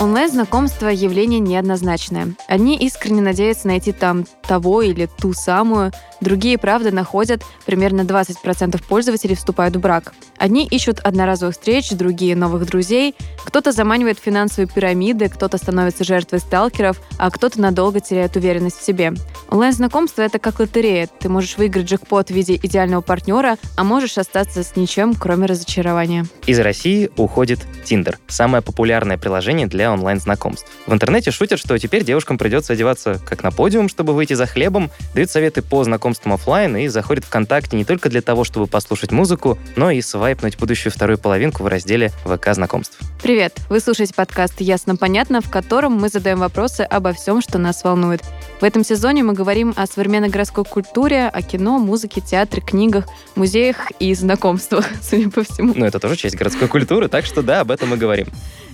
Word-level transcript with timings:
Онлайн-знакомство– 0.00 0.88
явление 0.88 1.40
неоднозначное. 1.40 2.34
Одни 2.48 2.78
искренне 2.78 3.20
надеются 3.20 3.66
найти 3.66 3.92
там 3.92 4.24
того 4.48 4.80
или 4.80 5.06
ту 5.06 5.34
самую, 5.34 5.92
другие, 6.22 6.56
правда, 6.56 6.90
находят, 6.90 7.42
примерно 7.66 8.00
20% 8.00 8.82
пользователей 8.88 9.34
вступают 9.34 9.76
в 9.76 9.80
брак. 9.80 10.14
Одни 10.38 10.66
ищут 10.66 11.00
одноразовых 11.00 11.54
встреч, 11.54 11.90
другие– 11.90 12.34
новых 12.36 12.64
друзей, 12.64 13.14
кто-то 13.44 13.72
заманивает 13.72 14.18
финансовые 14.18 14.68
пирамиды, 14.68 15.28
кто-то 15.28 15.58
становится 15.58 16.02
жертвой 16.02 16.38
сталкеров, 16.38 16.98
а 17.18 17.30
кто-то 17.30 17.60
надолго 17.60 18.00
теряет 18.00 18.36
уверенность 18.36 18.80
в 18.80 18.84
себе. 18.84 19.12
Онлайн-знакомство– 19.50 20.22
это 20.22 20.38
как 20.38 20.60
лотерея. 20.60 21.08
Ты 21.18 21.28
можешь 21.28 21.58
выиграть 21.58 21.86
джекпот 21.86 22.28
в 22.28 22.34
виде 22.34 22.56
идеального 22.56 23.02
партнера, 23.02 23.58
а 23.76 23.84
можешь 23.84 24.16
остаться 24.16 24.62
с 24.62 24.76
ничем, 24.76 25.14
кроме 25.14 25.44
разочарования. 25.44 26.24
Из 26.46 26.58
России 26.58 27.10
уходит 27.18 27.60
Tinder– 27.84 28.16
самое 28.28 28.62
популярное 28.62 29.18
приложение 29.18 29.66
для 29.66 29.89
онлайн-знакомств. 29.92 30.66
В 30.86 30.92
интернете 30.92 31.30
шутят, 31.30 31.58
что 31.58 31.78
теперь 31.78 32.04
девушкам 32.04 32.38
придется 32.38 32.72
одеваться 32.72 33.20
как 33.24 33.42
на 33.42 33.50
подиум, 33.50 33.88
чтобы 33.88 34.12
выйти 34.14 34.34
за 34.34 34.46
хлебом, 34.46 34.90
дают 35.14 35.30
советы 35.30 35.62
по 35.62 35.82
знакомствам 35.84 36.32
офлайн 36.32 36.76
и 36.76 36.88
заходят 36.88 37.24
ВКонтакте 37.24 37.76
не 37.76 37.84
только 37.84 38.08
для 38.08 38.22
того, 38.22 38.44
чтобы 38.44 38.66
послушать 38.66 39.12
музыку, 39.12 39.58
но 39.76 39.90
и 39.90 40.00
свайпнуть 40.00 40.58
будущую 40.58 40.92
вторую 40.92 41.18
половинку 41.18 41.62
в 41.62 41.66
разделе 41.66 42.10
ВК 42.24 42.54
знакомств. 42.54 42.98
Привет! 43.22 43.60
Вы 43.68 43.80
слушаете 43.80 44.14
подкаст 44.14 44.62
«Ясно-понятно», 44.62 45.42
в 45.42 45.50
котором 45.50 45.92
мы 45.92 46.08
задаем 46.08 46.38
вопросы 46.38 46.80
обо 46.80 47.12
всем, 47.12 47.42
что 47.42 47.58
нас 47.58 47.84
волнует. 47.84 48.22
В 48.62 48.64
этом 48.64 48.82
сезоне 48.82 49.22
мы 49.22 49.34
говорим 49.34 49.74
о 49.76 49.86
современной 49.86 50.30
городской 50.30 50.64
культуре, 50.64 51.28
о 51.28 51.42
кино, 51.42 51.78
музыке, 51.78 52.22
театре, 52.22 52.62
книгах, 52.62 53.06
музеях 53.36 53.76
и 53.98 54.14
знакомствах, 54.14 54.86
судя 55.02 55.28
по 55.28 55.44
всему. 55.44 55.74
Ну, 55.76 55.84
это 55.84 56.00
тоже 56.00 56.16
часть 56.16 56.34
городской 56.34 56.66
культуры, 56.66 57.08
так 57.08 57.26
что 57.26 57.42
да, 57.42 57.60
об 57.60 57.70
этом 57.70 57.90
мы 57.90 57.98
говорим. 57.98 58.26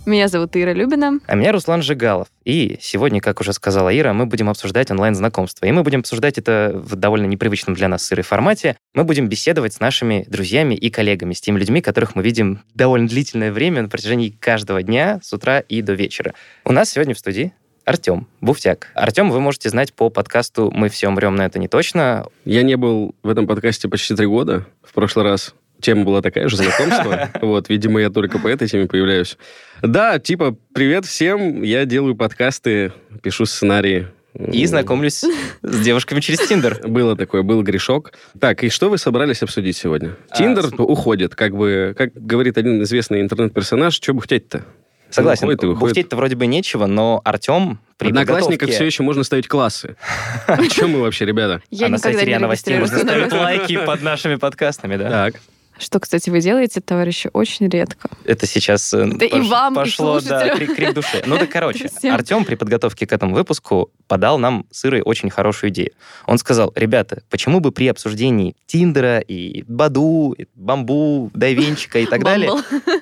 Меня 0.06 0.28
зовут 0.28 0.54
Ира 0.54 0.72
Любина. 0.72 1.18
А 1.26 1.34
меня 1.34 1.50
Руслан 1.50 1.82
Жигалов. 1.82 2.28
И 2.44 2.78
сегодня, 2.80 3.20
как 3.20 3.40
уже 3.40 3.52
сказала 3.52 3.92
Ира, 3.96 4.12
мы 4.12 4.26
будем 4.26 4.48
обсуждать 4.48 4.88
онлайн-знакомство. 4.92 5.66
И 5.66 5.72
мы 5.72 5.82
будем 5.82 6.00
обсуждать 6.00 6.38
это 6.38 6.70
в 6.72 6.94
довольно 6.94 7.26
непривычном 7.26 7.74
для 7.74 7.88
нас 7.88 8.04
сырой 8.04 8.22
формате. 8.22 8.76
Мы 8.94 9.02
будем 9.02 9.28
беседовать 9.28 9.72
с 9.72 9.80
нашими 9.80 10.24
друзьями 10.28 10.76
и 10.76 10.90
коллегами, 10.90 11.34
с 11.34 11.40
теми 11.40 11.58
людьми, 11.58 11.82
которых 11.82 12.14
мы 12.14 12.22
видим 12.22 12.60
довольно 12.72 13.08
длительное 13.08 13.50
время 13.50 13.82
на 13.82 13.88
протяжении 13.88 14.30
каждого 14.40 14.82
дня 14.82 15.20
с 15.22 15.32
утра 15.32 15.60
и 15.60 15.82
до 15.82 15.94
вечера. 15.94 16.34
У 16.64 16.72
нас 16.72 16.90
сегодня 16.90 17.14
в 17.14 17.18
студии 17.18 17.52
Артем 17.84 18.26
Буфтяк. 18.40 18.88
Артем 18.94 19.30
вы 19.30 19.40
можете 19.40 19.70
знать 19.70 19.92
по 19.92 20.10
подкасту 20.10 20.70
«Мы 20.74 20.88
все 20.88 21.08
умрем, 21.08 21.36
но 21.36 21.44
это 21.44 21.58
не 21.58 21.68
точно». 21.68 22.26
Я 22.44 22.62
не 22.62 22.76
был 22.76 23.14
в 23.22 23.28
этом 23.28 23.46
подкасте 23.46 23.88
почти 23.88 24.14
три 24.16 24.26
года. 24.26 24.66
В 24.82 24.92
прошлый 24.92 25.24
раз 25.24 25.54
тема 25.80 26.04
была 26.04 26.20
такая 26.20 26.48
же, 26.48 26.56
знакомство. 26.56 27.30
Вот, 27.40 27.68
видимо, 27.68 28.00
я 28.00 28.10
только 28.10 28.38
по 28.38 28.48
этой 28.48 28.66
теме 28.66 28.86
появляюсь. 28.86 29.38
Да, 29.82 30.18
типа, 30.18 30.56
привет 30.74 31.06
всем, 31.06 31.62
я 31.62 31.84
делаю 31.84 32.16
подкасты, 32.16 32.92
пишу 33.22 33.46
сценарии. 33.46 34.08
И 34.52 34.66
знакомлюсь 34.66 35.24
с 35.62 35.80
девушками 35.80 36.20
через 36.20 36.40
Тиндер. 36.46 36.80
Было 36.86 37.16
такое, 37.16 37.42
был 37.42 37.62
грешок. 37.62 38.12
Так, 38.38 38.64
и 38.64 38.68
что 38.68 38.90
вы 38.90 38.98
собрались 38.98 39.42
обсудить 39.42 39.76
сегодня? 39.76 40.16
А, 40.30 40.36
Тиндер 40.36 40.66
уходит, 40.78 41.34
как 41.34 41.56
бы, 41.56 41.94
как 41.96 42.12
говорит 42.14 42.58
один 42.58 42.82
известный 42.82 43.20
интернет-персонаж, 43.20 43.94
что 43.94 44.12
бы 44.12 44.20
хотеть-то? 44.20 44.64
Согласен, 45.10 45.44
Уходит 45.44 45.78
бухтеть-то 45.78 46.16
вроде 46.16 46.36
бы 46.36 46.46
нечего, 46.46 46.86
но 46.86 47.20
Артем 47.24 47.78
при 47.96 48.08
Одноклассниках 48.08 48.68
подготовке- 48.68 48.74
все 48.74 48.84
еще 48.84 49.02
можно 49.02 49.22
ставить 49.22 49.48
классы. 49.48 49.96
О 50.46 50.66
чем 50.66 50.90
мы 50.90 51.00
вообще, 51.00 51.24
ребята? 51.24 51.62
Я 51.70 51.86
а 51.86 51.88
на 51.90 51.98
сайте 51.98 52.20
не 52.20 52.26
РИА 52.26 52.40
Новостей 52.40 52.78
можно 52.78 52.98
ставить 52.98 53.32
лайки 53.32 53.78
под 53.84 54.02
нашими 54.02 54.34
подкастами, 54.34 54.96
да? 54.96 55.08
Так. 55.08 55.40
Что, 55.78 56.00
кстати, 56.00 56.30
вы 56.30 56.40
делаете, 56.40 56.80
товарищи, 56.80 57.28
очень 57.32 57.68
редко. 57.68 58.08
Это 58.24 58.46
сейчас 58.46 58.92
э, 58.94 59.06
Да 59.06 59.26
и 59.26 59.40
вам, 59.40 59.74
и 59.74 59.76
пошло, 59.76 60.20
да, 60.20 60.20
слушателям. 60.20 60.56
крик, 60.56 60.76
крик 60.76 60.94
души. 60.94 61.22
Ну 61.26 61.38
да, 61.38 61.46
короче. 61.46 61.90
Артем 62.10 62.44
при 62.44 62.54
подготовке 62.54 63.06
к 63.06 63.12
этому 63.12 63.34
выпуску 63.34 63.90
подал 64.06 64.38
нам 64.38 64.66
с 64.70 64.84
Ирой 64.86 65.02
очень 65.02 65.28
хорошую 65.28 65.70
идею. 65.70 65.92
Он 66.26 66.38
сказал, 66.38 66.72
ребята, 66.74 67.22
почему 67.28 67.60
бы 67.60 67.72
при 67.72 67.88
обсуждении 67.88 68.56
Тиндера 68.66 69.18
и 69.18 69.64
Баду, 69.68 70.32
и 70.32 70.46
Бамбу, 70.54 71.30
Дайвинчика 71.34 71.98
и 71.98 72.06
так 72.06 72.24
далее... 72.24 72.52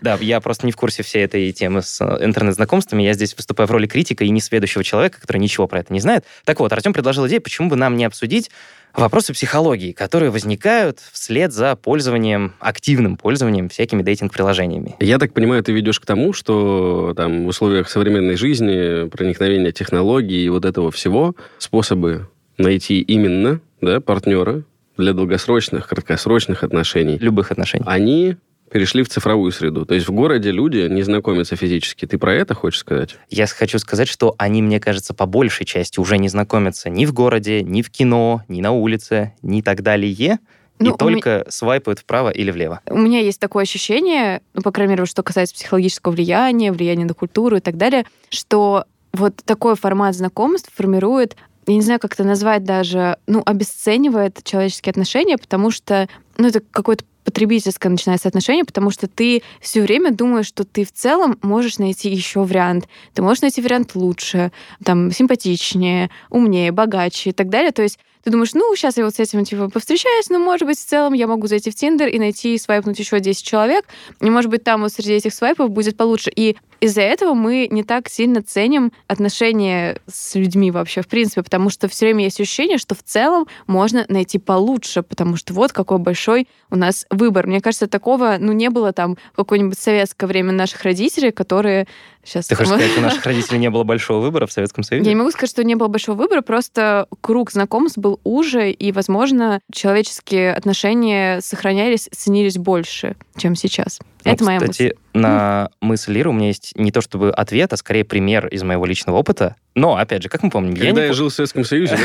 Да, 0.02 0.18
я 0.20 0.40
просто 0.40 0.66
не 0.66 0.72
в 0.72 0.76
курсе 0.76 1.02
всей 1.02 1.24
этой 1.24 1.50
темы 1.52 1.82
с 1.82 2.00
э, 2.00 2.24
интернет-знакомствами. 2.24 3.02
Я 3.02 3.14
здесь 3.14 3.34
выступаю 3.36 3.68
в 3.68 3.70
роли 3.70 3.86
критика 3.86 4.24
и 4.24 4.30
несведущего 4.30 4.82
человека, 4.84 5.20
который 5.20 5.38
ничего 5.38 5.66
про 5.66 5.80
это 5.80 5.92
не 5.92 6.00
знает. 6.00 6.24
Так 6.44 6.60
вот, 6.60 6.72
Артем 6.72 6.92
предложил 6.92 7.26
идею, 7.26 7.40
почему 7.40 7.68
бы 7.68 7.76
нам 7.76 7.96
не 7.96 8.04
обсудить 8.04 8.50
вопросы 9.00 9.32
психологии, 9.32 9.92
которые 9.92 10.30
возникают 10.30 11.00
вслед 11.12 11.52
за 11.52 11.76
пользованием, 11.76 12.54
активным 12.60 13.16
пользованием 13.16 13.68
всякими 13.68 14.02
дейтинг-приложениями. 14.02 14.96
Я 15.00 15.18
так 15.18 15.32
понимаю, 15.32 15.62
ты 15.62 15.72
ведешь 15.72 16.00
к 16.00 16.06
тому, 16.06 16.32
что 16.32 17.12
там 17.16 17.44
в 17.44 17.48
условиях 17.48 17.90
современной 17.90 18.36
жизни, 18.36 19.08
проникновения 19.08 19.72
технологий 19.72 20.44
и 20.44 20.48
вот 20.48 20.64
этого 20.64 20.90
всего, 20.90 21.34
способы 21.58 22.28
найти 22.58 23.00
именно 23.00 23.60
да, 23.80 24.00
партнера 24.00 24.62
для 24.96 25.12
долгосрочных, 25.12 25.88
краткосрочных 25.88 26.62
отношений, 26.62 27.18
Любых 27.18 27.50
отношений. 27.50 27.84
они 27.86 28.36
перешли 28.74 29.04
в 29.04 29.08
цифровую 29.08 29.52
среду. 29.52 29.86
То 29.86 29.94
есть 29.94 30.08
в 30.08 30.10
городе 30.10 30.50
люди 30.50 30.88
не 30.90 31.04
знакомятся 31.04 31.54
физически. 31.54 32.06
Ты 32.06 32.18
про 32.18 32.34
это 32.34 32.54
хочешь 32.54 32.80
сказать? 32.80 33.14
Я 33.30 33.46
хочу 33.46 33.78
сказать, 33.78 34.08
что 34.08 34.34
они, 34.36 34.62
мне 34.62 34.80
кажется, 34.80 35.14
по 35.14 35.26
большей 35.26 35.64
части 35.64 36.00
уже 36.00 36.18
не 36.18 36.28
знакомятся 36.28 36.90
ни 36.90 37.06
в 37.06 37.12
городе, 37.12 37.62
ни 37.62 37.82
в 37.82 37.90
кино, 37.90 38.42
ни 38.48 38.60
на 38.60 38.72
улице, 38.72 39.32
ни 39.42 39.60
так 39.60 39.82
далее, 39.82 40.40
Ну, 40.80 40.92
и 40.92 40.98
только 40.98 41.46
свайпают 41.50 42.00
вправо 42.00 42.30
или 42.30 42.50
влево. 42.50 42.80
У 42.90 42.98
меня 42.98 43.20
есть 43.20 43.38
такое 43.38 43.62
ощущение, 43.62 44.42
ну, 44.54 44.62
по 44.62 44.72
крайней 44.72 44.94
мере, 44.94 45.06
что 45.06 45.22
касается 45.22 45.54
психологического 45.54 46.10
влияния, 46.10 46.72
влияния 46.72 47.04
на 47.04 47.14
культуру 47.14 47.58
и 47.58 47.60
так 47.60 47.76
далее, 47.76 48.04
что 48.28 48.86
вот 49.12 49.36
такой 49.44 49.76
формат 49.76 50.16
знакомств 50.16 50.72
формирует 50.74 51.36
я 51.66 51.74
не 51.76 51.80
знаю, 51.80 52.00
как 52.00 52.12
это 52.12 52.24
назвать 52.24 52.64
даже, 52.64 53.16
ну, 53.26 53.42
обесценивает 53.46 54.42
человеческие 54.44 54.90
отношения, 54.90 55.38
потому 55.38 55.70
что, 55.70 56.08
ну, 56.36 56.48
это 56.48 56.60
какое-то 56.60 57.04
потребительское 57.24 57.90
начинается 57.90 58.28
отношение, 58.28 58.64
потому 58.64 58.90
что 58.90 59.08
ты 59.08 59.42
все 59.60 59.82
время 59.82 60.12
думаешь, 60.12 60.46
что 60.46 60.64
ты 60.64 60.84
в 60.84 60.92
целом 60.92 61.38
можешь 61.42 61.78
найти 61.78 62.10
еще 62.10 62.44
вариант. 62.44 62.88
Ты 63.14 63.22
можешь 63.22 63.42
найти 63.42 63.60
вариант 63.60 63.94
лучше, 63.94 64.52
там, 64.84 65.10
симпатичнее, 65.10 66.10
умнее, 66.30 66.70
богаче 66.70 67.30
и 67.30 67.32
так 67.32 67.48
далее. 67.48 67.72
То 67.72 67.82
есть 67.82 67.98
ты 68.24 68.30
думаешь, 68.30 68.54
ну, 68.54 68.74
сейчас 68.74 68.96
я 68.96 69.04
вот 69.04 69.14
с 69.14 69.20
этим, 69.20 69.44
типа, 69.44 69.68
повстречаюсь, 69.68 70.30
но, 70.30 70.38
может 70.38 70.66
быть, 70.66 70.78
в 70.78 70.84
целом 70.84 71.12
я 71.12 71.26
могу 71.26 71.46
зайти 71.46 71.70
в 71.70 71.74
Тиндер 71.74 72.08
и 72.08 72.18
найти 72.18 72.54
и 72.54 72.58
свайпнуть 72.58 72.98
еще 72.98 73.20
10 73.20 73.44
человек, 73.44 73.84
и, 74.20 74.30
может 74.30 74.50
быть, 74.50 74.64
там 74.64 74.80
вот 74.80 74.92
среди 74.92 75.12
этих 75.12 75.34
свайпов 75.34 75.70
будет 75.70 75.96
получше. 75.96 76.30
И 76.34 76.56
из-за 76.80 77.02
этого 77.02 77.34
мы 77.34 77.68
не 77.70 77.84
так 77.84 78.08
сильно 78.08 78.42
ценим 78.42 78.92
отношения 79.08 79.98
с 80.06 80.34
людьми 80.34 80.70
вообще, 80.70 81.02
в 81.02 81.06
принципе, 81.06 81.42
потому 81.42 81.70
что 81.70 81.88
все 81.88 82.06
время 82.06 82.24
есть 82.24 82.40
ощущение, 82.40 82.78
что 82.78 82.94
в 82.94 83.02
целом 83.02 83.46
можно 83.66 84.04
найти 84.08 84.38
получше, 84.38 85.02
потому 85.02 85.36
что 85.36 85.54
вот 85.54 85.72
какой 85.72 85.98
большой 85.98 86.48
у 86.70 86.76
нас 86.76 87.06
выбор. 87.10 87.46
Мне 87.46 87.60
кажется, 87.60 87.86
такого, 87.86 88.36
ну, 88.38 88.52
не 88.52 88.70
было 88.70 88.92
там 88.92 89.16
в 89.32 89.36
какое-нибудь 89.36 89.78
советское 89.78 90.26
время 90.26 90.52
наших 90.52 90.82
родителей, 90.82 91.30
которые 91.30 91.86
сейчас... 92.24 92.46
Ты 92.46 92.54
хочешь 92.54 92.72
сказать, 92.72 92.98
у 92.98 93.00
наших 93.02 93.24
родителей 93.24 93.58
не 93.58 93.70
было 93.70 93.84
большого 93.84 94.20
выбора 94.20 94.46
в 94.46 94.52
Советском 94.52 94.84
Союзе? 94.84 95.08
Я 95.08 95.14
не 95.14 95.18
могу 95.18 95.30
сказать, 95.30 95.50
что 95.50 95.64
не 95.64 95.74
было 95.74 95.88
большого 95.88 96.16
выбора, 96.16 96.42
просто 96.42 97.06
круг 97.20 97.50
знакомств 97.50 97.98
был 97.98 98.13
уже, 98.24 98.70
и, 98.70 98.92
возможно, 98.92 99.60
человеческие 99.72 100.52
отношения 100.52 101.40
сохранялись, 101.40 102.08
ценились 102.12 102.58
больше, 102.58 103.16
чем 103.36 103.56
сейчас. 103.56 104.00
Ну, 104.24 104.32
Это 104.32 104.44
моя 104.44 104.58
кстати, 104.60 104.82
мысль. 104.82 104.94
На 105.14 105.70
мысль 105.80 106.12
Лиры 106.12 106.30
у 106.30 106.32
меня 106.32 106.48
есть 106.48 106.72
не 106.76 106.92
то 106.92 107.00
чтобы 107.00 107.30
ответ, 107.30 107.72
а 107.72 107.76
скорее 107.76 108.04
пример 108.04 108.48
из 108.48 108.62
моего 108.62 108.84
личного 108.84 109.16
опыта. 109.16 109.56
Но, 109.76 109.96
опять 109.96 110.22
же, 110.22 110.28
как 110.28 110.42
мы 110.44 110.50
помним, 110.50 110.74
я 110.74 110.86
Когда 110.86 111.02
не 111.02 111.06
я 111.08 111.12
жил 111.12 111.30
в 111.30 111.32
Советском 111.32 111.64
Союзе, 111.64 111.98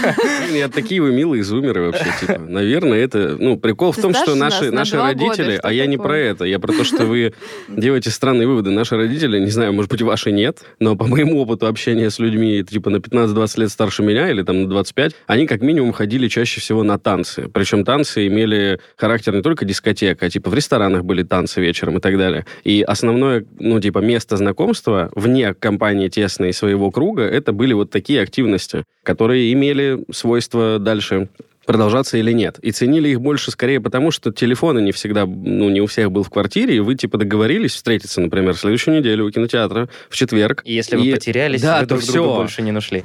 я 0.52 0.68
такие 0.68 1.02
вы 1.02 1.12
милые 1.12 1.42
зумеры 1.42 1.86
вообще, 1.86 2.06
типа. 2.20 2.38
Наверное, 2.38 2.98
это... 2.98 3.36
Ну, 3.38 3.56
прикол 3.56 3.90
в 3.90 3.96
том, 3.96 4.14
что 4.14 4.36
наши, 4.36 4.70
родители... 4.70 5.58
а 5.60 5.72
я 5.72 5.86
не 5.86 5.96
про 5.96 6.16
это. 6.16 6.44
Я 6.44 6.60
про 6.60 6.72
то, 6.72 6.84
что 6.84 7.04
вы 7.04 7.34
делаете 7.68 8.10
странные 8.10 8.46
выводы. 8.46 8.70
Наши 8.70 8.96
родители, 8.96 9.40
не 9.40 9.50
знаю, 9.50 9.72
может 9.72 9.90
быть, 9.90 10.02
ваши 10.02 10.30
нет, 10.30 10.60
но 10.78 10.94
по 10.94 11.06
моему 11.06 11.40
опыту 11.40 11.66
общения 11.66 12.10
с 12.10 12.20
людьми, 12.20 12.62
типа, 12.62 12.90
на 12.90 12.98
15-20 12.98 13.60
лет 13.60 13.70
старше 13.70 14.04
меня 14.04 14.30
или 14.30 14.42
там 14.42 14.62
на 14.62 14.68
25, 14.68 15.12
они 15.26 15.48
как 15.48 15.62
минимум 15.62 15.92
ходили 15.92 16.28
чаще 16.28 16.60
всего 16.60 16.84
на 16.84 16.96
танцы. 16.96 17.48
Причем 17.52 17.84
танцы 17.84 18.28
имели 18.28 18.78
характер 18.96 19.34
не 19.34 19.42
только 19.42 19.64
дискотека, 19.64 20.26
а 20.26 20.30
типа 20.30 20.50
в 20.50 20.54
ресторанах 20.54 21.04
были 21.04 21.24
танцы 21.24 21.60
вечером 21.60 21.98
и 21.98 22.00
так 22.00 22.16
далее. 22.16 22.46
И 22.64 22.82
основное, 22.82 23.44
ну, 23.58 23.80
типа, 23.80 23.98
место 23.98 24.36
знакомства 24.36 25.10
вне 25.14 25.54
компании 25.54 26.08
тесной 26.08 26.52
своего 26.52 26.90
круга, 26.90 27.22
это 27.22 27.52
были 27.52 27.72
вот 27.72 27.90
такие 27.90 28.20
активности, 28.22 28.84
которые 29.02 29.52
имели 29.52 30.04
свойство 30.12 30.78
дальше 30.78 31.28
продолжаться 31.64 32.16
или 32.16 32.30
нет. 32.32 32.58
И 32.62 32.70
ценили 32.70 33.08
их 33.08 33.20
больше 33.20 33.50
скорее 33.50 33.80
потому, 33.80 34.12
что 34.12 34.30
телефоны 34.32 34.80
не 34.80 34.92
всегда, 34.92 35.26
ну, 35.26 35.68
не 35.68 35.80
у 35.80 35.86
всех 35.86 36.12
был 36.12 36.22
в 36.22 36.30
квартире, 36.30 36.76
и 36.76 36.80
вы, 36.80 36.94
типа, 36.94 37.18
договорились 37.18 37.74
встретиться, 37.74 38.20
например, 38.20 38.54
в 38.54 38.58
следующую 38.60 38.98
неделю 38.98 39.26
у 39.26 39.30
кинотеатра 39.30 39.88
в 40.08 40.14
четверг. 40.16 40.62
И 40.64 40.72
если 40.74 40.94
вы 40.96 41.06
И- 41.06 41.12
потерялись, 41.14 41.60
да, 41.62 41.80
вы 41.80 41.86
то 41.86 41.96
друг 41.96 42.02
друга 42.02 42.28
всё. 42.28 42.36
больше 42.36 42.62
не 42.62 42.70
нашли. 42.72 43.02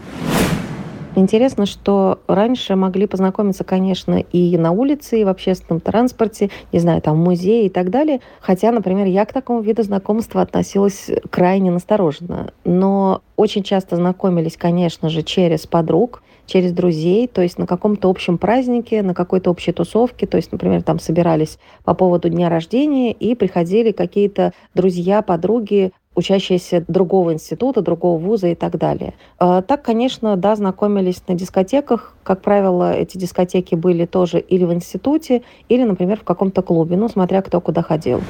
Интересно, 1.14 1.66
что 1.66 2.20
раньше 2.28 2.78
могли 2.78 3.06
познакомиться, 3.06 3.66
конечно, 3.66 4.16
и 4.16 4.58
на 4.58 4.72
улице, 4.72 5.20
и 5.20 5.24
в 5.26 5.28
общественном 5.28 5.82
транспорте, 5.82 6.50
не 6.72 6.80
знаю, 6.80 7.02
там 7.02 7.18
в 7.18 7.26
музее 7.26 7.66
и 7.66 7.70
так 7.70 7.90
далее. 7.90 8.22
Хотя, 8.40 8.72
например, 8.72 9.08
я 9.08 9.26
к 9.26 9.34
такому 9.34 9.60
виду 9.62 9.84
знакомства 9.84 10.42
относилась 10.42 11.12
крайне 11.30 11.70
настороженно. 11.70 12.54
Но 12.64 13.22
очень 13.36 13.64
часто 13.64 13.98
знакомились, 13.98 14.56
конечно 14.56 15.10
же, 15.10 15.22
через 15.22 15.68
подруг, 15.68 16.24
через 16.46 16.72
друзей, 16.72 17.28
то 17.28 17.42
есть 17.42 17.58
на 17.58 17.68
каком-то 17.68 18.10
общем 18.10 18.38
празднике, 18.38 19.04
на 19.04 19.14
какой-то 19.14 19.52
общей 19.52 19.74
тусовке, 19.74 20.28
то 20.28 20.38
есть, 20.38 20.52
например, 20.52 20.82
там 20.82 21.00
собирались 21.00 21.60
по 21.84 21.94
поводу 21.94 22.30
дня 22.30 22.50
рождения 22.50 23.12
и 23.12 23.36
приходили 23.36 23.92
какие-то 23.92 24.54
друзья, 24.74 25.22
подруги, 25.22 25.92
учащиеся 26.22 26.86
другого 26.88 27.34
института, 27.34 27.82
другого 27.82 28.18
вуза 28.18 28.48
и 28.48 28.56
так 28.56 28.78
далее. 28.78 29.14
А, 29.40 29.62
так, 29.62 29.82
конечно, 29.82 30.38
да, 30.38 30.56
знакомились 30.56 31.22
на 31.28 31.36
дискотеках. 31.36 32.16
Как 32.24 32.42
правило, 32.42 32.94
эти 32.94 33.18
дискотеки 33.18 33.76
были 33.76 34.06
тоже 34.06 34.40
или 34.40 34.64
в 34.64 34.74
институте, 34.74 35.42
или, 35.70 35.84
например, 35.84 36.20
в 36.20 36.24
каком-то 36.24 36.62
клубе, 36.62 36.96
ну, 36.96 37.10
смотря 37.10 37.42
кто 37.42 37.60
куда 37.60 37.82
ходил. 37.82 38.22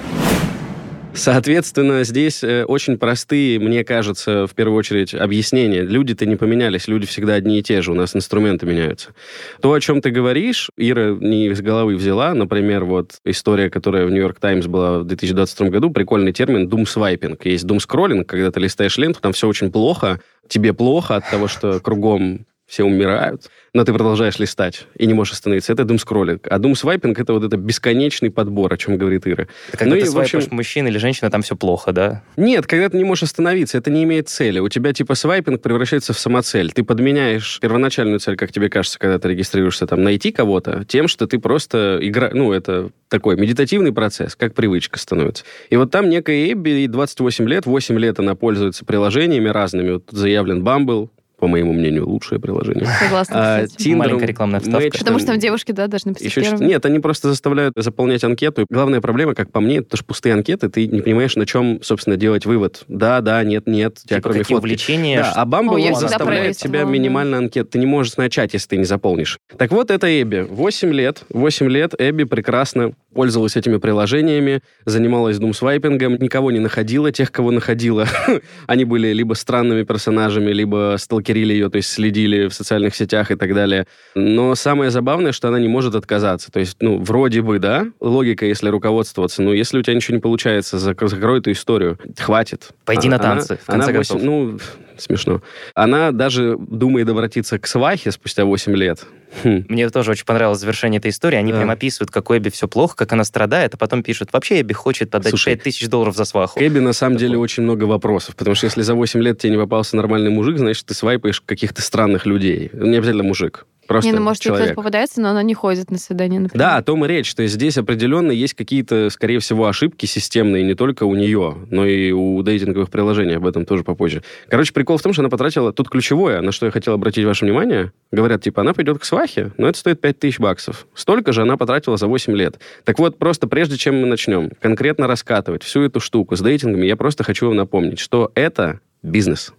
Соответственно, 1.13 2.03
здесь 2.03 2.43
э, 2.43 2.63
очень 2.63 2.97
простые, 2.97 3.59
мне 3.59 3.83
кажется, 3.83 4.47
в 4.47 4.55
первую 4.55 4.77
очередь, 4.77 5.13
объяснения. 5.13 5.81
Люди-то 5.81 6.25
не 6.25 6.37
поменялись, 6.37 6.87
люди 6.87 7.05
всегда 7.05 7.33
одни 7.33 7.59
и 7.59 7.63
те 7.63 7.81
же, 7.81 7.91
у 7.91 7.95
нас 7.95 8.15
инструменты 8.15 8.65
меняются. 8.65 9.13
То, 9.61 9.73
о 9.73 9.79
чем 9.81 10.01
ты 10.01 10.09
говоришь, 10.09 10.71
Ира 10.77 11.17
не 11.19 11.47
из 11.47 11.61
головы 11.61 11.95
взяла, 11.95 12.33
например, 12.33 12.85
вот 12.85 13.15
история, 13.25 13.69
которая 13.69 14.05
в 14.05 14.11
Нью-Йорк 14.11 14.39
Таймс 14.39 14.67
была 14.67 14.99
в 14.99 15.03
2022 15.03 15.67
году, 15.67 15.91
прикольный 15.91 16.31
термин 16.31 16.69
думсвайпинг. 16.69 17.45
Есть 17.45 17.65
думскроллинг, 17.65 18.27
когда 18.27 18.49
ты 18.49 18.61
листаешь 18.61 18.97
ленту, 18.97 19.19
там 19.19 19.33
все 19.33 19.47
очень 19.47 19.71
плохо, 19.71 20.21
тебе 20.47 20.73
плохо 20.73 21.17
от 21.17 21.29
того, 21.29 21.47
что 21.47 21.79
кругом 21.81 22.45
все 22.71 22.85
умирают, 22.85 23.49
но 23.73 23.83
ты 23.83 23.91
продолжаешь 23.91 24.39
листать 24.39 24.87
и 24.95 25.05
не 25.05 25.13
можешь 25.13 25.33
остановиться. 25.33 25.73
Это 25.73 25.83
думскроллинг. 25.83 26.47
А 26.49 26.57
думсвайпинг— 26.57 27.19
это 27.19 27.33
вот 27.33 27.43
это 27.43 27.57
бесконечный 27.57 28.31
подбор, 28.31 28.73
о 28.73 28.77
чем 28.77 28.97
говорит 28.97 29.27
Ира. 29.27 29.47
Когда 29.71 29.87
ну 29.87 29.95
ты 29.99 30.03
и, 30.03 30.05
свайпаешь 30.05 30.45
общем... 30.45 30.55
мужчина 30.55 30.87
или 30.87 30.97
женщина, 30.97 31.29
там 31.29 31.41
все 31.41 31.57
плохо, 31.57 31.91
да? 31.91 32.23
Нет, 32.37 32.67
когда 32.67 32.87
ты 32.87 32.97
не 32.97 33.03
можешь 33.03 33.23
остановиться, 33.23 33.77
это 33.77 33.91
не 33.91 34.05
имеет 34.05 34.29
цели. 34.29 34.59
У 34.59 34.69
тебя 34.69 34.93
типа 34.93 35.15
свайпинг 35.15 35.61
превращается 35.61 36.13
в 36.13 36.19
самоцель. 36.19 36.71
Ты 36.71 36.85
подменяешь 36.85 37.59
первоначальную 37.59 38.21
цель, 38.21 38.37
как 38.37 38.53
тебе 38.53 38.69
кажется, 38.69 38.97
когда 38.97 39.19
ты 39.19 39.27
регистрируешься, 39.27 39.85
там, 39.85 40.01
найти 40.01 40.31
кого-то, 40.31 40.85
тем, 40.85 41.09
что 41.09 41.27
ты 41.27 41.39
просто 41.39 41.99
игра... 42.01 42.29
Ну, 42.33 42.53
это 42.53 42.91
такой 43.09 43.35
медитативный 43.35 43.91
процесс, 43.91 44.37
как 44.37 44.53
привычка 44.53 44.97
становится. 44.97 45.43
И 45.69 45.75
вот 45.75 45.91
там 45.91 46.09
некая 46.09 46.53
Эбби, 46.53 46.87
28 46.87 47.49
лет, 47.49 47.65
8 47.65 47.99
лет 47.99 48.19
она 48.19 48.35
пользуется 48.35 48.85
приложениями 48.85 49.49
разными. 49.49 49.91
Вот 49.91 50.05
заявлен 50.11 50.63
Bumble, 50.63 51.09
по 51.41 51.47
моему 51.47 51.73
мнению, 51.73 52.07
лучшее 52.07 52.39
приложение. 52.39 52.85
Согласна. 52.85 53.35
А, 53.35 53.63
Tinder, 53.63 53.95
Маленькая 53.95 54.27
рекламная 54.27 54.59
вставка. 54.59 54.87
Match, 54.87 54.99
Потому 54.99 55.17
что 55.17 55.27
там 55.29 55.39
девушки, 55.39 55.71
да, 55.71 55.87
должны 55.87 56.11
быть 56.11 56.21
еще 56.21 56.41
первыми. 56.41 56.65
Нет, 56.67 56.85
они 56.85 56.99
просто 56.99 57.29
заставляют 57.29 57.73
заполнять 57.75 58.23
анкету. 58.23 58.67
Главная 58.69 59.01
проблема, 59.01 59.33
как 59.33 59.51
по 59.51 59.59
мне, 59.59 59.77
это 59.77 59.97
что 59.97 60.05
пустые 60.05 60.33
анкеты, 60.33 60.69
ты 60.69 60.85
не 60.85 61.01
понимаешь, 61.01 61.35
на 61.35 61.47
чем, 61.47 61.81
собственно, 61.81 62.15
делать 62.15 62.45
вывод. 62.45 62.83
Да, 62.87 63.21
да, 63.21 63.43
нет, 63.43 63.65
нет. 63.65 63.95
Тебя 64.05 64.17
типа 64.17 64.29
кроме 64.29 64.43
фотки. 64.43 64.53
увлечения? 64.53 65.21
Да, 65.21 65.33
а 65.35 65.45
Бамбл 65.45 65.79
заставляет 65.95 66.57
тебя 66.57 66.83
минимально 66.83 67.39
анкет. 67.39 67.71
Ты 67.71 67.79
не 67.79 67.87
можешь 67.87 68.17
начать, 68.17 68.53
если 68.53 68.67
ты 68.67 68.77
не 68.77 68.85
заполнишь. 68.85 69.39
Так 69.57 69.71
вот, 69.71 69.89
это 69.89 70.21
Эбби. 70.21 70.45
8 70.47 70.93
лет. 70.93 71.23
8 71.29 71.69
лет 71.69 71.95
Эбби 71.97 72.25
прекрасно 72.25 72.93
пользовалась 73.13 73.55
этими 73.55 73.77
приложениями, 73.77 74.61
занималась 74.85 75.39
думсвайпингом, 75.39 76.17
никого 76.17 76.51
не 76.51 76.59
находила. 76.59 77.11
Тех, 77.11 77.31
кого 77.31 77.49
находила, 77.51 78.07
они 78.67 78.85
были 78.85 79.07
либо 79.07 79.33
странными 79.33 79.83
персонажами, 79.83 80.51
либо 80.51 80.95
сталкерили 81.31 81.53
ее, 81.53 81.69
то 81.69 81.77
есть 81.77 81.89
следили 81.91 82.47
в 82.47 82.53
социальных 82.53 82.95
сетях 82.95 83.31
и 83.31 83.35
так 83.35 83.53
далее. 83.53 83.87
Но 84.15 84.55
самое 84.55 84.91
забавное, 84.91 85.31
что 85.31 85.47
она 85.47 85.59
не 85.59 85.67
может 85.67 85.95
отказаться. 85.95 86.51
То 86.51 86.59
есть, 86.59 86.77
ну, 86.81 86.97
вроде 86.97 87.41
бы, 87.41 87.59
да, 87.59 87.87
логика, 87.99 88.45
если 88.45 88.69
руководствоваться, 88.69 89.41
но 89.41 89.53
если 89.53 89.79
у 89.79 89.81
тебя 89.81 89.95
ничего 89.95 90.15
не 90.15 90.21
получается, 90.21 90.77
закрой 90.79 91.39
эту 91.39 91.51
историю, 91.51 91.97
хватит. 92.17 92.69
Пойди 92.85 93.07
а, 93.07 93.11
на 93.11 93.19
танцы, 93.19 93.59
она, 93.67 93.83
в 93.83 93.87
конце 93.87 93.89
она 93.89 93.97
8, 93.97 94.15
концов. 94.15 94.23
Ну, 94.23 94.59
смешно. 95.01 95.41
Она 95.75 96.11
даже 96.11 96.57
думает 96.57 97.09
обратиться 97.09 97.59
к 97.59 97.67
свахе 97.67 98.11
спустя 98.11 98.45
8 98.45 98.75
лет. 98.75 99.05
Хм. 99.43 99.65
Мне 99.69 99.89
тоже 99.89 100.11
очень 100.11 100.25
понравилось 100.25 100.59
завершение 100.59 100.99
этой 100.99 101.11
истории. 101.11 101.37
Они 101.37 101.51
да. 101.51 101.59
прям 101.59 101.69
описывают, 101.69 102.11
как 102.11 102.29
у 102.29 102.37
Эбби 102.37 102.49
все 102.49 102.67
плохо, 102.67 102.95
как 102.95 103.13
она 103.13 103.23
страдает, 103.23 103.73
а 103.73 103.77
потом 103.77 104.03
пишут, 104.03 104.33
вообще 104.33 104.61
Эбби 104.61 104.73
хочет 104.73 105.13
отдать 105.15 105.29
Слушай, 105.29 105.55
5 105.55 105.63
тысяч 105.63 105.87
долларов 105.87 106.15
за 106.15 106.25
сваху. 106.25 106.59
К 106.59 106.61
Эбби 106.61 106.79
на 106.79 106.93
самом 106.93 107.15
Такое. 107.15 107.27
деле 107.27 107.39
очень 107.39 107.63
много 107.63 107.85
вопросов, 107.85 108.35
потому 108.35 108.55
что 108.55 108.65
если 108.65 108.81
за 108.81 108.93
8 108.93 109.21
лет 109.21 109.39
тебе 109.39 109.51
не 109.51 109.57
попался 109.57 109.95
нормальный 109.95 110.29
мужик, 110.29 110.57
значит, 110.57 110.85
ты 110.85 110.93
свайпаешь 110.93 111.41
каких-то 111.41 111.81
странных 111.81 112.25
людей. 112.25 112.69
Не 112.73 112.97
обязательно 112.97 113.23
мужик. 113.23 113.65
Просто 113.91 114.09
не, 114.09 114.17
ну, 114.17 114.23
может, 114.23 114.41
человек. 114.41 114.67
кто-то 114.67 114.75
попадается, 114.75 115.21
но 115.21 115.29
она 115.29 115.43
не 115.43 115.53
ходит 115.53 115.91
на 115.91 115.97
свидание, 115.97 116.39
например. 116.39 116.59
Да, 116.59 116.77
о 116.77 116.83
том 116.83 117.03
и 117.05 117.07
речь. 117.07 117.29
что 117.29 117.45
здесь 117.45 117.77
определенно 117.77 118.31
есть 118.31 118.53
какие-то, 118.53 119.09
скорее 119.09 119.39
всего, 119.39 119.67
ошибки 119.67 120.05
системные 120.05 120.63
не 120.63 120.73
только 120.73 121.03
у 121.03 121.15
нее, 121.15 121.57
но 121.69 121.85
и 121.85 122.11
у 122.11 122.41
дейтинговых 122.41 122.89
приложений. 122.89 123.37
Об 123.37 123.47
этом 123.47 123.65
тоже 123.65 123.83
попозже. 123.83 124.23
Короче, 124.47 124.73
прикол 124.73 124.97
в 124.97 125.01
том, 125.01 125.13
что 125.13 125.21
она 125.21 125.29
потратила... 125.29 125.73
Тут 125.73 125.89
ключевое, 125.89 126.41
на 126.41 126.51
что 126.51 126.65
я 126.65 126.71
хотел 126.71 126.93
обратить 126.93 127.25
ваше 127.25 127.45
внимание. 127.45 127.91
Говорят, 128.11 128.41
типа, 128.41 128.61
она 128.61 128.73
пойдет 128.73 128.99
к 128.99 129.03
свахе, 129.03 129.51
но 129.57 129.67
это 129.67 129.77
стоит 129.77 130.01
5000 130.01 130.39
баксов. 130.39 130.87
Столько 130.93 131.33
же 131.33 131.41
она 131.41 131.57
потратила 131.57 131.97
за 131.97 132.07
8 132.07 132.35
лет. 132.35 132.59
Так 132.83 132.99
вот, 132.99 133.17
просто 133.17 133.47
прежде 133.47 133.77
чем 133.77 133.99
мы 134.01 134.07
начнем 134.07 134.51
конкретно 134.59 135.07
раскатывать 135.07 135.63
всю 135.63 135.81
эту 135.81 135.99
штуку 135.99 136.35
с 136.35 136.41
дейтингами, 136.41 136.85
я 136.85 136.95
просто 136.95 137.23
хочу 137.23 137.47
вам 137.47 137.57
напомнить, 137.57 137.99
что 137.99 138.31
это 138.35 138.79
бизнес. 139.03 139.53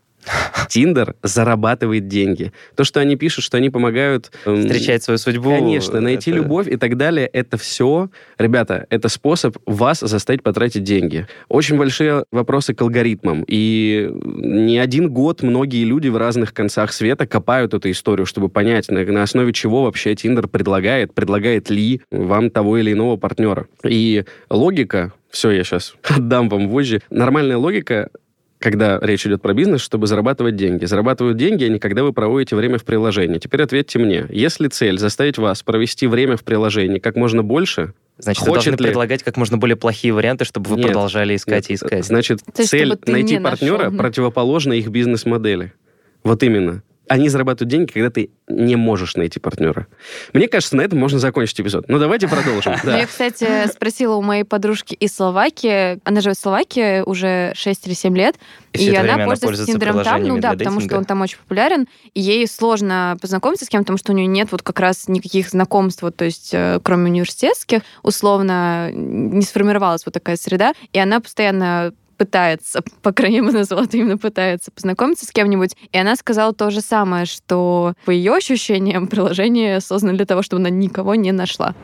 Тиндер 0.68 1.14
зарабатывает 1.22 2.08
деньги. 2.08 2.52
То, 2.76 2.84
что 2.84 3.00
они 3.00 3.16
пишут, 3.16 3.44
что 3.44 3.56
они 3.56 3.70
помогают... 3.70 4.30
Эм, 4.46 4.62
Встречать 4.62 5.02
свою 5.02 5.18
судьбу. 5.18 5.50
Конечно, 5.50 6.00
найти 6.00 6.30
это... 6.30 6.40
любовь 6.40 6.68
и 6.68 6.76
так 6.76 6.96
далее, 6.96 7.26
это 7.26 7.56
все, 7.56 8.10
ребята, 8.38 8.86
это 8.90 9.08
способ 9.08 9.56
вас 9.66 10.00
заставить 10.00 10.42
потратить 10.42 10.84
деньги. 10.84 11.26
Очень 11.48 11.76
большие 11.76 12.24
вопросы 12.30 12.74
к 12.74 12.82
алгоритмам. 12.82 13.44
И 13.46 14.10
не 14.12 14.78
один 14.78 15.10
год 15.10 15.42
многие 15.42 15.84
люди 15.84 16.08
в 16.08 16.16
разных 16.16 16.54
концах 16.54 16.92
света 16.92 17.26
копают 17.26 17.74
эту 17.74 17.90
историю, 17.90 18.26
чтобы 18.26 18.48
понять, 18.48 18.88
на, 18.88 19.04
на 19.04 19.22
основе 19.22 19.52
чего 19.52 19.84
вообще 19.84 20.14
Тиндер 20.14 20.48
предлагает, 20.48 21.14
предлагает 21.14 21.70
ли 21.70 22.00
вам 22.10 22.50
того 22.50 22.78
или 22.78 22.92
иного 22.92 23.16
партнера. 23.16 23.66
И 23.84 24.24
логика 24.48 25.12
все, 25.32 25.50
я 25.50 25.64
сейчас 25.64 25.94
отдам 26.02 26.48
вам 26.48 26.68
вожжи. 26.68 27.00
Нормальная 27.10 27.56
логика 27.56 28.10
когда 28.62 28.98
речь 29.02 29.26
идет 29.26 29.42
про 29.42 29.52
бизнес, 29.52 29.82
чтобы 29.82 30.06
зарабатывать 30.06 30.56
деньги. 30.56 30.84
Зарабатывают 30.86 31.36
деньги 31.36 31.64
они, 31.64 31.78
когда 31.78 32.02
вы 32.04 32.12
проводите 32.12 32.56
время 32.56 32.78
в 32.78 32.84
приложении. 32.84 33.38
Теперь 33.38 33.62
ответьте 33.62 33.98
мне, 33.98 34.26
если 34.30 34.68
цель 34.68 34.98
заставить 34.98 35.36
вас 35.36 35.62
провести 35.62 36.06
время 36.06 36.36
в 36.36 36.44
приложении 36.44 36.98
как 36.98 37.16
можно 37.16 37.42
больше, 37.42 37.94
Значит, 38.18 38.40
Хочет 38.42 38.50
вы 38.50 38.70
должны 38.70 38.82
ли... 38.82 38.88
предлагать 38.88 39.22
как 39.22 39.36
можно 39.36 39.56
более 39.56 39.74
плохие 39.74 40.12
варианты, 40.12 40.44
чтобы 40.44 40.70
вы 40.70 40.76
нет, 40.76 40.86
продолжали 40.86 41.34
искать 41.34 41.68
нет. 41.68 41.70
и 41.70 41.74
искать. 41.74 42.04
Значит, 42.04 42.40
То 42.54 42.64
цель 42.64 42.94
найти 43.06 43.38
партнера 43.40 43.84
нашел. 43.84 43.98
противоположна 43.98 44.74
их 44.74 44.88
бизнес-модели. 44.88 45.72
Вот 46.22 46.42
именно 46.42 46.82
они 47.08 47.28
зарабатывают 47.28 47.70
деньги, 47.70 47.92
когда 47.92 48.10
ты 48.10 48.30
не 48.48 48.76
можешь 48.76 49.16
найти 49.16 49.40
партнера. 49.40 49.86
Мне 50.32 50.48
кажется, 50.48 50.76
на 50.76 50.82
этом 50.82 50.98
можно 50.98 51.18
закончить 51.18 51.60
эпизод. 51.60 51.86
Ну, 51.88 51.98
давайте 51.98 52.28
продолжим. 52.28 52.74
Да. 52.84 52.98
Я, 52.98 53.06
кстати, 53.06 53.70
спросила 53.70 54.16
у 54.16 54.22
моей 54.22 54.44
подружки 54.44 54.94
из 54.94 55.14
Словакии. 55.14 56.00
Она 56.04 56.20
живет 56.20 56.36
в 56.36 56.40
Словакии 56.40 57.02
уже 57.02 57.52
6 57.54 57.86
или 57.86 57.94
7 57.94 58.16
лет. 58.16 58.36
И, 58.72 58.86
и 58.86 58.94
она 58.94 59.24
пользуется, 59.24 59.46
пользуется 59.46 59.72
Тиндером 59.72 60.02
там, 60.02 60.22
ну 60.22 60.38
да, 60.38 60.52
потому 60.52 60.80
что 60.80 60.98
он 60.98 61.04
там 61.04 61.20
очень 61.20 61.38
популярен. 61.38 61.86
И 62.14 62.20
ей 62.20 62.46
сложно 62.48 63.16
познакомиться 63.20 63.66
с 63.66 63.68
кем-то, 63.68 63.84
потому 63.84 63.98
что 63.98 64.12
у 64.12 64.16
нее 64.16 64.26
нет 64.26 64.48
вот 64.50 64.62
как 64.62 64.80
раз 64.80 65.06
никаких 65.08 65.48
знакомств, 65.48 66.02
вот, 66.02 66.16
то 66.16 66.24
есть 66.24 66.50
э, 66.52 66.80
кроме 66.82 67.10
университетских, 67.10 67.82
условно 68.02 68.90
не 68.92 69.42
сформировалась 69.42 70.04
вот 70.04 70.14
такая 70.14 70.36
среда. 70.36 70.72
И 70.92 70.98
она 70.98 71.20
постоянно 71.20 71.92
пытается, 72.22 72.82
по 73.02 73.12
крайней 73.12 73.40
мере, 73.40 73.58
назвала 73.58 73.82
это 73.82 73.96
именно 73.96 74.16
пытается 74.16 74.70
познакомиться 74.70 75.26
с 75.26 75.30
кем-нибудь. 75.30 75.74
И 75.90 75.98
она 75.98 76.14
сказала 76.14 76.52
то 76.54 76.70
же 76.70 76.80
самое, 76.80 77.26
что 77.26 77.94
по 78.04 78.12
ее 78.12 78.36
ощущениям 78.36 79.08
приложение 79.08 79.80
создано 79.80 80.16
для 80.16 80.24
того, 80.24 80.42
чтобы 80.42 80.60
она 80.60 80.70
никого 80.70 81.16
не 81.16 81.32
нашла. 81.32 81.74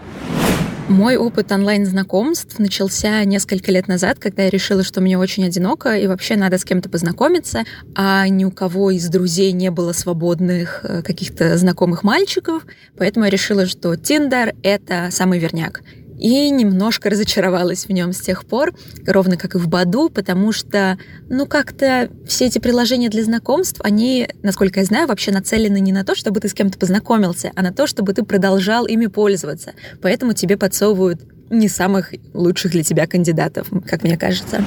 Мой 0.88 1.16
опыт 1.16 1.50
онлайн-знакомств 1.50 2.58
начался 2.60 3.24
несколько 3.24 3.72
лет 3.72 3.88
назад, 3.88 4.20
когда 4.20 4.44
я 4.44 4.50
решила, 4.50 4.84
что 4.84 5.00
мне 5.00 5.18
очень 5.18 5.44
одиноко 5.44 5.98
и 5.98 6.06
вообще 6.06 6.36
надо 6.36 6.56
с 6.56 6.64
кем-то 6.64 6.88
познакомиться, 6.88 7.64
а 7.96 8.26
ни 8.28 8.44
у 8.44 8.50
кого 8.52 8.92
из 8.92 9.06
друзей 9.08 9.50
не 9.52 9.70
было 9.70 9.92
свободных 9.92 10.80
э, 10.84 11.02
каких-то 11.02 11.58
знакомых 11.58 12.04
мальчиков, 12.04 12.64
поэтому 12.96 13.26
я 13.26 13.30
решила, 13.30 13.66
что 13.66 13.96
Тиндер— 13.96 14.54
это 14.62 15.08
самый 15.10 15.40
верняк 15.40 15.82
и 16.18 16.50
немножко 16.50 17.10
разочаровалась 17.10 17.86
в 17.86 17.90
нем 17.90 18.12
с 18.12 18.20
тех 18.20 18.44
пор, 18.44 18.74
ровно 19.06 19.36
как 19.36 19.54
и 19.54 19.58
в 19.58 19.68
Баду, 19.68 20.10
потому 20.10 20.52
что, 20.52 20.98
ну, 21.28 21.46
как-то 21.46 22.10
все 22.26 22.46
эти 22.46 22.58
приложения 22.58 23.08
для 23.08 23.24
знакомств, 23.24 23.80
они, 23.82 24.28
насколько 24.42 24.80
я 24.80 24.86
знаю, 24.86 25.06
вообще 25.06 25.30
нацелены 25.30 25.80
не 25.80 25.92
на 25.92 26.04
то, 26.04 26.14
чтобы 26.14 26.40
ты 26.40 26.48
с 26.48 26.54
кем-то 26.54 26.78
познакомился, 26.78 27.52
а 27.54 27.62
на 27.62 27.72
то, 27.72 27.86
чтобы 27.86 28.12
ты 28.12 28.24
продолжал 28.24 28.86
ими 28.86 29.06
пользоваться. 29.06 29.72
Поэтому 30.02 30.32
тебе 30.32 30.56
подсовывают 30.56 31.22
не 31.50 31.68
самых 31.68 32.12
лучших 32.34 32.72
для 32.72 32.82
тебя 32.82 33.06
кандидатов, 33.06 33.68
как 33.86 34.02
мне 34.02 34.18
кажется. 34.18 34.64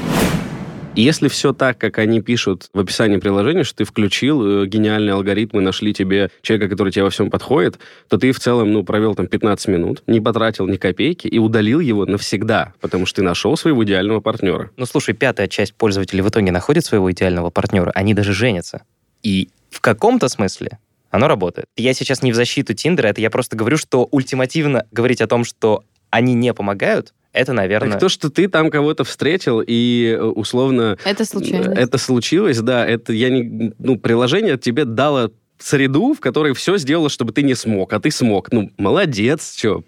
Если 0.96 1.30
все 1.30 1.54
так, 1.54 1.78
как 1.78 2.00
они 2.00 2.22
пишут 2.22 2.70
в 2.74 2.80
описании 2.80 3.16
приложения, 3.16 3.64
что 3.64 3.78
ты 3.78 3.84
включил 3.86 4.64
э, 4.64 4.68
гениальные 4.68 5.14
алгоритмы, 5.14 5.62
нашли 5.62 5.94
тебе 5.94 6.30
человека, 6.42 6.68
который 6.68 6.92
тебе 6.92 7.04
во 7.04 7.10
всем 7.10 7.30
подходит, 7.30 7.80
то 8.10 8.18
ты 8.18 8.34
в 8.34 8.40
целом, 8.40 8.74
ну, 8.74 8.84
провел 8.84 9.16
там 9.16 9.28
15 9.28 9.70
минут, 9.70 10.04
не 10.08 10.20
потратил 10.20 10.68
ни 10.68 10.76
копейки 10.76 11.28
и 11.28 11.40
удалил 11.40 11.80
его 11.80 12.06
навсегда, 12.06 12.74
потому 12.82 13.06
что 13.06 13.22
ты 13.22 13.24
нашел 13.24 13.56
своего 13.56 13.86
идеального 13.86 14.20
партнера. 14.20 14.70
Ну, 14.76 14.86
слушай, 14.86 15.14
пятая 15.14 15.48
часть 15.48 15.74
пользователей 15.76 16.22
в 16.24 16.30
итоге 16.30 16.52
находит 16.52 16.84
своего 16.84 17.10
идеального 17.10 17.52
партнера, 17.52 17.92
они 17.96 18.14
даже 18.14 18.34
женятся. 18.34 18.84
И 19.24 19.50
в 19.70 19.80
каком-то 19.80 20.28
смысле 20.28 20.80
оно 21.10 21.30
работает. 21.30 21.68
Я 21.78 21.94
сейчас 21.94 22.22
не 22.22 22.34
в 22.34 22.36
защиту 22.36 22.74
Тиндера, 22.74 23.08
это 23.08 23.22
я 23.22 23.30
просто 23.30 23.56
говорю, 23.56 23.78
что 23.78 24.10
ультимативно 24.12 24.86
говорить 24.92 25.22
о 25.22 25.28
том, 25.28 25.46
что 25.46 25.86
они 26.10 26.34
не 26.34 26.54
помогают, 26.54 27.14
это, 27.34 27.54
наверное... 27.54 27.92
Так 27.92 28.00
то, 28.00 28.10
что 28.10 28.30
ты 28.30 28.48
там 28.48 28.70
кого-то 28.70 29.04
встретил 29.04 29.64
и 29.66 30.16
э, 30.18 30.22
условно... 30.22 30.98
Это 31.06 31.24
случайно. 31.26 31.72
Это 31.72 31.98
случилось, 31.98 32.60
да. 32.60 32.86
Это 32.86 33.14
я 33.14 33.30
не... 33.30 33.74
Ну, 33.80 33.98
приложение 33.98 34.58
тебе 34.58 34.86
дало 34.86 35.32
среду, 35.58 36.14
в 36.14 36.20
которой 36.20 36.54
все 36.54 36.78
сделало, 36.78 37.10
чтобы 37.10 37.32
ты 37.32 37.44
не 37.44 37.56
смог, 37.56 37.94
а 37.94 38.00
ты 38.00 38.12
смог. 38.12 38.52
Ну, 38.52 38.72
молодец, 38.78 39.56
что, 39.58 39.84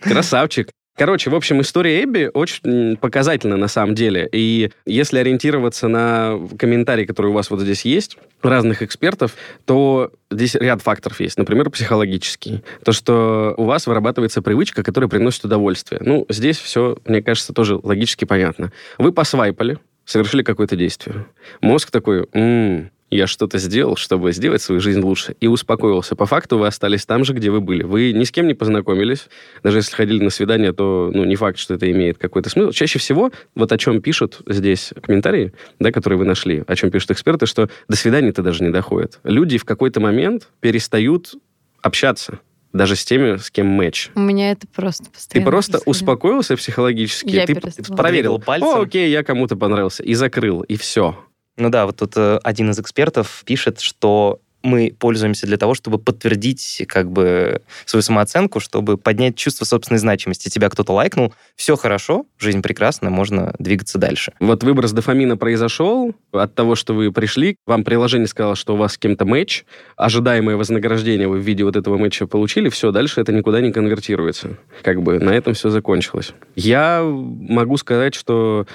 красавчик. 0.00 0.70
Короче, 0.96 1.28
в 1.28 1.34
общем, 1.34 1.60
история 1.60 2.04
Эбби 2.04 2.30
очень 2.32 2.96
показательна 2.96 3.56
на 3.56 3.66
самом 3.66 3.96
деле. 3.96 4.28
И 4.30 4.70
если 4.86 5.18
ориентироваться 5.18 5.88
на 5.88 6.38
комментарии, 6.56 7.04
которые 7.04 7.32
у 7.32 7.34
вас 7.34 7.50
вот 7.50 7.60
здесь 7.60 7.84
есть, 7.84 8.16
разных 8.42 8.82
экспертов, 8.82 9.34
то 9.64 10.12
здесь 10.30 10.54
ряд 10.54 10.82
факторов 10.82 11.18
есть. 11.20 11.36
Например, 11.36 11.68
психологический. 11.70 12.62
То, 12.84 12.92
что 12.92 13.54
у 13.56 13.64
вас 13.64 13.88
вырабатывается 13.88 14.40
привычка, 14.40 14.84
которая 14.84 15.08
приносит 15.08 15.44
удовольствие. 15.44 16.00
Ну, 16.04 16.26
здесь 16.28 16.58
все, 16.58 16.96
мне 17.06 17.22
кажется, 17.22 17.52
тоже 17.52 17.76
логически 17.82 18.24
понятно. 18.24 18.70
Вы 18.98 19.10
посвайпали, 19.12 19.78
совершили 20.04 20.42
какое-то 20.42 20.76
действие. 20.76 21.26
Мозг 21.60 21.90
такой, 21.90 22.28
м-м, 22.32 22.90
я 23.16 23.26
что-то 23.26 23.58
сделал, 23.58 23.96
чтобы 23.96 24.32
сделать 24.32 24.62
свою 24.62 24.80
жизнь 24.80 25.00
лучше, 25.00 25.36
и 25.40 25.46
успокоился. 25.46 26.16
По 26.16 26.26
факту 26.26 26.58
вы 26.58 26.66
остались 26.66 27.06
там 27.06 27.24
же, 27.24 27.32
где 27.32 27.50
вы 27.50 27.60
были. 27.60 27.82
Вы 27.82 28.12
ни 28.12 28.24
с 28.24 28.30
кем 28.30 28.46
не 28.46 28.54
познакомились. 28.54 29.28
Даже 29.62 29.78
если 29.78 29.94
ходили 29.94 30.22
на 30.22 30.30
свидание, 30.30 30.72
то 30.72 31.10
ну, 31.14 31.24
не 31.24 31.36
факт, 31.36 31.58
что 31.58 31.74
это 31.74 31.90
имеет 31.90 32.18
какой-то 32.18 32.50
смысл. 32.50 32.70
Чаще 32.70 32.98
всего, 32.98 33.30
вот 33.54 33.72
о 33.72 33.78
чем 33.78 34.00
пишут 34.00 34.40
здесь 34.46 34.92
комментарии, 35.02 35.52
да, 35.78 35.92
которые 35.92 36.18
вы 36.18 36.24
нашли, 36.24 36.64
о 36.66 36.76
чем 36.76 36.90
пишут 36.90 37.12
эксперты, 37.12 37.46
что 37.46 37.68
до 37.88 37.96
свидания-то 37.96 38.42
даже 38.42 38.64
не 38.64 38.70
доходит. 38.70 39.20
Люди 39.24 39.58
в 39.58 39.64
какой-то 39.64 40.00
момент 40.00 40.48
перестают 40.60 41.34
общаться 41.82 42.40
даже 42.72 42.96
с 42.96 43.04
теми, 43.04 43.36
с 43.36 43.50
кем 43.50 43.68
матч. 43.68 44.10
У 44.16 44.20
меня 44.20 44.50
это 44.50 44.66
просто 44.66 45.08
постоянно 45.08 45.44
Ты 45.46 45.50
просто 45.50 45.72
происходит. 45.72 45.88
успокоился 45.96 46.56
психологически, 46.56 47.30
Я 47.30 47.46
ты 47.46 47.54
перестала. 47.54 47.96
проверил, 47.96 48.40
пальцем. 48.40 48.68
о, 48.68 48.82
окей, 48.82 49.10
я 49.10 49.22
кому-то 49.22 49.56
понравился, 49.56 50.02
и 50.02 50.14
закрыл, 50.14 50.62
и 50.62 50.76
все. 50.76 51.16
Ну 51.56 51.70
да, 51.70 51.86
вот 51.86 51.96
тут 51.96 52.16
э, 52.16 52.38
один 52.42 52.70
из 52.70 52.78
экспертов 52.78 53.42
пишет, 53.44 53.80
что 53.80 54.40
мы 54.64 54.94
пользуемся 54.98 55.46
для 55.46 55.58
того, 55.58 55.74
чтобы 55.74 55.98
подтвердить 55.98 56.82
как 56.88 57.10
бы 57.10 57.60
свою 57.84 58.02
самооценку, 58.02 58.60
чтобы 58.60 58.96
поднять 58.96 59.36
чувство 59.36 59.66
собственной 59.66 59.98
значимости. 59.98 60.48
Тебя 60.48 60.70
кто-то 60.70 60.92
лайкнул, 60.92 61.34
все 61.54 61.76
хорошо, 61.76 62.24
жизнь 62.38 62.62
прекрасна, 62.62 63.10
можно 63.10 63.54
двигаться 63.58 63.98
дальше. 63.98 64.32
Вот 64.40 64.64
выброс 64.64 64.92
дофамина 64.92 65.36
произошел 65.36 66.14
от 66.32 66.54
того, 66.54 66.74
что 66.74 66.94
вы 66.94 67.12
пришли, 67.12 67.56
вам 67.66 67.84
приложение 67.84 68.26
сказало, 68.26 68.56
что 68.56 68.74
у 68.74 68.76
вас 68.78 68.94
с 68.94 68.98
кем-то 68.98 69.26
матч, 69.26 69.64
ожидаемое 69.96 70.56
вознаграждение 70.56 71.28
вы 71.28 71.38
в 71.38 71.42
виде 71.42 71.62
вот 71.62 71.76
этого 71.76 71.98
матча 71.98 72.26
получили, 72.26 72.70
все, 72.70 72.90
дальше 72.90 73.20
это 73.20 73.32
никуда 73.32 73.60
не 73.60 73.70
конвертируется. 73.70 74.56
Как 74.82 75.02
бы 75.02 75.18
на 75.18 75.30
этом 75.30 75.52
все 75.52 75.68
закончилось. 75.68 76.32
Я 76.56 77.02
могу 77.04 77.76
сказать, 77.76 78.14
что 78.14 78.66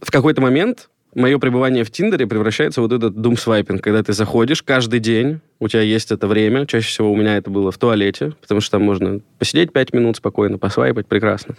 в 0.00 0.10
какой-то 0.10 0.40
момент 0.40 0.88
мое 1.14 1.38
пребывание 1.38 1.84
в 1.84 1.90
Тиндере 1.90 2.26
превращается 2.26 2.80
в 2.80 2.84
вот 2.84 2.92
этот 2.92 3.20
думсвайпинг, 3.20 3.82
когда 3.82 4.02
ты 4.02 4.12
заходишь 4.12 4.62
каждый 4.62 5.00
день, 5.00 5.40
у 5.60 5.68
тебя 5.68 5.82
есть 5.82 6.12
это 6.12 6.26
время, 6.28 6.66
чаще 6.66 6.86
всего 6.86 7.12
у 7.12 7.16
меня 7.16 7.36
это 7.36 7.50
было 7.50 7.72
в 7.72 7.78
туалете, 7.78 8.34
потому 8.40 8.60
что 8.60 8.72
там 8.72 8.82
можно 8.82 9.20
посидеть 9.38 9.72
пять 9.72 9.92
минут 9.92 10.16
спокойно, 10.16 10.58
посвайпать, 10.58 11.06
прекрасно. 11.06 11.56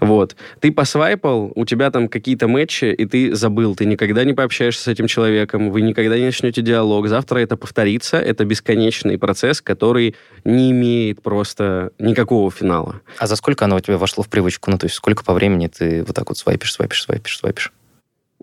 Вот. 0.00 0.36
Ты 0.60 0.72
посвайпал, 0.72 1.52
у 1.54 1.64
тебя 1.66 1.90
там 1.90 2.08
какие-то 2.08 2.48
матчи, 2.48 2.86
и 2.86 3.04
ты 3.04 3.34
забыл, 3.34 3.76
ты 3.76 3.84
никогда 3.84 4.24
не 4.24 4.32
пообщаешься 4.32 4.84
с 4.84 4.88
этим 4.88 5.06
человеком, 5.06 5.70
вы 5.70 5.82
никогда 5.82 6.16
не 6.16 6.26
начнете 6.26 6.62
диалог, 6.62 7.08
завтра 7.08 7.40
это 7.40 7.56
повторится, 7.56 8.18
это 8.18 8.44
бесконечный 8.44 9.18
процесс, 9.18 9.60
который 9.60 10.14
не 10.44 10.70
имеет 10.70 11.20
просто 11.22 11.92
никакого 11.98 12.50
финала. 12.50 13.00
А 13.18 13.26
за 13.26 13.36
сколько 13.36 13.66
оно 13.66 13.76
у 13.76 13.80
тебя 13.80 13.98
вошло 13.98 14.22
в 14.22 14.28
привычку? 14.28 14.70
Ну, 14.70 14.78
то 14.78 14.86
есть 14.86 14.96
сколько 14.96 15.24
по 15.24 15.34
времени 15.34 15.66
ты 15.66 16.02
вот 16.04 16.16
так 16.16 16.28
вот 16.28 16.38
свайпишь, 16.38 16.72
свайпишь, 16.72 17.02
свайпишь, 17.02 17.38
свайпишь? 17.38 17.72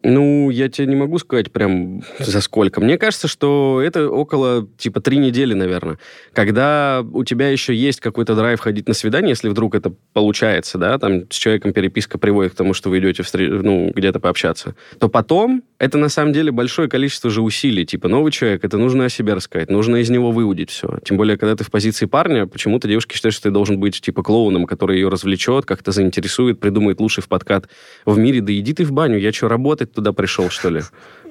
Ну, 0.03 0.49
я 0.49 0.69
тебе 0.69 0.87
не 0.87 0.95
могу 0.95 1.17
сказать 1.17 1.51
прям 1.51 2.03
за 2.19 2.41
сколько. 2.41 2.79
Мне 2.79 2.97
кажется, 2.97 3.27
что 3.27 3.81
это 3.83 4.09
около, 4.09 4.67
типа, 4.77 5.01
три 5.01 5.17
недели, 5.17 5.53
наверное. 5.53 5.97
Когда 6.33 7.05
у 7.11 7.23
тебя 7.23 7.49
еще 7.49 7.75
есть 7.75 7.99
какой-то 7.99 8.35
драйв 8.35 8.59
ходить 8.59 8.87
на 8.87 8.93
свидание, 8.93 9.31
если 9.31 9.49
вдруг 9.49 9.75
это 9.75 9.93
получается, 10.13 10.77
да, 10.77 10.97
там 10.97 11.29
с 11.29 11.35
человеком 11.35 11.73
переписка 11.73 12.17
приводит 12.17 12.53
к 12.53 12.55
тому, 12.55 12.73
что 12.73 12.89
вы 12.89 12.99
идете 12.99 13.23
встр- 13.23 13.61
ну, 13.61 13.91
где-то 13.93 14.19
пообщаться, 14.19 14.75
то 14.99 15.09
потом 15.09 15.63
это 15.79 15.97
на 15.97 16.09
самом 16.09 16.33
деле 16.33 16.51
большое 16.51 16.87
количество 16.87 17.29
же 17.29 17.41
усилий. 17.41 17.85
Типа, 17.85 18.07
новый 18.07 18.31
человек, 18.31 18.63
это 18.63 18.77
нужно 18.77 19.05
о 19.05 19.09
себе 19.09 19.33
рассказать, 19.33 19.69
нужно 19.69 19.97
из 19.97 20.09
него 20.09 20.31
выудить 20.31 20.69
все. 20.69 20.99
Тем 21.03 21.17
более, 21.17 21.37
когда 21.37 21.55
ты 21.55 21.63
в 21.63 21.71
позиции 21.71 22.05
парня, 22.05 22.47
почему-то 22.47 22.87
девушки 22.87 23.15
считают, 23.15 23.33
что 23.33 23.43
ты 23.43 23.51
должен 23.51 23.79
быть, 23.79 23.99
типа, 23.99 24.23
клоуном, 24.23 24.65
который 24.65 24.97
ее 24.97 25.09
развлечет, 25.09 25.65
как-то 25.65 25.91
заинтересует, 25.91 26.59
придумает 26.59 26.99
лучший 26.99 27.23
в 27.23 27.27
подкат 27.27 27.69
в 28.05 28.17
мире. 28.17 28.41
Да 28.41 28.53
иди 28.53 28.73
ты 28.73 28.83
в 28.83 28.91
баню, 28.91 29.17
я 29.17 29.31
что, 29.31 29.47
работать 29.47 29.88
туда 29.93 30.13
пришел, 30.13 30.49
что 30.49 30.69
ли? 30.69 30.81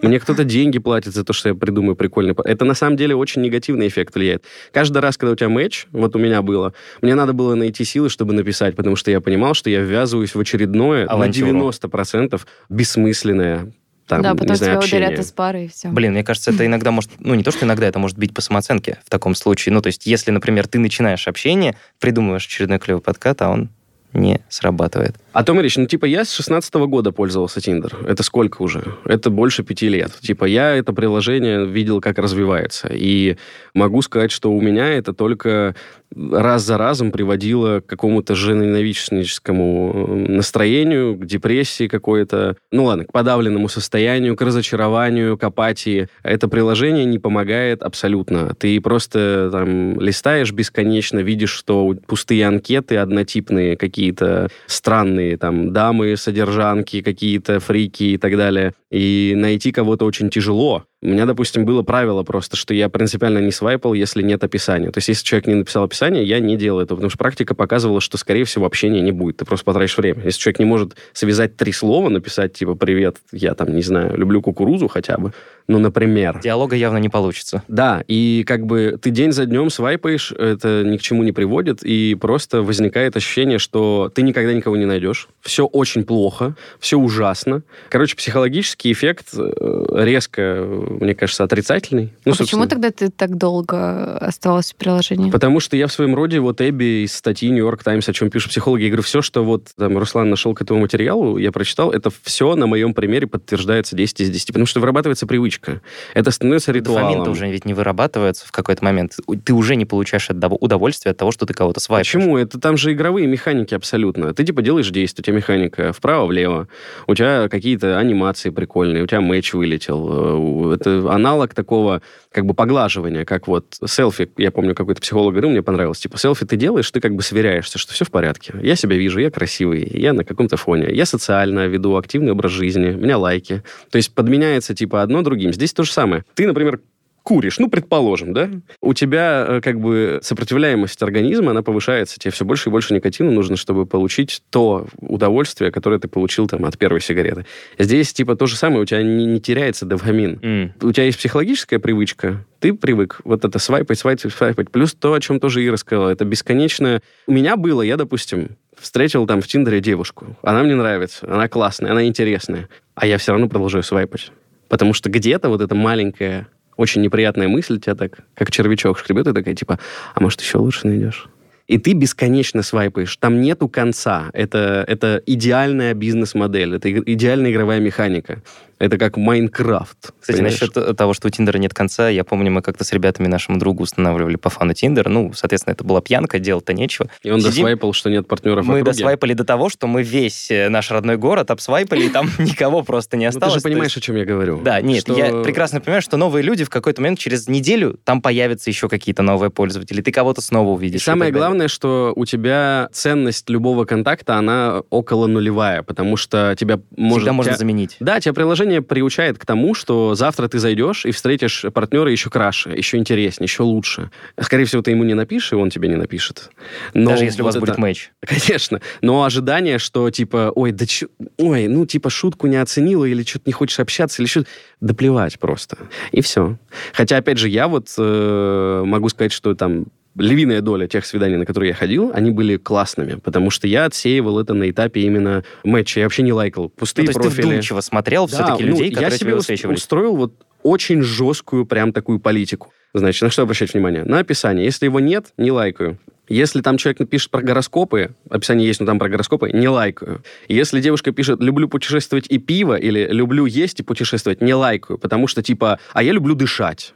Мне 0.02 0.20
кто-то 0.20 0.44
деньги 0.44 0.78
платит 0.78 1.14
за 1.14 1.24
то, 1.24 1.32
что 1.32 1.48
я 1.48 1.54
придумаю 1.54 1.96
прикольный... 1.96 2.34
Это 2.44 2.64
на 2.64 2.74
самом 2.74 2.96
деле 2.96 3.16
очень 3.16 3.42
негативный 3.42 3.88
эффект 3.88 4.14
влияет. 4.14 4.44
Каждый 4.72 4.98
раз, 4.98 5.16
когда 5.16 5.32
у 5.32 5.36
тебя 5.36 5.48
матч, 5.48 5.86
вот 5.90 6.14
у 6.14 6.18
меня 6.18 6.42
было, 6.42 6.72
мне 7.02 7.14
надо 7.14 7.32
было 7.32 7.54
найти 7.54 7.84
силы, 7.84 8.08
чтобы 8.08 8.32
написать, 8.32 8.76
потому 8.76 8.96
что 8.96 9.10
я 9.10 9.20
понимал, 9.20 9.54
что 9.54 9.70
я 9.70 9.80
ввязываюсь 9.80 10.34
в 10.34 10.40
очередное 10.40 11.06
Авантюру. 11.06 11.52
на 11.52 11.70
90% 11.70 12.40
бессмысленное 12.68 13.72
там, 14.08 14.22
да, 14.22 14.34
потом 14.34 14.56
знаю, 14.56 14.80
тебя 14.80 14.88
ударят 14.88 15.08
общение. 15.10 15.20
из 15.20 15.32
пары, 15.32 15.64
и 15.66 15.68
все. 15.68 15.88
Блин, 15.90 16.12
мне 16.12 16.24
кажется, 16.24 16.50
это 16.50 16.64
иногда 16.64 16.90
может... 16.90 17.10
Ну, 17.18 17.34
не 17.34 17.44
то, 17.44 17.50
что 17.50 17.66
иногда, 17.66 17.86
это 17.86 17.98
может 17.98 18.16
бить 18.16 18.32
по 18.32 18.40
самооценке 18.40 18.98
в 19.04 19.10
таком 19.10 19.34
случае. 19.34 19.74
Ну, 19.74 19.82
то 19.82 19.88
есть, 19.88 20.06
если, 20.06 20.30
например, 20.30 20.66
ты 20.66 20.78
начинаешь 20.78 21.28
общение, 21.28 21.76
придумываешь 22.00 22.46
очередной 22.46 22.78
клевый 22.78 23.02
подкат, 23.02 23.42
а 23.42 23.50
он 23.50 23.68
не 24.14 24.40
срабатывает. 24.48 25.16
А 25.38 25.44
то, 25.44 25.54
Марич, 25.54 25.76
ну, 25.76 25.86
типа, 25.86 26.04
я 26.06 26.24
с 26.24 26.32
16 26.32 26.74
года 26.88 27.12
пользовался 27.12 27.60
Тиндер. 27.60 27.96
Это 28.04 28.24
сколько 28.24 28.60
уже? 28.60 28.82
Это 29.04 29.30
больше 29.30 29.62
пяти 29.62 29.88
лет. 29.88 30.10
Типа, 30.20 30.46
я 30.46 30.74
это 30.74 30.92
приложение 30.92 31.64
видел, 31.64 32.00
как 32.00 32.18
развивается. 32.18 32.88
И 32.92 33.36
могу 33.72 34.02
сказать, 34.02 34.32
что 34.32 34.50
у 34.50 34.60
меня 34.60 34.88
это 34.88 35.12
только 35.12 35.76
раз 36.16 36.62
за 36.62 36.78
разом 36.78 37.10
приводило 37.10 37.80
к 37.80 37.86
какому-то 37.86 38.34
женоненавистническому 38.34 39.92
э, 39.94 40.32
настроению, 40.32 41.16
к 41.16 41.26
депрессии 41.26 41.86
какой-то, 41.86 42.56
ну 42.72 42.84
ладно, 42.84 43.04
к 43.04 43.12
подавленному 43.12 43.68
состоянию, 43.68 44.34
к 44.36 44.42
разочарованию, 44.42 45.36
к 45.36 45.44
апатии. 45.44 46.08
Это 46.22 46.48
приложение 46.48 47.04
не 47.04 47.18
помогает 47.18 47.82
абсолютно. 47.82 48.54
Ты 48.54 48.80
просто 48.80 49.50
там 49.52 50.00
листаешь 50.00 50.52
бесконечно, 50.52 51.18
видишь, 51.18 51.52
что 51.52 51.94
пустые 52.06 52.46
анкеты 52.46 52.96
однотипные, 52.96 53.76
какие-то 53.76 54.48
странные 54.66 55.27
там 55.36 55.72
дамы, 55.72 56.16
содержанки, 56.16 57.02
какие-то 57.02 57.60
фрики 57.60 58.04
и 58.04 58.16
так 58.18 58.36
далее. 58.36 58.74
И 58.90 59.34
найти 59.36 59.72
кого-то 59.72 60.04
очень 60.04 60.30
тяжело. 60.30 60.84
У 61.00 61.06
меня, 61.06 61.26
допустим, 61.26 61.64
было 61.64 61.82
правило 61.82 62.24
просто, 62.24 62.56
что 62.56 62.74
я 62.74 62.88
принципиально 62.88 63.38
не 63.38 63.52
свайпал, 63.52 63.94
если 63.94 64.20
нет 64.20 64.42
описания. 64.42 64.90
То 64.90 64.98
есть, 64.98 65.08
если 65.08 65.24
человек 65.24 65.46
не 65.46 65.54
написал 65.54 65.84
описание, 65.84 66.24
я 66.24 66.40
не 66.40 66.56
делаю 66.56 66.84
этого, 66.84 66.96
потому 66.96 67.10
что 67.10 67.18
практика 67.18 67.54
показывала, 67.54 68.00
что, 68.00 68.18
скорее 68.18 68.42
всего, 68.44 68.66
общения 68.66 69.00
не 69.00 69.12
будет. 69.12 69.36
Ты 69.36 69.44
просто 69.44 69.64
потратишь 69.64 69.96
время. 69.96 70.24
Если 70.24 70.40
человек 70.40 70.58
не 70.58 70.64
может 70.64 70.96
связать 71.12 71.56
три 71.56 71.70
слова, 71.70 72.08
написать, 72.08 72.54
типа, 72.54 72.74
«Привет, 72.74 73.18
я 73.30 73.54
там, 73.54 73.76
не 73.76 73.82
знаю, 73.82 74.16
люблю 74.16 74.42
кукурузу» 74.42 74.88
хотя 74.88 75.18
бы, 75.18 75.32
ну, 75.68 75.78
например. 75.78 76.40
Диалога 76.40 76.74
явно 76.74 76.98
не 76.98 77.08
получится. 77.08 77.62
Да, 77.68 78.02
и 78.08 78.42
как 78.44 78.66
бы 78.66 78.98
ты 79.00 79.10
день 79.10 79.30
за 79.30 79.46
днем 79.46 79.70
свайпаешь, 79.70 80.32
это 80.32 80.82
ни 80.84 80.96
к 80.96 81.02
чему 81.02 81.22
не 81.22 81.30
приводит, 81.30 81.84
и 81.84 82.16
просто 82.16 82.62
возникает 82.62 83.16
ощущение, 83.16 83.58
что 83.58 84.10
ты 84.12 84.22
никогда 84.22 84.52
никого 84.52 84.76
не 84.76 84.86
найдешь. 84.86 85.28
Все 85.42 85.64
очень 85.64 86.04
плохо, 86.04 86.56
все 86.80 86.98
ужасно. 86.98 87.62
Короче, 87.88 88.16
психологический 88.16 88.90
эффект 88.90 89.28
э, 89.34 89.84
резко, 90.04 90.87
мне 90.88 91.14
кажется, 91.14 91.44
отрицательный. 91.44 92.12
Ну, 92.24 92.32
а 92.32 92.36
почему 92.36 92.36
собственно, 92.36 92.66
тогда 92.66 92.90
ты 92.90 93.10
так 93.10 93.36
долго 93.36 94.16
оставалась 94.18 94.72
в 94.72 94.76
приложении? 94.76 95.30
Потому 95.30 95.60
что 95.60 95.76
я 95.76 95.86
в 95.86 95.92
своем 95.92 96.14
роде, 96.14 96.40
вот 96.40 96.60
Эбби 96.60 97.04
из 97.04 97.14
статьи 97.14 97.50
Нью-Йорк 97.50 97.82
Таймс, 97.82 98.08
о 98.08 98.12
чем 98.12 98.30
пишут 98.30 98.50
психологи, 98.50 98.82
я 98.82 98.88
говорю, 98.88 99.02
все, 99.02 99.22
что 99.22 99.44
вот 99.44 99.68
там 99.76 99.98
Руслан 99.98 100.30
нашел 100.30 100.54
к 100.54 100.62
этому 100.62 100.80
материалу, 100.80 101.38
я 101.38 101.52
прочитал, 101.52 101.90
это 101.90 102.10
все 102.22 102.54
на 102.54 102.66
моем 102.66 102.94
примере 102.94 103.26
подтверждается 103.26 103.96
10 103.96 104.20
из 104.20 104.30
10. 104.30 104.48
Потому 104.48 104.66
что 104.66 104.80
вырабатывается 104.80 105.26
привычка. 105.26 105.80
Это 106.14 106.30
становится 106.30 106.72
ритуалом. 106.72 107.04
Дофамин-то 107.04 107.30
уже 107.30 107.50
ведь 107.50 107.64
не 107.64 107.74
вырабатывается 107.74 108.46
в 108.46 108.52
какой-то 108.52 108.84
момент. 108.84 109.16
Ты 109.44 109.52
уже 109.52 109.76
не 109.76 109.84
получаешь 109.84 110.30
от 110.30 110.36
удов- 110.36 110.58
удовольствия 110.60 111.12
от 111.12 111.16
того, 111.16 111.32
что 111.32 111.46
ты 111.46 111.54
кого-то 111.54 111.80
свайпаешь. 111.80 112.06
Почему? 112.12 112.36
Это 112.36 112.58
там 112.58 112.76
же 112.76 112.92
игровые 112.92 113.26
механики 113.26 113.74
абсолютно. 113.74 114.32
Ты 114.34 114.44
типа 114.44 114.62
делаешь 114.62 114.90
действие, 114.90 115.22
у 115.22 115.26
тебя 115.26 115.36
механика 115.36 115.92
вправо-влево, 115.92 116.68
у 117.06 117.14
тебя 117.14 117.48
какие-то 117.48 117.98
анимации 117.98 118.50
прикольные, 118.50 119.02
у 119.02 119.06
тебя 119.06 119.20
матч 119.20 119.52
вылетел. 119.52 120.77
Это 120.80 121.12
аналог 121.12 121.54
такого 121.54 122.02
как 122.30 122.46
бы 122.46 122.54
поглаживания, 122.54 123.24
как 123.24 123.48
вот 123.48 123.76
селфи, 123.84 124.30
я 124.36 124.50
помню, 124.50 124.74
какой-то 124.74 125.00
психолог 125.00 125.32
говорил, 125.32 125.50
мне 125.50 125.62
понравилось, 125.62 125.98
типа, 125.98 126.18
селфи 126.18 126.46
ты 126.46 126.56
делаешь, 126.56 126.90
ты 126.90 127.00
как 127.00 127.14
бы 127.14 127.22
сверяешься, 127.22 127.78
что 127.78 127.92
все 127.92 128.04
в 128.04 128.10
порядке. 128.10 128.54
Я 128.62 128.76
себя 128.76 128.96
вижу, 128.96 129.18
я 129.18 129.30
красивый, 129.30 129.88
я 129.92 130.12
на 130.12 130.24
каком-то 130.24 130.56
фоне, 130.56 130.88
я 130.92 131.06
социально 131.06 131.66
веду 131.66 131.96
активный 131.96 132.32
образ 132.32 132.52
жизни, 132.52 132.90
у 132.90 132.98
меня 132.98 133.18
лайки. 133.18 133.62
То 133.90 133.96
есть 133.96 134.14
подменяется, 134.14 134.74
типа, 134.74 135.02
одно 135.02 135.22
другим. 135.22 135.52
Здесь 135.52 135.72
то 135.72 135.84
же 135.84 135.92
самое. 135.92 136.24
Ты, 136.34 136.46
например, 136.46 136.80
куришь, 137.28 137.58
ну, 137.58 137.68
предположим, 137.68 138.32
да, 138.32 138.48
у 138.80 138.94
тебя 138.94 139.44
э, 139.46 139.60
как 139.60 139.78
бы 139.78 140.18
сопротивляемость 140.22 141.02
организма, 141.02 141.50
она 141.50 141.60
повышается, 141.62 142.18
тебе 142.18 142.32
все 142.32 142.46
больше 142.46 142.70
и 142.70 142.72
больше 142.72 142.94
никотина 142.94 143.30
нужно, 143.30 143.58
чтобы 143.58 143.84
получить 143.84 144.40
то 144.48 144.86
удовольствие, 144.98 145.70
которое 145.70 146.00
ты 146.00 146.08
получил 146.08 146.46
там 146.46 146.64
от 146.64 146.78
первой 146.78 147.02
сигареты. 147.02 147.44
Здесь 147.78 148.14
типа 148.14 148.34
то 148.34 148.46
же 148.46 148.56
самое, 148.56 148.80
у 148.80 148.86
тебя 148.86 149.02
не, 149.02 149.26
не 149.26 149.42
теряется 149.42 149.84
дофамин. 149.84 150.36
Mm. 150.36 150.70
У 150.80 150.90
тебя 150.90 151.04
есть 151.04 151.18
психологическая 151.18 151.78
привычка, 151.78 152.46
ты 152.60 152.72
привык 152.72 153.20
вот 153.24 153.44
это 153.44 153.58
свайпать, 153.58 153.98
свайпать, 153.98 154.32
свайпать. 154.32 154.70
Плюс 154.70 154.94
то, 154.94 155.12
о 155.12 155.20
чем 155.20 155.38
тоже 155.38 155.62
Ира 155.66 155.76
сказала, 155.76 156.08
это 156.08 156.24
бесконечное... 156.24 157.02
У 157.26 157.32
меня 157.32 157.58
было, 157.58 157.82
я, 157.82 157.98
допустим, 157.98 158.56
встретил 158.74 159.26
там 159.26 159.42
в 159.42 159.46
Тиндере 159.46 159.80
девушку. 159.80 160.34
Она 160.40 160.62
мне 160.62 160.76
нравится, 160.76 161.30
она 161.30 161.46
классная, 161.46 161.90
она 161.90 162.06
интересная. 162.06 162.70
А 162.94 163.06
я 163.06 163.18
все 163.18 163.32
равно 163.32 163.50
продолжаю 163.50 163.82
свайпать. 163.82 164.32
Потому 164.68 164.94
что 164.94 165.10
где-то 165.10 165.50
вот 165.50 165.60
эта 165.60 165.74
маленькая 165.74 166.48
очень 166.78 167.02
неприятная 167.02 167.48
мысль 167.48 167.78
тебя 167.78 167.94
так, 167.94 168.20
как 168.34 168.50
червячок 168.50 168.98
шкребет, 168.98 169.26
и 169.26 169.32
такая, 169.34 169.54
типа, 169.54 169.78
а 170.14 170.20
может, 170.20 170.40
еще 170.40 170.58
лучше 170.58 170.86
найдешь? 170.86 171.28
И 171.66 171.76
ты 171.76 171.92
бесконечно 171.92 172.62
свайпаешь. 172.62 173.14
Там 173.18 173.42
нету 173.42 173.68
конца. 173.68 174.30
Это, 174.32 174.86
это 174.88 175.22
идеальная 175.26 175.92
бизнес-модель. 175.92 176.76
Это 176.76 176.90
идеальная 176.90 177.50
игровая 177.50 177.78
механика. 177.78 178.42
Это 178.78 178.96
как 178.98 179.16
Майнкрафт. 179.16 180.12
Кстати, 180.20 180.36
понимаешь? 180.36 180.60
насчет 180.60 180.96
того, 180.96 181.14
что 181.14 181.28
у 181.28 181.30
Тиндера 181.30 181.58
нет 181.58 181.74
конца, 181.74 182.08
я 182.08 182.24
помню, 182.24 182.50
мы 182.50 182.62
как-то 182.62 182.84
с 182.84 182.92
ребятами 182.92 183.26
нашему 183.26 183.58
другу 183.58 183.82
устанавливали 183.82 184.36
по 184.36 184.50
фану 184.50 184.72
Тиндер. 184.72 185.08
Ну, 185.08 185.32
соответственно, 185.34 185.72
это 185.72 185.84
была 185.84 186.00
пьянка, 186.00 186.38
делать-то 186.38 186.72
нечего. 186.72 187.08
И 187.22 187.30
он 187.30 187.40
Сидим... 187.40 187.52
досвайпал, 187.52 187.92
что 187.92 188.10
нет 188.10 188.28
партнеров 188.28 188.64
Мы 188.64 188.82
досвайпали 188.82 189.32
до 189.34 189.44
того, 189.44 189.68
что 189.68 189.86
мы 189.86 190.02
весь 190.02 190.50
э, 190.50 190.68
наш 190.68 190.90
родной 190.90 191.16
город 191.16 191.50
обсвайпали, 191.50 192.04
и 192.04 192.08
там 192.08 192.30
никого 192.38 192.82
просто 192.82 193.16
не 193.16 193.26
осталось. 193.26 193.54
Ну, 193.54 193.60
ты 193.60 193.68
же 193.68 193.72
понимаешь, 193.72 193.96
о 193.96 194.00
чем 194.00 194.16
я 194.16 194.24
говорю. 194.24 194.60
Да, 194.62 194.80
нет, 194.80 195.08
я 195.08 195.42
прекрасно 195.42 195.80
понимаю, 195.80 196.02
что 196.02 196.16
новые 196.16 196.42
люди 196.42 196.64
в 196.64 196.70
какой-то 196.70 197.00
момент 197.02 197.18
через 197.18 197.48
неделю 197.48 197.98
там 198.04 198.22
появятся 198.22 198.70
еще 198.70 198.88
какие-то 198.88 199.22
новые 199.22 199.50
пользователи, 199.50 200.00
ты 200.00 200.12
кого-то 200.12 200.40
снова 200.40 200.70
увидишь. 200.70 201.02
самое 201.02 201.32
главное, 201.32 201.68
что 201.68 202.12
у 202.14 202.24
тебя 202.24 202.88
ценность 202.92 203.50
любого 203.50 203.84
контакта, 203.84 204.36
она 204.36 204.82
около 204.90 205.26
нулевая, 205.26 205.82
потому 205.82 206.16
что 206.16 206.54
тебя 206.56 206.80
может... 206.96 207.22
Всегда 207.22 207.32
можно 207.32 207.56
заменить. 207.56 207.96
Да, 208.00 208.20
тебя 208.20 208.34
приложение 208.34 208.67
приучает 208.82 209.38
к 209.38 209.46
тому, 209.46 209.74
что 209.74 210.14
завтра 210.14 210.48
ты 210.48 210.58
зайдешь 210.58 211.06
и 211.06 211.10
встретишь 211.10 211.64
партнера 211.72 212.10
еще 212.10 212.30
краше, 212.30 212.70
еще 212.70 212.96
интереснее, 212.96 213.46
еще 213.46 213.62
лучше. 213.62 214.10
Скорее 214.40 214.64
всего, 214.64 214.82
ты 214.82 214.90
ему 214.92 215.04
не 215.04 215.14
напишешь, 215.14 215.52
и 215.52 215.56
он 215.56 215.70
тебе 215.70 215.88
не 215.88 215.96
напишет. 215.96 216.50
Но 216.94 217.10
Даже 217.10 217.24
если 217.24 217.42
вот 217.42 217.44
у 217.44 217.48
вас 217.48 217.56
это... 217.56 217.66
будет 217.66 217.78
матч. 217.78 218.10
Конечно. 218.26 218.80
Но 219.00 219.24
ожидание, 219.24 219.78
что 219.78 220.10
типа, 220.10 220.52
ой, 220.54 220.72
да 220.72 220.86
ч... 220.86 221.08
ой, 221.38 221.66
ну 221.68 221.86
типа 221.86 222.10
шутку 222.10 222.46
не 222.46 222.56
оценила, 222.56 223.04
или 223.04 223.22
что-то 223.22 223.44
не 223.46 223.52
хочешь 223.52 223.80
общаться, 223.80 224.22
или 224.22 224.28
что 224.28 224.44
да 224.80 224.94
плевать 224.94 225.38
просто. 225.38 225.78
И 226.12 226.20
все. 226.20 226.56
Хотя, 226.92 227.16
опять 227.16 227.38
же, 227.38 227.48
я 227.48 227.68
вот 227.68 227.88
э, 227.98 228.82
могу 228.84 229.08
сказать, 229.08 229.32
что 229.32 229.54
там 229.54 229.86
львиная 230.18 230.60
доля 230.60 230.86
тех 230.86 231.06
свиданий, 231.06 231.36
на 231.36 231.46
которые 231.46 231.70
я 231.70 231.74
ходил, 231.74 232.10
они 232.14 232.30
были 232.30 232.56
классными, 232.56 233.14
потому 233.14 233.50
что 233.50 233.66
я 233.66 233.84
отсеивал 233.84 234.40
это 234.40 234.54
на 234.54 234.70
этапе 234.70 235.00
именно 235.02 235.44
матча. 235.64 236.00
Я 236.00 236.06
вообще 236.06 236.22
не 236.22 236.32
лайкал 236.32 236.68
пустые 236.68 237.06
ну, 237.06 237.12
то 237.12 237.18
есть 237.18 237.28
профили. 237.28 237.42
ты 237.42 237.48
вдумчиво 237.48 237.80
смотрел 237.80 238.26
да, 238.26 238.34
все-таки 238.34 238.64
ну, 238.64 238.70
людей, 238.70 238.90
которые 238.90 239.12
я 239.12 239.18
тебе 239.18 239.34
высвечивали? 239.34 239.76
устроил 239.76 240.16
вот 240.16 240.34
очень 240.62 241.02
жесткую 241.02 241.66
прям 241.66 241.92
такую 241.92 242.18
политику. 242.18 242.72
Значит, 242.94 243.22
на 243.22 243.30
что 243.30 243.42
обращать 243.42 243.72
внимание? 243.74 244.04
На 244.04 244.20
описание. 244.20 244.64
Если 244.64 244.86
его 244.86 244.98
нет, 245.00 245.26
не 245.36 245.50
лайкаю. 245.50 245.98
Если 246.28 246.60
там 246.60 246.76
человек 246.76 247.00
напишет 247.00 247.30
про 247.30 247.40
гороскопы, 247.40 248.10
описание 248.28 248.66
есть, 248.66 248.80
но 248.80 248.86
там 248.86 248.98
про 248.98 249.08
гороскопы, 249.08 249.50
не 249.50 249.68
лайкаю. 249.68 250.22
Если 250.48 250.80
девушка 250.80 251.10
пишет 251.12 251.40
«люблю 251.40 251.68
путешествовать 251.68 252.26
и 252.28 252.38
пиво» 252.38 252.76
или 252.76 253.06
«люблю 253.10 253.46
есть 253.46 253.80
и 253.80 253.82
путешествовать», 253.82 254.42
не 254.42 254.54
лайкаю, 254.54 254.98
потому 254.98 255.26
что 255.26 255.42
типа 255.42 255.78
«а 255.92 256.02
я 256.02 256.12
люблю 256.12 256.34
дышать». 256.34 256.94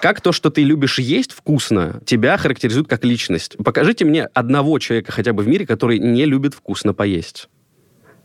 Как 0.00 0.20
то, 0.20 0.32
что 0.32 0.50
ты 0.50 0.62
любишь 0.62 0.98
есть 0.98 1.32
вкусно, 1.32 2.00
тебя 2.04 2.36
характеризует 2.36 2.88
как 2.88 3.04
личность? 3.04 3.56
Покажите 3.62 4.04
мне 4.04 4.24
одного 4.24 4.78
человека 4.78 5.12
хотя 5.12 5.32
бы 5.32 5.42
в 5.42 5.48
мире, 5.48 5.66
который 5.66 5.98
не 5.98 6.24
любит 6.24 6.54
вкусно 6.54 6.94
поесть. 6.94 7.48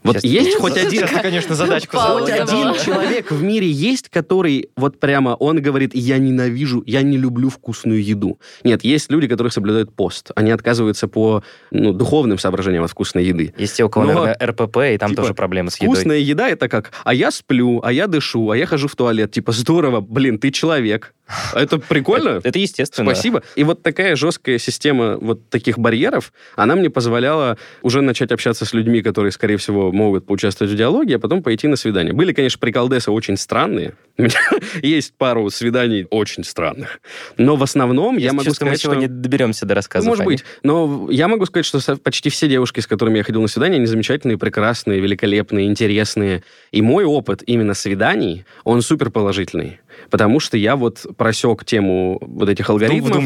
Вот 0.04 0.20
Сейчас 0.20 0.44
есть 0.44 0.58
хоть 0.58 0.76
один... 0.76 1.06
Сейчас 1.06 1.22
конечно, 1.22 1.54
задачку 1.54 1.96
Хоть 1.96 2.28
один 2.28 2.74
человек 2.74 3.30
в 3.30 3.42
мире 3.42 3.70
есть, 3.70 4.10
который 4.10 4.68
вот 4.76 5.00
прямо, 5.00 5.30
он 5.30 5.62
говорит, 5.62 5.94
я 5.94 6.18
ненавижу, 6.18 6.82
я 6.86 7.00
не 7.00 7.16
люблю 7.16 7.48
вкусную 7.48 8.04
еду. 8.04 8.38
Нет, 8.64 8.84
есть 8.84 9.10
люди, 9.10 9.26
которые 9.28 9.50
соблюдают 9.50 9.94
пост. 9.94 10.30
Они 10.36 10.50
отказываются 10.50 11.08
по 11.08 11.42
ну, 11.70 11.94
духовным 11.94 12.38
соображениям 12.38 12.84
от 12.84 12.90
вкусной 12.90 13.24
еды. 13.24 13.54
Есть 13.56 13.76
те, 13.76 13.84
у 13.84 13.88
кого, 13.88 14.04
Но, 14.04 14.12
наверное, 14.12 14.46
РПП, 14.46 14.76
и 14.92 14.98
там 14.98 15.10
типа, 15.10 15.22
тоже 15.22 15.34
проблемы 15.34 15.70
с 15.70 15.76
едой. 15.76 15.94
Вкусная 15.94 16.18
еда 16.18 16.50
это 16.50 16.68
как, 16.68 16.92
а 17.04 17.14
я 17.14 17.30
сплю, 17.30 17.80
а 17.82 17.90
я 17.90 18.06
дышу, 18.06 18.50
а 18.50 18.58
я 18.58 18.66
хожу 18.66 18.88
в 18.88 18.96
туалет. 18.96 19.32
Типа, 19.32 19.52
здорово, 19.52 20.02
блин, 20.02 20.38
ты 20.38 20.50
человек. 20.50 21.14
Это 21.54 21.78
прикольно. 21.78 22.40
Это 22.42 22.58
естественно. 22.58 23.14
Спасибо. 23.14 23.42
И 23.56 23.64
вот 23.64 23.82
такая 23.82 24.14
жесткая 24.14 24.58
система 24.58 25.16
вот 25.16 25.48
таких 25.48 25.78
барьеров, 25.78 26.32
она 26.54 26.76
мне 26.76 26.90
позволяла 26.90 27.56
уже 27.82 28.02
начать 28.02 28.30
общаться 28.30 28.64
с 28.66 28.74
людьми, 28.74 29.02
которые, 29.02 29.32
скорее 29.32 29.56
всего, 29.56 29.90
могут 29.90 30.26
поучаствовать 30.26 30.72
в 30.72 30.76
диалоге, 30.76 31.16
а 31.16 31.18
потом 31.18 31.42
пойти 31.42 31.66
на 31.66 31.76
свидание. 31.76 32.12
Были, 32.12 32.32
конечно, 32.32 32.58
приколдесы 32.58 33.10
очень 33.10 33.36
странные. 33.38 33.94
У 34.18 34.22
меня 34.22 34.38
есть 34.82 35.14
пару 35.14 35.48
свиданий 35.50 36.06
очень 36.10 36.44
странных. 36.44 37.00
Но 37.38 37.56
в 37.56 37.62
основном 37.62 38.18
я, 38.18 38.26
я 38.26 38.32
могу 38.32 38.50
сказать, 38.50 38.72
мы 38.72 38.78
что... 38.78 38.84
сегодня 38.84 39.08
доберемся 39.08 39.64
до 39.64 39.74
рассказа. 39.74 40.08
Может 40.08 40.24
быть. 40.24 40.44
Но 40.62 41.08
я 41.10 41.26
могу 41.28 41.46
сказать, 41.46 41.66
что 41.66 41.80
почти 41.96 42.28
все 42.28 42.48
девушки, 42.48 42.80
с 42.80 42.86
которыми 42.86 43.18
я 43.18 43.24
ходил 43.24 43.40
на 43.40 43.48
свидание, 43.48 43.78
они 43.78 43.86
замечательные, 43.86 44.36
прекрасные, 44.36 45.00
великолепные, 45.00 45.66
интересные. 45.66 46.42
И 46.70 46.82
мой 46.82 47.04
опыт 47.04 47.42
именно 47.46 47.74
свиданий, 47.74 48.44
он 48.64 48.82
супер 48.82 49.10
положительный. 49.10 49.80
Потому 50.10 50.40
что 50.40 50.56
я 50.56 50.76
вот 50.76 51.06
просек 51.16 51.64
тему 51.64 52.18
вот 52.20 52.48
этих 52.48 52.68
алгоритмов, 52.70 53.16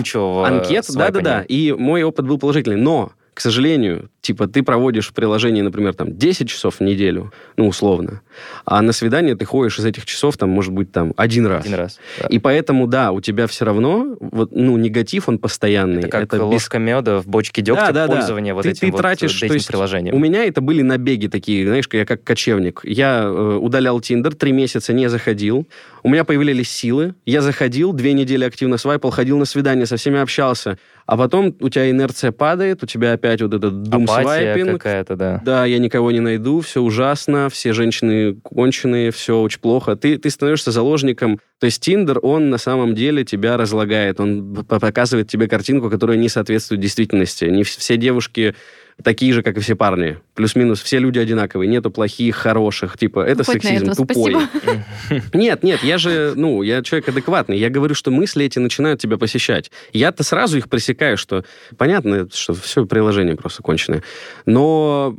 анкет, 0.46 0.86
да-да-да, 0.94 1.42
и 1.42 1.72
мой 1.72 2.02
опыт 2.02 2.26
был 2.26 2.38
положительный. 2.38 2.76
Но 2.76 3.12
к 3.38 3.40
сожалению, 3.40 4.10
типа 4.20 4.48
ты 4.48 4.64
проводишь 4.64 5.10
в 5.10 5.12
приложении, 5.12 5.62
например, 5.62 5.94
там 5.94 6.16
10 6.16 6.48
часов 6.48 6.80
в 6.80 6.82
неделю, 6.82 7.32
ну, 7.56 7.68
условно, 7.68 8.22
а 8.64 8.82
на 8.82 8.92
свидание 8.92 9.36
ты 9.36 9.44
ходишь 9.44 9.78
из 9.78 9.84
этих 9.84 10.06
часов, 10.06 10.36
там, 10.36 10.50
может 10.50 10.72
быть, 10.72 10.90
там, 10.90 11.14
один 11.16 11.46
раз. 11.46 11.64
Один 11.64 11.76
раз. 11.76 12.00
Да. 12.20 12.26
И 12.26 12.40
поэтому, 12.40 12.88
да, 12.88 13.12
у 13.12 13.20
тебя 13.20 13.46
все 13.46 13.64
равно, 13.64 14.16
вот, 14.18 14.50
ну, 14.50 14.76
негатив, 14.76 15.28
он 15.28 15.38
постоянный. 15.38 16.00
Это 16.00 16.08
как 16.08 16.24
это 16.24 16.44
ложка 16.44 16.78
без... 16.78 16.86
меда 16.86 17.20
в 17.20 17.28
бочке 17.28 17.62
дегтя 17.62 17.92
да, 17.92 18.08
да, 18.08 18.12
пользования 18.12 18.50
да. 18.50 18.54
вот 18.56 18.62
ты, 18.64 18.70
этим 18.70 18.88
ты 18.88 18.90
вот 18.90 19.00
тратишь, 19.02 19.38
то 19.38 19.46
есть 19.46 19.68
приложением. 19.68 20.16
У 20.16 20.18
меня 20.18 20.44
это 20.44 20.60
были 20.60 20.82
набеги 20.82 21.28
такие, 21.28 21.64
знаешь, 21.64 21.88
я 21.92 22.04
как 22.06 22.24
кочевник. 22.24 22.80
Я 22.82 23.22
э, 23.22 23.58
удалял 23.62 24.00
Тиндер, 24.00 24.34
три 24.34 24.50
месяца 24.50 24.92
не 24.92 25.08
заходил, 25.08 25.68
у 26.02 26.08
меня 26.08 26.24
появились 26.24 26.70
силы, 26.70 27.14
я 27.26 27.40
заходил, 27.42 27.92
две 27.92 28.12
недели 28.12 28.44
активно 28.44 28.78
свайпал, 28.78 29.10
ходил 29.10 29.38
на 29.38 29.44
свидание, 29.44 29.86
со 29.86 29.96
всеми 29.96 30.18
общался, 30.18 30.78
а 31.06 31.16
потом 31.16 31.56
у 31.60 31.68
тебя 31.68 31.90
инерция 31.90 32.32
падает, 32.32 32.82
у 32.82 32.86
тебя 32.86 33.12
опять 33.12 33.40
вот 33.42 33.54
этот 33.54 33.82
думсвайпинг. 33.82 34.72
какая-то, 34.72 35.16
да. 35.16 35.42
Да, 35.44 35.64
я 35.64 35.78
никого 35.78 36.10
не 36.10 36.20
найду, 36.20 36.60
все 36.60 36.80
ужасно, 36.80 37.48
все 37.48 37.72
женщины 37.72 38.34
конченые, 38.34 39.10
все 39.10 39.40
очень 39.40 39.60
плохо. 39.60 39.96
Ты, 39.96 40.18
ты 40.18 40.30
становишься 40.30 40.70
заложником. 40.70 41.40
То 41.58 41.66
есть 41.66 41.82
Тиндер, 41.82 42.18
он 42.22 42.50
на 42.50 42.58
самом 42.58 42.94
деле 42.94 43.24
тебя 43.24 43.56
разлагает, 43.56 44.20
он 44.20 44.54
показывает 44.66 45.28
тебе 45.28 45.48
картинку, 45.48 45.90
которая 45.90 46.16
не 46.16 46.28
соответствует 46.28 46.80
действительности. 46.80 47.46
Не 47.46 47.64
все 47.64 47.96
девушки 47.96 48.54
такие 49.02 49.32
же, 49.32 49.42
как 49.42 49.56
и 49.56 49.60
все 49.60 49.76
парни. 49.76 50.18
Плюс-минус 50.34 50.82
все 50.82 50.98
люди 50.98 51.18
одинаковые. 51.18 51.68
Нету 51.68 51.90
плохих, 51.90 52.36
хороших. 52.36 52.98
Типа, 52.98 53.20
это 53.20 53.44
ну, 53.46 53.52
сексизм, 53.52 53.92
тупой. 53.92 54.36
Нет, 55.32 55.62
нет, 55.62 55.82
я 55.82 55.98
же, 55.98 56.34
ну, 56.36 56.62
я 56.62 56.82
человек 56.82 57.08
адекватный. 57.08 57.58
Я 57.58 57.70
говорю, 57.70 57.94
что 57.94 58.10
мысли 58.10 58.44
эти 58.44 58.58
начинают 58.58 59.00
тебя 59.00 59.16
посещать. 59.16 59.70
Я-то 59.92 60.22
сразу 60.22 60.58
их 60.58 60.68
пресекаю, 60.68 61.16
что 61.16 61.44
понятно, 61.76 62.28
что 62.32 62.54
все 62.54 62.86
приложение 62.86 63.36
просто 63.36 63.62
конченое. 63.62 64.02
Но... 64.46 65.16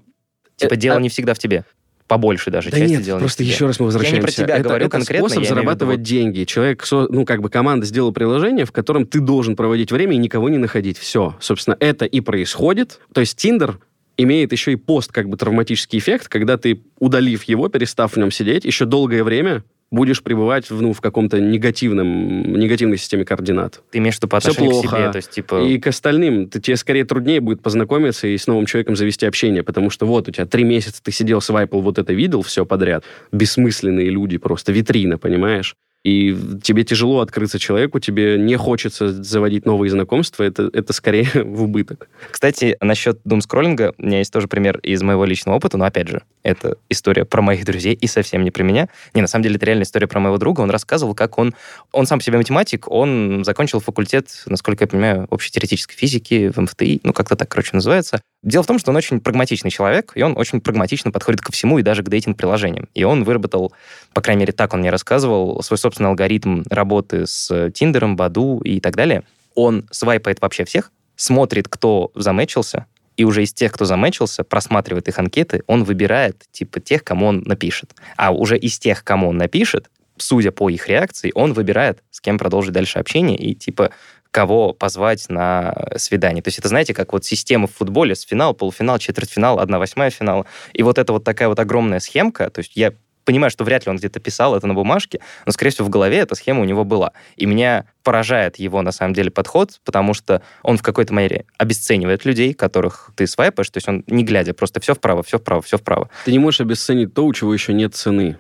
Типа, 0.58 0.76
дело 0.76 0.98
а 0.98 1.02
не 1.02 1.10
всегда 1.10 1.34
в 1.34 1.40
тебе 1.40 1.64
побольше 2.10 2.50
даже 2.50 2.72
да 2.72 2.80
нет, 2.80 3.04
дела. 3.04 3.20
просто 3.20 3.44
еще 3.44 3.68
раз 3.68 3.80
мы 3.80 3.86
возвращаемся. 3.86 4.16
Я 4.16 4.20
не 4.20 4.26
про 4.26 4.32
тебя 4.32 4.56
это, 4.58 4.68
говорю 4.68 4.86
это 4.88 4.98
конкретно. 4.98 5.30
способ 5.30 5.48
зарабатывать 5.48 6.02
деньги. 6.02 6.44
Человек, 6.44 6.84
ну, 6.92 7.24
как 7.24 7.42
бы 7.42 7.50
команда 7.50 7.86
сделала 7.86 8.12
приложение, 8.12 8.66
в 8.66 8.72
котором 8.74 9.06
ты 9.06 9.22
должен 9.22 9.56
проводить 9.56 9.92
время 9.92 10.16
и 10.16 10.18
никого 10.18 10.50
не 10.50 10.58
находить. 10.58 10.98
Все. 10.98 11.38
Собственно, 11.40 11.78
это 11.80 12.06
и 12.06 12.20
происходит. 12.20 13.00
То 13.14 13.22
есть 13.22 13.38
Тиндер 13.38 13.80
имеет 14.18 14.52
еще 14.52 14.74
и 14.74 14.76
пост, 14.76 15.12
как 15.12 15.30
бы, 15.30 15.38
травматический 15.38 16.00
эффект, 16.00 16.28
когда 16.28 16.58
ты, 16.58 16.82
удалив 16.98 17.44
его, 17.44 17.70
перестав 17.70 18.14
в 18.14 18.18
нем 18.18 18.32
сидеть, 18.32 18.66
еще 18.66 18.86
долгое 18.86 19.24
время 19.24 19.64
будешь 19.92 20.22
пребывать 20.22 20.70
в, 20.70 20.82
ну, 20.82 20.94
в 20.94 21.02
каком-то 21.02 21.40
негативном, 21.40 22.54
негативной 22.54 22.98
системе 22.98 23.26
координат. 23.26 23.82
Ты 23.92 23.98
имеешь 23.98 24.16
в 24.16 24.20
виду 24.20 24.28
по 24.28 24.40
Все 24.40 24.52
отношению 24.52 24.80
к 24.80 24.82
плохо. 24.82 24.98
себе, 24.98 25.12
то 25.12 25.16
есть, 25.18 25.32
типа... 25.32 25.64
И 25.66 25.80
к 25.80 25.88
остальным. 25.88 26.48
Ты, 26.50 26.62
тебе 26.62 26.78
скорее 26.78 27.06
труднее 27.06 27.40
будет 27.40 27.62
познакомиться 27.62 28.28
и 28.28 28.38
с 28.38 28.48
новым 28.48 28.66
человеком 28.66 28.96
завести 28.96 29.26
общение, 29.26 29.64
потому 29.64 29.90
что 29.90 30.06
вот 30.06 30.28
у 30.28 30.32
тебя 30.32 30.46
три 30.46 30.64
месяца 30.64 31.02
ты 31.04 31.12
сидел, 31.12 31.42
свайпал, 31.42 31.82
вот 31.82 31.98
это 31.98 32.14
видел, 32.14 32.42
все 32.42 32.66
подряд. 32.66 33.04
Бессмысленные 33.32 34.10
люди 34.10 34.38
просто, 34.38 34.72
витрина, 34.72 35.18
понимаешь? 35.18 35.76
И 36.04 36.36
тебе 36.64 36.84
тяжело 36.84 37.20
открыться 37.20 37.60
человеку, 37.60 38.00
тебе 38.00 38.38
не 38.38 38.56
хочется 38.56 39.12
заводить 39.12 39.66
новые 39.66 39.92
знакомства, 39.92 40.44
это, 40.44 40.70
это 40.72 40.94
скорее 40.94 41.30
в 41.44 41.64
убыток. 41.64 42.08
Кстати, 42.32 42.78
насчет 42.80 43.20
думскроллинга, 43.26 43.94
у 43.98 44.06
меня 44.06 44.20
есть 44.20 44.32
тоже 44.32 44.48
пример 44.48 44.78
из 44.80 45.02
моего 45.02 45.26
личного 45.26 45.58
опыта, 45.58 45.78
но 45.78 45.86
опять 45.86 46.08
же, 46.08 46.22
это 46.44 46.78
история 46.90 47.26
про 47.26 47.42
моих 47.42 47.66
друзей 47.66 47.94
и 47.94 48.08
совсем 48.08 48.44
не 48.44 48.52
про 48.52 48.64
меня. 48.64 48.88
Не, 49.14 49.22
на 49.22 49.28
самом 49.28 49.44
деле, 49.44 49.58
это 49.58 49.66
реальная 49.66 49.84
история 49.84 50.08
про 50.08 50.22
моего 50.22 50.38
друга. 50.38 50.62
Он 50.62 50.70
рассказывал, 50.70 51.16
как 51.16 51.38
он... 51.38 51.54
Он 51.92 52.06
сам 52.06 52.20
по 52.20 52.24
себе 52.24 52.38
математик, 52.38 52.90
он 52.90 53.44
закончил 53.44 53.80
факультет, 53.80 54.44
насколько 54.46 54.84
я 54.84 54.88
понимаю, 54.88 55.28
общей 55.30 55.52
теоретической 55.52 55.96
физики 55.98 56.50
в 56.50 56.62
МФТИ, 56.62 57.02
ну, 57.04 57.14
как-то 57.14 57.36
так, 57.36 57.50
короче, 57.50 57.72
называется. 57.74 58.22
Дело 58.42 58.64
в 58.64 58.68
том, 58.68 58.80
что 58.80 58.92
он 58.92 58.98
очень 58.98 59.20
прагматичный 59.20 59.70
человек, 59.70 60.14
и 60.16 60.22
он 60.22 60.38
очень 60.38 60.62
прагматично 60.62 61.12
подходит 61.12 61.42
ко 61.42 61.52
всему, 61.52 61.78
и 61.78 61.84
даже 61.84 62.04
к 62.04 62.10
дейтинг-приложениям. 62.10 62.88
И 62.94 63.04
он 63.04 63.24
выработал, 63.26 63.74
по 64.14 64.22
крайней 64.22 64.42
мере, 64.42 64.54
так 64.54 64.74
он 64.74 64.80
мне 64.80 64.90
рассказывал, 64.90 65.62
свой 65.62 65.78
собственный 65.78 66.10
алгоритм 66.10 66.64
работы 66.70 67.28
с 67.28 67.70
Тиндером, 67.72 68.16
Баду 68.16 68.62
и 68.62 68.80
так 68.80 68.96
далее. 68.96 69.24
Он 69.56 69.86
свайпает 69.92 70.42
вообще 70.42 70.64
всех, 70.64 70.92
смотрит, 71.18 71.68
кто 71.68 72.12
замечился, 72.16 72.86
и 73.18 73.26
уже 73.26 73.44
из 73.44 73.52
тех, 73.52 73.74
кто 73.74 73.84
замечился, 73.84 74.46
просматривает 74.46 75.10
их 75.10 75.20
анкеты, 75.20 75.64
он 75.68 75.84
выбирает, 75.84 76.46
типа, 76.54 76.80
тех, 76.80 77.04
кому 77.04 77.26
он 77.26 77.44
напишет. 77.46 77.94
А 78.16 78.32
уже 78.32 78.58
из 78.58 78.80
тех, 78.80 79.04
кому 79.04 79.28
он 79.28 79.38
напишет, 79.38 79.90
судя 80.16 80.52
по 80.52 80.70
их 80.70 80.88
реакции, 80.88 81.34
он 81.36 81.52
выбирает, 81.52 82.02
с 82.12 82.22
кем 82.22 82.38
продолжить 82.38 82.72
дальше 82.72 83.00
общение, 83.00 83.38
и, 83.38 83.56
типа, 83.56 83.92
кого 84.32 84.74
позвать 84.74 85.28
на 85.30 85.76
свидание. 85.96 86.44
То 86.44 86.50
есть 86.50 86.60
это, 86.60 86.68
знаете, 86.68 86.94
как 86.94 87.14
вот 87.14 87.26
система 87.26 87.68
в 87.68 87.74
футболе 87.74 88.16
с 88.16 88.22
финал, 88.22 88.54
полуфинал, 88.54 89.00
четвертьфинал, 89.00 89.60
одна 89.60 89.80
восьмая 89.80 90.10
финала. 90.10 90.46
И 90.74 90.84
вот 90.84 90.98
это 90.98 91.14
вот 91.14 91.24
такая 91.24 91.48
вот 91.48 91.60
огромная 91.60 92.00
схемка, 92.00 92.50
то 92.50 92.60
есть 92.60 92.74
я 92.76 92.94
понимаю, 93.26 93.52
что 93.52 93.64
вряд 93.64 93.86
ли 93.86 93.92
он 93.92 93.98
где-то 93.98 94.20
писал 94.20 94.56
это 94.56 94.66
на 94.66 94.74
бумажке, 94.74 95.20
но, 95.46 95.52
скорее 95.52 95.70
всего, 95.70 95.86
в 95.86 95.90
голове 95.90 96.18
эта 96.18 96.34
схема 96.34 96.62
у 96.62 96.64
него 96.64 96.84
была. 96.84 97.12
И 97.36 97.46
меня 97.46 97.86
поражает 98.02 98.58
его, 98.58 98.82
на 98.82 98.92
самом 98.92 99.14
деле, 99.14 99.30
подход, 99.30 99.80
потому 99.86 100.16
что 100.16 100.42
он 100.64 100.78
в 100.78 100.82
какой-то 100.82 101.14
мере 101.14 101.46
обесценивает 101.60 102.26
людей, 102.26 102.56
которых 102.56 103.12
ты 103.16 103.28
свайпаешь, 103.28 103.70
то 103.70 103.78
есть 103.78 103.88
он, 103.88 104.04
не 104.08 104.24
глядя, 104.24 104.56
просто 104.56 104.80
все 104.80 104.96
вправо, 104.96 105.22
все 105.22 105.38
вправо, 105.38 105.62
все 105.62 105.78
вправо. 105.78 106.10
Ты 106.26 106.32
не 106.32 106.40
можешь 106.40 106.62
обесценить 106.62 107.14
то, 107.14 107.24
у 107.24 107.34
чего 107.34 107.54
еще 107.54 107.72
нет 107.72 107.94
цены. 107.94 108.38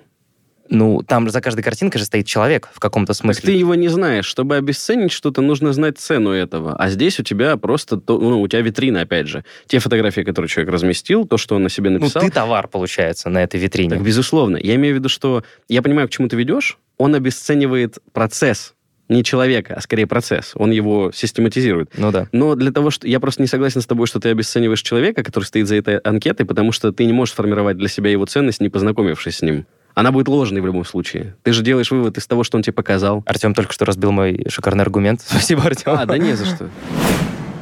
Ну, 0.70 1.02
там 1.06 1.30
за 1.30 1.42
каждой 1.42 1.62
картинкой 1.64 2.00
же 2.00 2.06
стоит 2.06 2.28
человек 2.28 2.70
в 2.74 2.80
каком-то 2.80 3.14
Так 3.14 3.18
смысле. 3.22 3.42
ты 3.46 3.52
его 3.54 3.74
не 3.76 3.88
знаешь. 3.88 4.26
Чтобы 4.26 4.56
обесценить 4.56 5.12
что-то, 5.12 5.42
нужно 5.42 5.74
знать 5.74 5.98
цену 5.98 6.30
этого. 6.30 6.76
А 6.76 6.90
здесь 6.90 7.20
у 7.20 7.24
тебя 7.24 7.58
просто, 7.58 7.98
то- 7.98 8.20
ну, 8.20 8.40
у 8.42 8.48
тебя 8.48 8.62
витрина, 8.62 9.02
опять 9.02 9.28
же. 9.28 9.44
Те 9.68 9.80
фотографии, 9.80 10.22
которые 10.22 10.48
человек 10.48 10.72
разместил, 10.72 11.26
то, 11.26 11.38
что 11.38 11.56
он 11.56 11.64
на 11.64 11.70
себе 11.70 11.90
Ну, 11.90 12.00
написал. 12.00 12.22
ты 12.22 12.30
товар, 12.30 12.68
получается, 12.68 13.30
на 13.30 13.44
этой 13.44 13.60
витрине. 13.60 13.90
Так, 13.90 14.04
безусловно. 14.04 14.58
Я 14.58 14.76
имею 14.76 14.94
в 14.96 14.98
виду, 15.00 15.10
что 15.10 15.44
я 15.68 15.82
понимаю, 15.82 16.08
к 16.08 16.12
чему 16.12 16.28
ты 16.28 16.36
ведешь. 16.36 16.78
Он 16.98 17.16
обесценивает 17.16 17.98
процесс. 18.14 18.74
Не 19.08 19.24
человека, 19.24 19.74
а 19.76 19.82
скорее 19.82 20.06
процесс. 20.06 20.52
Он 20.54 20.70
его 20.70 21.12
систематизирует. 21.12 21.90
Ну 21.98 22.12
да. 22.12 22.28
Но 22.32 22.54
для 22.54 22.72
того, 22.72 22.92
что... 22.92 23.08
Я 23.08 23.20
просто 23.20 23.42
не 23.42 23.48
согласен 23.48 23.82
с 23.82 23.88
тобой, 23.88 24.06
что 24.06 24.20
ты 24.20 24.30
обесцениваешь 24.30 24.84
человека, 24.84 25.24
который 25.24 25.46
стоит 25.46 25.68
за 25.68 25.78
этой 25.78 25.98
анкетой, 25.98 26.46
потому 26.46 26.72
что 26.72 26.92
ты 26.92 27.06
не 27.06 27.14
можешь 27.14 27.34
формировать 27.34 27.76
для 27.78 27.88
себя 27.88 28.12
его 28.12 28.28
ценность, 28.28 28.62
не 28.62 28.70
познакомившись 28.70 29.38
с 29.38 29.42
ним. 29.42 29.66
Она 29.96 30.12
будет 30.12 30.28
ложной 30.28 30.62
в 30.62 30.66
любом 30.66 30.86
случае. 30.86 31.36
Ты 31.44 31.52
же 31.54 31.64
делаешь 31.64 31.92
вывод 31.92 32.18
из 32.18 32.28
того, 32.28 32.44
что 32.44 32.58
он 32.58 32.64
тебе 32.64 32.74
показал. 32.74 33.24
Артем 33.26 33.54
только 33.54 33.74
что 33.74 33.86
разбил 33.86 34.12
мой 34.12 34.46
шикарный 34.48 34.84
аргумент. 34.84 35.22
Спасибо, 35.26 35.64
Артем. 35.64 35.94
А, 35.98 36.06
да 36.06 36.18
не 36.18 36.34
за 36.34 36.46
что. 36.46 36.70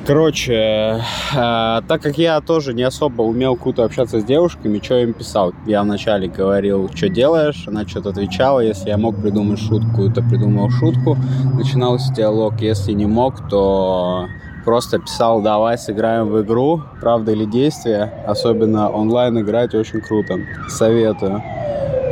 Короче, 0.07 0.53
э, 0.53 1.81
так 1.85 2.01
как 2.01 2.17
я 2.17 2.39
тоже 2.39 2.73
не 2.73 2.83
особо 2.83 3.23
умел 3.23 3.57
круто 3.57 3.83
общаться 3.83 4.21
с 4.21 4.23
девушками, 4.23 4.79
что 4.81 4.95
я 4.95 5.03
им 5.03 5.11
писал? 5.11 5.51
Я 5.65 5.83
вначале 5.83 6.29
говорил, 6.29 6.89
что 6.95 7.09
делаешь, 7.09 7.65
она 7.67 7.85
что-то 7.85 8.11
отвечала. 8.11 8.61
Если 8.61 8.87
я 8.87 8.97
мог 8.97 9.21
придумать 9.21 9.59
шутку, 9.59 10.09
то 10.09 10.21
придумал 10.21 10.69
шутку. 10.69 11.17
Начинался 11.55 12.13
диалог. 12.13 12.61
Если 12.61 12.93
не 12.93 13.05
мог, 13.05 13.49
то 13.49 14.29
просто 14.63 14.99
писал, 14.99 15.41
давай 15.41 15.77
сыграем 15.77 16.27
в 16.27 16.41
игру, 16.41 16.81
правда 17.01 17.33
или 17.33 17.43
действие. 17.43 18.13
Особенно 18.25 18.89
онлайн 18.89 19.37
играть 19.41 19.75
очень 19.75 19.99
круто. 19.99 20.39
Советую. 20.69 21.43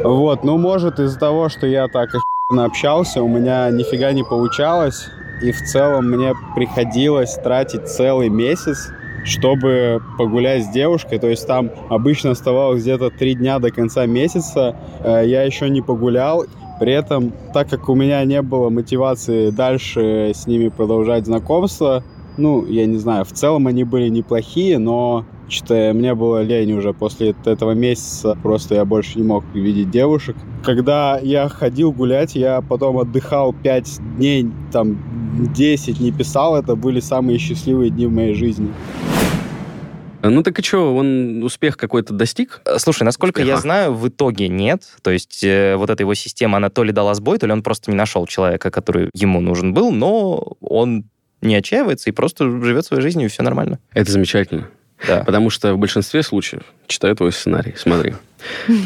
Вот, 0.06 0.44
ну, 0.44 0.60
может, 0.60 1.00
из-за 1.00 1.18
того, 1.18 1.50
что 1.50 1.66
я 1.66 1.88
так 1.88 2.10
общался, 2.52 3.24
у 3.24 3.28
меня 3.28 3.72
нифига 3.72 4.12
не 4.12 4.24
получалось. 4.24 5.08
И 5.42 5.52
в 5.52 5.60
целом 5.64 6.12
мне 6.12 6.34
приходилось 6.54 7.34
тратить 7.34 7.88
целый 7.88 8.30
месяц, 8.30 8.92
чтобы 9.24 10.00
погулять 10.20 10.66
с 10.66 10.70
девушкой. 10.70 11.18
То 11.18 11.28
есть 11.28 11.48
там 11.48 11.72
обычно 11.90 12.32
оставалось 12.32 12.84
где-то 12.84 13.10
три 13.10 13.34
дня 13.34 13.58
до 13.58 13.72
конца 13.72 14.06
месяца. 14.06 14.76
Э, 15.00 15.24
Я 15.26 15.42
еще 15.42 15.72
не 15.72 15.82
погулял. 15.82 16.46
При 16.80 16.94
этом, 16.94 17.34
так 17.52 17.70
как 17.70 17.90
у 17.90 17.96
меня 17.96 18.24
не 18.26 18.44
было 18.44 18.70
мотивации 18.70 19.50
дальше 19.50 20.34
с 20.36 20.46
ними 20.46 20.68
продолжать 20.70 21.26
знакомство, 21.26 22.04
ну, 22.38 22.66
я 22.66 22.86
не 22.86 22.98
знаю, 22.98 23.26
в 23.26 23.32
целом 23.32 23.68
они 23.68 23.84
были 23.84 24.10
неплохие, 24.10 24.78
но 24.78 25.26
что-то 25.48 25.92
мне 25.94 26.16
было 26.16 26.42
лень 26.42 26.74
уже 26.74 26.94
после 26.94 27.36
этого 27.46 27.72
месяца, 27.72 28.38
просто 28.42 28.76
я 28.76 28.86
больше 28.86 29.20
не 29.20 29.24
мог 29.24 29.44
видеть 29.54 29.92
девушек. 29.92 30.36
Когда 30.64 31.20
я 31.20 31.48
ходил 31.50 31.92
гулять, 31.92 32.36
я 32.36 32.62
потом 32.62 32.98
отдыхал 32.98 33.54
5 33.54 34.00
дней, 34.18 34.50
там 34.72 34.98
10 35.54 36.00
не 36.00 36.12
писал, 36.12 36.56
это 36.56 36.76
были 36.76 37.00
самые 37.00 37.38
счастливые 37.38 37.92
дни 37.92 38.08
в 38.08 38.12
моей 38.12 38.34
жизни. 38.34 38.70
Ну 40.30 40.42
так 40.42 40.58
и 40.58 40.64
что, 40.64 40.96
он 40.96 41.44
успех 41.44 41.78
какой-то 41.78 42.14
достиг? 42.14 42.62
Слушай, 42.78 43.04
насколько 43.04 43.42
я 43.42 43.56
Успеха. 43.56 43.62
знаю, 43.62 43.94
в 43.94 44.08
итоге 44.08 44.48
нет. 44.48 44.84
То 45.04 45.12
есть 45.12 45.44
э, 45.44 45.76
вот 45.76 45.92
эта 45.92 46.02
его 46.02 46.16
система, 46.16 46.58
она 46.58 46.70
то 46.70 46.84
ли 46.84 46.92
дала 46.92 47.14
сбой, 47.14 47.38
то 47.38 47.46
ли 47.46 47.54
он 47.54 47.62
просто 47.62 47.92
не 47.92 47.98
нашел 47.98 48.26
человека, 48.26 48.72
который 48.72 49.12
ему 49.14 49.40
нужен 49.40 49.74
был, 49.74 49.92
но 49.92 50.56
он 50.62 51.06
не 51.46 51.56
отчаивается 51.56 52.10
и 52.10 52.14
просто 52.14 52.50
живет 52.64 52.86
своей 52.86 53.02
жизнью, 53.02 53.28
и 53.28 53.30
все 53.30 53.44
нормально. 53.44 53.80
Это 53.94 54.12
замечательно. 54.12 54.68
Да. 55.08 55.24
Потому 55.24 55.50
что 55.50 55.74
в 55.74 55.78
большинстве 55.78 56.24
случаев, 56.24 56.64
читаю 56.88 57.16
твой 57.16 57.32
сценарий, 57.32 57.74
смотри. 57.78 58.16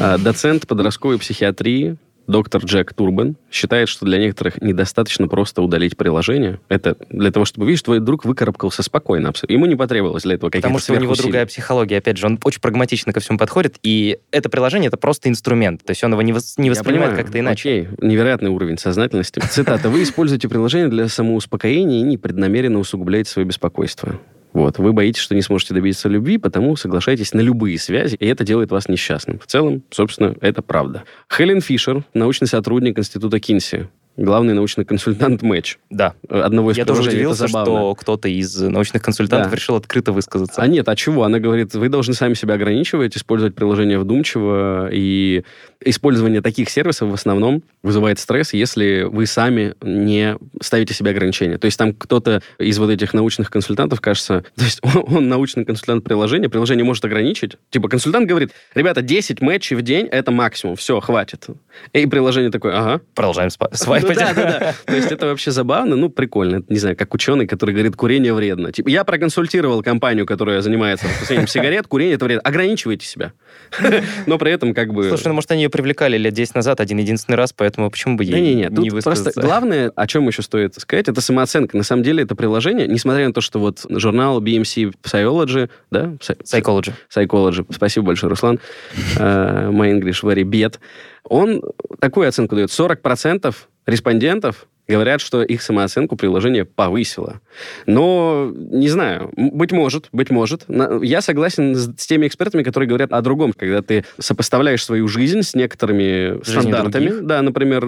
А, 0.00 0.18
Доцент 0.18 0.66
подростковой 0.66 1.18
психиатрии 1.18 1.96
доктор 2.30 2.64
Джек 2.64 2.94
Турбан 2.94 3.36
считает, 3.50 3.88
что 3.88 4.06
для 4.06 4.18
некоторых 4.18 4.60
недостаточно 4.62 5.28
просто 5.28 5.62
удалить 5.62 5.96
приложение. 5.96 6.60
Это 6.68 6.96
для 7.10 7.30
того, 7.30 7.44
чтобы, 7.44 7.66
видишь, 7.66 7.82
твой 7.82 8.00
друг 8.00 8.24
выкарабкался 8.24 8.82
спокойно. 8.82 9.32
Ему 9.48 9.66
не 9.66 9.76
потребовалось 9.76 10.22
для 10.22 10.34
этого 10.34 10.50
каких-то 10.50 10.68
Потому 10.68 10.78
что 10.78 10.92
у 10.94 10.96
него 10.96 11.14
другая 11.14 11.46
психология. 11.46 11.98
Опять 11.98 12.16
же, 12.16 12.26
он 12.26 12.38
очень 12.44 12.60
прагматично 12.60 13.12
ко 13.12 13.20
всему 13.20 13.38
подходит, 13.38 13.78
и 13.82 14.18
это 14.30 14.48
приложение— 14.48 14.88
это 14.88 14.96
просто 14.96 15.28
инструмент. 15.28 15.84
То 15.84 15.90
есть 15.90 16.02
он 16.04 16.12
его 16.12 16.22
не, 16.22 16.32
вос- 16.32 16.54
не 16.56 16.70
воспринимает 16.70 17.16
как-то 17.16 17.38
иначе. 17.38 17.60
Окей, 17.60 17.88
невероятный 18.00 18.50
уровень 18.50 18.78
сознательности. 18.78 19.40
Цитата. 19.40 19.88
Вы 19.88 20.02
используете 20.02 20.48
приложение 20.48 20.88
для 20.88 21.08
самоуспокоения 21.08 22.00
и 22.00 22.02
непреднамеренно 22.02 22.78
усугубляете 22.78 23.30
свое 23.30 23.46
беспокойство. 23.46 24.18
Вот. 24.52 24.78
Вы 24.78 24.92
боитесь, 24.92 25.22
что 25.22 25.34
не 25.34 25.42
сможете 25.42 25.74
добиться 25.74 26.08
любви, 26.08 26.38
потому 26.38 26.76
соглашаетесь 26.76 27.32
на 27.34 27.40
любые 27.40 27.78
связи, 27.78 28.16
и 28.16 28.26
это 28.26 28.44
делает 28.44 28.70
вас 28.70 28.88
несчастным. 28.88 29.38
В 29.38 29.46
целом, 29.46 29.82
собственно, 29.90 30.34
это 30.40 30.62
правда. 30.62 31.04
Хелен 31.32 31.60
Фишер, 31.60 32.04
научный 32.14 32.48
сотрудник 32.48 32.98
Института 32.98 33.38
Кинси, 33.38 33.88
главный 34.20 34.54
научный 34.54 34.84
консультант 34.84 35.42
Матч. 35.42 35.78
Да. 35.88 36.14
Одного 36.28 36.70
из 36.70 36.76
Я 36.76 36.84
тоже 36.84 37.08
удивился, 37.08 37.48
что 37.48 37.94
кто-то 37.94 38.28
из 38.28 38.60
научных 38.60 39.02
консультантов 39.02 39.50
Да. 39.50 39.56
решил 39.56 39.76
открыто 39.76 40.12
высказаться. 40.12 40.60
А 40.60 40.66
нет, 40.66 40.88
а 40.88 40.94
чего? 40.94 41.24
Она 41.24 41.38
говорит, 41.38 41.74
вы 41.74 41.88
должны 41.88 42.14
сами 42.14 42.34
себя 42.34 42.54
ограничивать, 42.54 43.16
использовать 43.16 43.54
приложение 43.54 43.98
вдумчиво, 43.98 44.88
и 44.92 45.42
использование 45.82 46.42
таких 46.42 46.68
сервисов 46.68 47.10
в 47.10 47.14
основном 47.14 47.62
вызывает 47.82 48.18
стресс, 48.18 48.52
если 48.52 49.02
вы 49.10 49.24
сами 49.26 49.74
не 49.80 50.36
ставите 50.60 50.92
себе 50.92 51.10
ограничения. 51.10 51.56
То 51.56 51.64
есть 51.64 51.78
там 51.78 51.94
кто-то 51.94 52.42
из 52.58 52.78
вот 52.78 52.90
этих 52.90 53.14
научных 53.14 53.50
консультантов, 53.50 54.00
кажется, 54.00 54.44
то 54.56 54.64
есть 54.64 54.80
он, 54.82 55.04
он 55.16 55.28
научный 55.28 55.64
консультант 55.64 56.04
приложения, 56.04 56.48
приложение 56.48 56.84
может 56.84 57.04
ограничить. 57.04 57.56
Типа 57.70 57.88
консультант 57.88 58.28
говорит, 58.28 58.50
ребята, 58.74 59.00
10 59.00 59.40
матчей 59.40 59.76
в 59.76 59.82
день— 59.82 60.06
это 60.10 60.30
максимум, 60.30 60.76
все, 60.76 61.00
хватит. 61.00 61.46
И 61.94 62.06
приложение 62.06 62.50
такое, 62.50 62.76
ага. 62.78 63.00
Продолжаем 63.14 63.48
свайпать. 63.50 64.09
Господи. 64.14 64.36
Да, 64.36 64.50
да, 64.50 64.58
да. 64.58 64.74
То 64.84 64.96
есть 64.96 65.12
это 65.12 65.26
вообще 65.26 65.50
забавно, 65.50 65.96
ну, 65.96 66.08
прикольно. 66.08 66.62
Не 66.68 66.78
знаю, 66.78 66.96
как 66.96 67.12
ученый, 67.14 67.46
который 67.46 67.72
говорит, 67.72 67.96
курение 67.96 68.34
вредно. 68.34 68.72
Типа, 68.72 68.88
я 68.88 69.04
проконсультировал 69.04 69.82
компанию, 69.82 70.26
которая 70.26 70.60
занимается 70.60 71.06
распространением 71.06 71.48
сигарет, 71.48 71.86
курение 71.86 72.14
это 72.14 72.24
вредно. 72.24 72.42
Ограничивайте 72.42 73.06
себя. 73.06 73.32
Но 74.26 74.38
при 74.38 74.52
этом 74.52 74.74
как 74.74 74.92
бы... 74.92 75.08
Слушай, 75.08 75.28
ну, 75.28 75.34
может, 75.34 75.50
они 75.50 75.62
ее 75.62 75.70
привлекали 75.70 76.16
лет 76.16 76.34
10 76.34 76.54
назад 76.54 76.80
один-единственный 76.80 77.36
раз, 77.36 77.52
поэтому 77.52 77.90
почему 77.90 78.16
бы 78.16 78.24
ей 78.24 78.40
не, 78.40 78.54
не, 78.54 78.68
тут 78.68 78.78
не 78.78 78.90
просто 78.90 79.32
главное, 79.34 79.92
о 79.94 80.06
чем 80.06 80.26
еще 80.26 80.42
стоит 80.42 80.74
сказать, 80.74 81.08
это 81.08 81.20
самооценка. 81.20 81.76
На 81.76 81.82
самом 81.82 82.02
деле 82.02 82.22
это 82.22 82.34
приложение, 82.34 82.86
несмотря 82.86 83.26
на 83.26 83.32
то, 83.32 83.40
что 83.40 83.58
вот 83.58 83.84
журнал 83.88 84.42
BMC 84.42 84.94
Psychology, 85.02 85.70
да, 85.90 86.16
Psy- 86.20 86.42
Psychology. 86.42 86.92
Psychology, 87.14 87.66
спасибо 87.72 88.06
большое, 88.06 88.30
Руслан, 88.30 88.58
Э, 89.16 89.70
my 89.70 89.90
English 89.90 90.22
very 90.22 90.44
bad, 90.44 90.78
он 91.24 91.62
такую 92.00 92.28
оценку 92.28 92.54
дает. 92.54 92.70
40% 92.70 93.54
респондентов 93.86 94.66
говорят, 94.90 95.20
что 95.20 95.42
их 95.42 95.62
самооценку 95.62 96.16
приложение 96.16 96.64
повысило. 96.64 97.40
Но, 97.86 98.52
не 98.54 98.88
знаю, 98.88 99.30
быть 99.36 99.72
может, 99.72 100.08
быть 100.12 100.30
может. 100.30 100.64
Я 101.02 101.20
согласен 101.20 101.74
с 101.74 102.06
теми 102.06 102.26
экспертами, 102.26 102.62
которые 102.62 102.88
говорят 102.88 103.12
о 103.12 103.20
другом. 103.22 103.52
Когда 103.52 103.82
ты 103.82 104.04
сопоставляешь 104.18 104.84
свою 104.84 105.08
жизнь 105.08 105.42
с 105.42 105.54
некоторыми 105.54 106.42
Жизнью 106.44 106.62
стандартами, 106.62 107.08
других. 107.08 107.26
да, 107.26 107.42
например, 107.42 107.84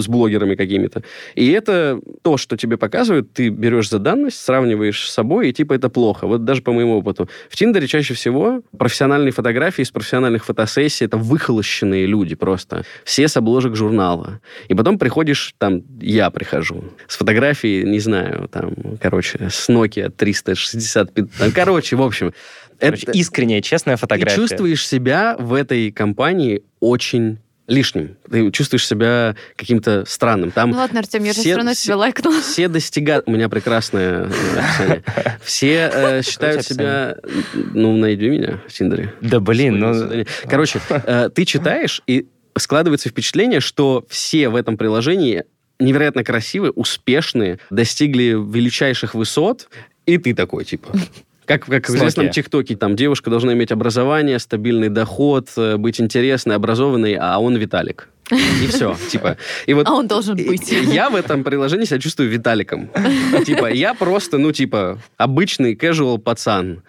с 0.00 0.06
блогерами 0.06 0.54
какими-то. 0.54 1.02
И 1.34 1.50
это 1.50 2.00
то, 2.22 2.36
что 2.36 2.56
тебе 2.56 2.76
показывают, 2.76 3.32
ты 3.32 3.48
берешь 3.48 3.88
за 3.90 3.98
данность, 3.98 4.38
сравниваешь 4.38 5.08
с 5.08 5.12
собой, 5.12 5.50
и 5.50 5.52
типа 5.52 5.74
это 5.74 5.88
плохо. 5.88 6.26
Вот 6.26 6.44
даже 6.44 6.62
по 6.62 6.72
моему 6.72 6.98
опыту. 6.98 7.28
В 7.48 7.56
Тиндере 7.56 7.86
чаще 7.86 8.14
всего 8.14 8.62
профессиональные 8.76 9.32
фотографии 9.32 9.82
с 9.82 9.90
профессиональных 9.90 10.44
фотосессий 10.44 11.06
это 11.06 11.16
выхолощенные 11.16 12.06
люди 12.06 12.34
просто. 12.34 12.84
Все 13.04 13.28
с 13.28 13.36
обложек 13.36 13.74
журнала. 13.76 14.40
И 14.68 14.74
потом 14.74 14.98
приходишь, 14.98 15.54
там, 15.58 15.82
я 16.00 16.30
прихожу, 16.42 16.84
с 17.06 17.16
фотографией, 17.16 17.84
не 17.84 18.00
знаю, 18.00 18.48
там, 18.50 18.74
короче, 19.00 19.48
с 19.50 19.68
Nokia 19.68 20.10
365, 20.10 21.30
там, 21.38 21.52
короче, 21.52 21.96
в 21.96 22.02
общем. 22.02 22.32
Короче, 22.78 23.04
это- 23.06 23.12
искренняя, 23.18 23.60
честная 23.60 23.96
ты 23.96 24.00
фотография. 24.00 24.36
чувствуешь 24.36 24.86
себя 24.86 25.36
в 25.38 25.54
этой 25.54 25.92
компании 25.92 26.62
очень 26.80 27.38
лишним. 27.68 28.16
Ты 28.28 28.50
чувствуешь 28.50 28.86
себя 28.86 29.36
каким-то 29.56 30.04
странным. 30.06 30.50
Там 30.50 30.70
Ну 30.70 30.76
ладно, 30.78 30.98
Артем, 30.98 31.22
я 31.22 31.28
же 31.32 31.34
все- 31.34 31.42
все 31.42 31.56
равно 31.56 31.72
все- 31.74 31.84
себе 31.84 31.94
лайкнула. 31.94 32.40
все 32.42 32.68
достигают... 32.68 33.28
У 33.28 33.30
меня 33.30 33.48
прекрасное 33.48 34.24
э, 34.24 34.58
описание. 34.58 35.04
Все 35.42 35.90
э, 35.94 36.22
считают 36.26 36.64
себя... 36.66 37.16
Ну, 37.54 37.96
найди 37.96 38.28
меня 38.28 38.60
в 38.66 38.72
Тиндере. 38.72 39.14
Да 39.20 39.38
блин, 39.38 39.78
ну... 39.78 40.24
Короче, 40.50 40.80
э, 40.90 41.30
ты 41.32 41.44
читаешь, 41.44 42.02
и 42.08 42.26
складывается 42.58 43.08
впечатление, 43.08 43.60
что 43.60 44.04
все 44.10 44.48
в 44.48 44.56
этом 44.56 44.76
приложении 44.76 45.44
невероятно 45.82 46.24
красивые, 46.24 46.70
успешные, 46.72 47.58
достигли 47.70 48.34
величайших 48.38 49.14
высот, 49.14 49.68
и 50.06 50.18
ты 50.18 50.34
такой, 50.34 50.64
типа... 50.64 50.88
Как, 51.44 51.64
как 51.66 51.88
в 51.88 51.96
известном. 51.96 52.30
ТикТоке, 52.30 52.76
там 52.76 52.94
девушка 52.94 53.28
должна 53.28 53.52
иметь 53.52 53.72
образование, 53.72 54.38
стабильный 54.38 54.88
доход, 54.88 55.48
э, 55.56 55.76
быть 55.76 56.00
интересной, 56.00 56.54
образованной, 56.54 57.14
а 57.20 57.38
он 57.40 57.56
Виталик. 57.56 58.08
И 58.30 58.68
все, 58.68 58.96
типа. 59.10 59.36
И 59.66 59.74
вот 59.74 59.88
А 59.88 59.92
он 59.92 60.06
должен 60.06 60.36
быть. 60.36 60.70
и 60.72 60.76
Я 60.84 61.10
в 61.10 61.16
этом 61.16 61.42
приложении 61.42 61.84
себя 61.84 61.98
чувствую 61.98 62.30
Виталиком. 62.30 62.88
Типа, 63.44 63.66
я 63.70 63.92
просто, 63.92 64.38
ну, 64.38 64.52
типа, 64.52 65.00
обычный 65.16 65.74
casual 65.74 66.18
пацан. 66.18 66.84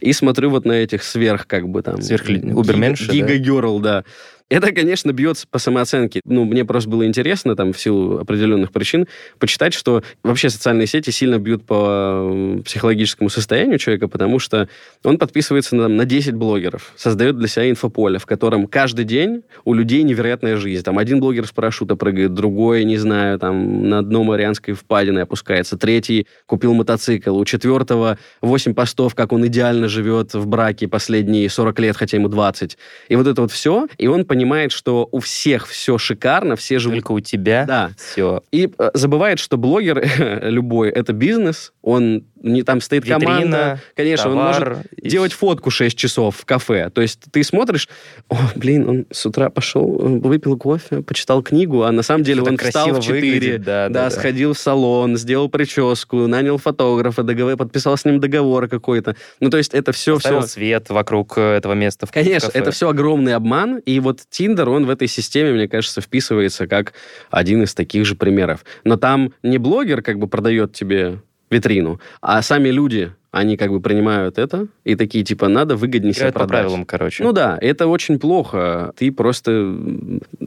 И 0.00 0.14
смотрю 0.14 0.48
вот 0.50 0.64
на 0.64 0.72
этих 0.72 1.02
сверх, 1.02 1.46
как 1.46 1.68
бы 1.68 1.82
там... 1.82 1.96
Сверхлю- 2.00 2.40
гига- 2.40 2.54
уберменши, 2.54 3.06
да? 3.08 3.12
Гига-герл, 3.12 3.78
да. 3.78 4.04
Это, 4.50 4.72
конечно, 4.72 5.12
бьется 5.12 5.46
по 5.46 5.58
самооценке. 5.58 6.22
Ну, 6.24 6.44
мне 6.44 6.64
просто 6.64 6.88
было 6.88 7.06
интересно, 7.06 7.54
там, 7.54 7.74
в 7.74 7.80
силу 7.80 8.18
определенных 8.18 8.72
причин, 8.72 9.06
почитать, 9.38 9.74
что 9.74 10.02
вообще 10.22 10.48
социальные 10.48 10.86
сети 10.86 11.10
сильно 11.10 11.38
бьют 11.38 11.64
по 11.64 12.60
психологическому 12.64 13.28
состоянию 13.28 13.78
человека, 13.78 14.08
потому 14.08 14.38
что 14.38 14.68
он 15.04 15.18
подписывается 15.18 15.76
на, 15.76 15.88
на 15.88 16.06
10 16.06 16.34
блогеров, 16.34 16.94
создает 16.96 17.36
для 17.36 17.46
себя 17.46 17.68
инфополе, 17.68 18.18
в 18.18 18.24
котором 18.24 18.66
каждый 18.68 19.04
день 19.04 19.42
у 19.66 19.74
людей 19.74 20.02
невероятная 20.02 20.56
жизнь. 20.56 20.82
Там 20.82 20.96
один 20.96 21.20
блогер 21.20 21.46
с 21.46 21.52
парашюта 21.52 21.96
прыгает, 21.96 22.32
другой, 22.32 22.84
не 22.84 22.96
знаю, 22.96 23.38
там 23.38 23.88
на 23.90 24.02
дно 24.02 24.24
Марианской 24.24 24.72
впадины 24.72 25.20
опускается, 25.20 25.76
третий 25.76 26.26
купил 26.46 26.72
мотоцикл, 26.72 27.36
у 27.36 27.44
четвертого 27.44 28.18
8 28.40 28.72
постов, 28.72 29.14
как 29.14 29.32
он 29.32 29.46
идеально 29.46 29.88
живет 29.88 30.32
в 30.32 30.46
браке 30.46 30.88
последние 30.88 31.50
40 31.50 31.78
лет, 31.80 31.96
хотя 31.98 32.16
ему 32.16 32.28
20. 32.28 32.78
И 33.10 33.16
вот 33.16 33.26
это 33.26 33.42
вот 33.42 33.52
все, 33.52 33.88
и 33.98 34.06
он 34.06 34.24
понимает, 34.24 34.37
что 34.70 35.08
у 35.10 35.20
всех 35.20 35.66
все 35.68 35.98
шикарно, 35.98 36.56
все 36.56 36.78
живут... 36.78 36.98
Только 36.98 37.12
у 37.12 37.20
тебя 37.20 37.64
Да. 37.66 37.90
все. 37.96 38.42
И 38.52 38.70
э, 38.78 38.90
забывает, 38.94 39.38
что 39.38 39.56
блогер 39.56 40.02
любой, 40.42 40.90
это 40.90 41.12
бизнес, 41.12 41.72
он 41.82 42.24
не 42.40 42.62
там 42.62 42.80
стоит 42.80 43.04
команда, 43.04 43.32
Витрина, 43.36 43.80
конечно, 43.96 44.30
он 44.30 44.36
может 44.36 44.62
товар. 44.62 44.78
и 44.96 45.08
делать 45.08 45.32
фотку 45.32 45.70
6 45.70 45.96
часов 45.98 46.36
в 46.36 46.44
кафе. 46.44 46.88
То 46.90 47.00
есть 47.02 47.20
ты 47.32 47.42
смотришь, 47.42 47.88
о, 48.28 48.36
блин, 48.54 48.88
он 48.88 49.06
с 49.10 49.26
утра 49.26 49.50
пошел, 49.50 49.98
э, 50.00 50.18
выпил 50.20 50.56
кофе, 50.56 51.02
почитал 51.02 51.42
книгу, 51.42 51.82
а 51.82 51.90
на 51.90 52.02
самом 52.02 52.22
деле 52.22 52.42
Всё 52.42 52.50
он 52.52 52.58
встал 52.58 52.88
в 52.88 52.92
красиво 52.92 53.02
4, 53.16 53.20
выглядит, 53.32 53.62
да, 53.64 53.88
да, 53.88 54.04
да. 54.04 54.10
сходил 54.10 54.52
в 54.54 54.58
салон, 54.58 55.16
сделал 55.16 55.48
прическу, 55.48 56.28
нанял 56.28 56.58
фотографа, 56.58 57.24
договор, 57.24 57.56
подписал 57.56 57.96
с 57.96 58.04
ним 58.04 58.20
договор 58.20 58.68
какой-то. 58.68 59.16
Ну, 59.40 59.50
то 59.50 59.56
есть 59.56 59.74
это 59.74 59.90
все... 59.92 60.14
Поставил 60.14 60.40
все... 60.42 60.48
свет 60.48 60.90
вокруг 60.90 61.34
э, 61.38 61.56
этого 61.56 61.72
места. 61.72 62.06
в- 62.06 62.10
в 62.10 62.12
Конечно, 62.12 62.48
кафе. 62.48 62.58
это 62.60 62.70
все 62.70 62.88
огромный 62.88 63.34
обман, 63.34 63.78
и 63.78 63.98
вот 63.98 64.20
Тиндер, 64.30 64.68
он 64.68 64.86
в 64.86 64.90
этой 64.90 65.08
системе, 65.08 65.52
мне 65.52 65.68
кажется, 65.68 66.00
вписывается 66.00 66.66
как 66.66 66.92
один 67.30 67.62
из 67.62 67.74
таких 67.74 68.04
же 68.04 68.14
примеров. 68.14 68.64
Но 68.84 68.96
там 68.96 69.32
не 69.42 69.58
блогер 69.58 70.02
как 70.02 70.18
бы 70.18 70.28
продает 70.28 70.72
тебе 70.72 71.20
витрину, 71.50 72.00
а 72.20 72.42
сами 72.42 72.68
люди, 72.68 73.12
они 73.30 73.56
как 73.56 73.70
бы 73.70 73.80
принимают 73.80 74.38
это 74.38 74.68
и 74.84 74.96
такие, 74.96 75.24
типа, 75.24 75.48
надо 75.48 75.76
выгоднее 75.76 76.12
себя 76.12 76.28
Играют 76.28 76.34
по 76.34 76.40
продать. 76.40 76.60
правилам, 76.62 76.84
короче. 76.84 77.22
Ну 77.22 77.32
да, 77.32 77.58
это 77.60 77.86
очень 77.86 78.18
плохо. 78.18 78.92
Ты 78.96 79.12
просто 79.12 79.76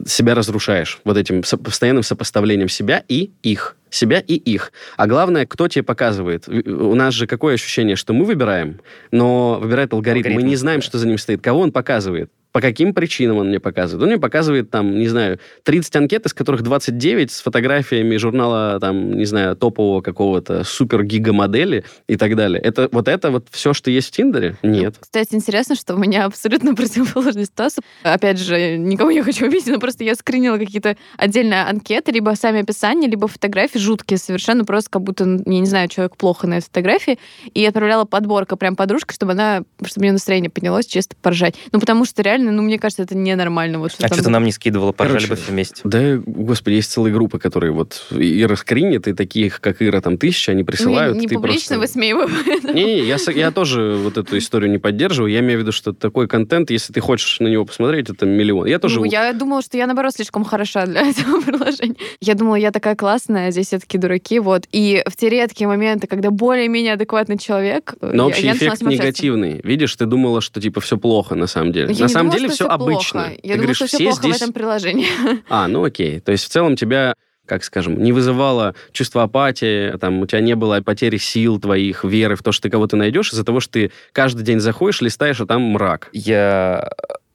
себя 0.06 0.34
разрушаешь 0.34 1.00
вот 1.04 1.16
этим 1.16 1.42
постоянным 1.42 2.02
сопоставлением 2.02 2.68
себя 2.68 3.02
и 3.08 3.30
их. 3.42 3.76
Себя 3.90 4.20
и 4.20 4.34
их. 4.34 4.72
А 4.96 5.06
главное, 5.06 5.46
кто 5.46 5.68
тебе 5.68 5.82
показывает. 5.82 6.48
У 6.48 6.94
нас 6.94 7.14
же 7.14 7.26
какое 7.26 7.54
ощущение, 7.54 7.94
что 7.94 8.14
мы 8.14 8.24
выбираем, 8.24 8.80
но 9.10 9.58
выбирает 9.60 9.92
алгоритм. 9.92 10.28
Мы 10.28 10.32
Алгоритм, 10.32 10.48
не 10.48 10.56
знаем, 10.56 10.82
что 10.82 10.98
за 10.98 11.06
ним 11.06 11.18
стоит. 11.18 11.40
Кого 11.42 11.60
он 11.60 11.72
показывает? 11.72 12.30
По 12.52 12.60
каким 12.60 12.94
причинам 12.94 13.38
он 13.38 13.48
мне 13.48 13.60
показывает? 13.60 14.02
Он 14.02 14.08
мне 14.10 14.20
показывает, 14.20 14.70
там, 14.70 14.98
не 14.98 15.08
знаю, 15.08 15.38
30 15.64 15.96
анкет, 15.96 16.26
из 16.26 16.34
которых 16.34 16.62
29 16.62 17.30
с 17.30 17.40
фотографиями 17.40 18.16
журнала, 18.16 18.78
там, 18.80 19.14
не 19.14 19.24
знаю, 19.24 19.56
топового 19.56 20.02
какого-то 20.02 20.64
супер-гига-модели 20.64 21.84
и 22.06 22.16
так 22.16 22.36
далее. 22.36 22.60
Это, 22.60 22.88
вот 22.92 23.08
это 23.08 23.30
вот 23.30 23.46
все, 23.50 23.72
что 23.72 23.90
есть 23.90 24.08
в 24.08 24.10
Тиндере? 24.12 24.56
Нет. 24.62 24.96
Кстати, 25.00 25.34
интересно, 25.34 25.74
что 25.74 25.94
у 25.94 25.98
меня 25.98 26.26
абсолютно 26.26 26.74
противоположный 26.76 27.46
ситуация. 27.46 27.82
Опять 28.02 28.38
же, 28.38 28.76
никого 28.76 29.10
не 29.10 29.22
хочу 29.22 29.46
обидеть, 29.46 29.68
но 29.68 29.78
просто 29.78 30.04
я 30.04 30.14
скринила 30.14 30.58
какие-то 30.58 30.96
отдельные 31.16 31.62
анкеты, 31.62 32.12
либо 32.12 32.34
сами 32.36 32.60
описания, 32.60 33.08
либо 33.08 33.28
фотографии 33.28 33.78
жуткие 33.78 34.18
совершенно, 34.18 34.64
просто 34.64 34.90
как 34.90 35.02
будто, 35.02 35.24
я 35.24 35.60
не 35.60 35.66
знаю, 35.66 35.88
человек 35.88 36.16
плохо 36.16 36.46
на 36.46 36.54
этой 36.54 36.66
фотографии, 36.66 37.18
и 37.54 37.64
отправляла 37.64 38.04
подборка 38.04 38.56
прям 38.56 38.76
подружке, 38.76 39.14
чтобы 39.14 39.32
она, 39.32 39.62
чтобы 39.84 40.00
у 40.00 40.04
нее 40.04 40.12
настроение 40.12 40.50
поднялось, 40.50 40.86
чисто 40.86 41.16
поржать. 41.20 41.54
Ну, 41.72 41.80
потому 41.80 42.04
что 42.04 42.22
реально, 42.22 42.41
ну, 42.50 42.62
мне 42.62 42.78
кажется, 42.78 43.02
это 43.02 43.16
ненормально. 43.16 43.78
Вот, 43.78 43.92
что 43.92 44.04
а 44.04 44.08
там 44.08 44.16
что 44.16 44.24
ты 44.24 44.30
нам 44.30 44.44
не 44.44 44.52
скидывала, 44.52 44.92
поржали 44.92 45.18
Короче, 45.26 45.30
бы 45.34 45.36
все 45.36 45.52
вместе. 45.52 45.80
Да, 45.84 46.16
господи, 46.26 46.74
есть 46.74 46.90
целые 46.90 47.12
группы, 47.14 47.38
которые 47.38 47.72
вот 47.72 48.06
Ира 48.10 48.56
скринит, 48.56 49.06
и 49.08 49.12
таких, 49.12 49.60
как 49.60 49.80
Ира, 49.82 50.00
там 50.00 50.18
тысячи, 50.18 50.50
они 50.50 50.64
присылают. 50.64 51.14
Ну, 51.14 51.20
не 51.22 51.28
ты 51.28 51.34
публично 51.36 51.76
просто- 51.76 51.78
высмеиваю. 51.78 52.28
Не-не, 52.74 53.00
я, 53.04 53.16
я 53.34 53.50
тоже 53.50 53.96
вот 54.02 54.16
эту 54.18 54.38
историю 54.38 54.70
не 54.70 54.78
поддерживаю. 54.78 55.30
Я 55.32 55.40
имею 55.40 55.58
в 55.58 55.62
виду, 55.62 55.72
что 55.72 55.92
такой 55.92 56.26
контент, 56.28 56.70
если 56.70 56.92
ты 56.92 57.00
хочешь 57.00 57.38
на 57.40 57.48
него 57.48 57.64
посмотреть, 57.64 58.10
это 58.10 58.26
миллион. 58.26 58.66
Я 58.66 58.78
тоже... 58.78 58.98
Ну, 59.00 59.04
я 59.04 59.32
думала, 59.32 59.62
что 59.62 59.76
я, 59.76 59.86
наоборот, 59.86 60.14
слишком 60.14 60.44
хороша 60.44 60.86
для 60.86 61.02
этого 61.10 61.40
приложения. 61.40 61.96
Я 62.20 62.34
думала, 62.34 62.56
я 62.56 62.70
такая 62.70 62.96
классная, 62.96 63.48
а 63.48 63.50
здесь 63.50 63.66
все 63.68 63.78
такие 63.78 63.98
дураки. 64.00 64.38
Вот. 64.38 64.64
И 64.72 65.02
в 65.06 65.16
те 65.16 65.28
редкие 65.28 65.68
моменты, 65.68 66.06
когда 66.06 66.30
более-менее 66.30 66.94
адекватный 66.94 67.38
человек... 67.38 67.94
э, 68.00 68.10
Но 68.12 68.24
я- 68.24 68.26
общий 68.28 68.46
я 68.46 68.52
эффект 68.54 68.82
негативный. 68.82 69.60
Видишь, 69.62 69.94
ты 69.96 70.06
думала, 70.06 70.40
что 70.40 70.60
типа 70.60 70.80
все 70.80 70.96
плохо 70.96 71.34
на 71.34 71.46
самом 71.46 71.72
деле. 71.72 71.92
Я 71.92 72.00
на 72.00 72.08
не 72.08 72.08
самом 72.08 72.30
думала, 72.32 72.38
деле 72.38 72.48
все 72.48 72.64
всё 72.64 72.72
обычно. 72.72 73.20
плохо. 73.20 73.30
Я 73.30 73.36
ты 73.36 73.42
думала, 73.42 73.56
говоришь, 73.58 73.76
что 73.76 73.86
все 73.86 73.96
все 73.96 74.06
плохо 74.06 74.22
здесь... 74.22 74.32
в 74.34 74.42
этом 74.42 74.52
приложении. 74.52 75.06
А, 75.48 75.68
ну 75.68 75.84
окей. 75.84 76.20
То 76.20 76.32
есть 76.32 76.44
в 76.44 76.48
целом 76.48 76.76
тебя 76.76 77.14
как 77.44 77.64
скажем, 77.64 78.02
не 78.02 78.12
вызывало 78.12 78.74
чувство 78.92 79.24
апатии, 79.24 79.96
там, 79.98 80.20
у 80.20 80.26
тебя 80.26 80.40
не 80.40 80.54
было 80.54 80.80
потери 80.80 81.16
сил 81.18 81.60
твоих, 81.60 82.04
веры 82.04 82.36
в 82.36 82.42
то, 82.42 82.52
что 82.52 82.62
ты 82.62 82.70
кого-то 82.70 82.96
найдешь, 82.96 83.32
из-за 83.32 83.44
того, 83.44 83.60
что 83.60 83.72
ты 83.72 83.92
каждый 84.12 84.42
день 84.42 84.60
заходишь, 84.60 85.00
листаешь, 85.00 85.40
а 85.40 85.46
там 85.46 85.60
мрак. 85.62 86.08
Я 86.12 86.88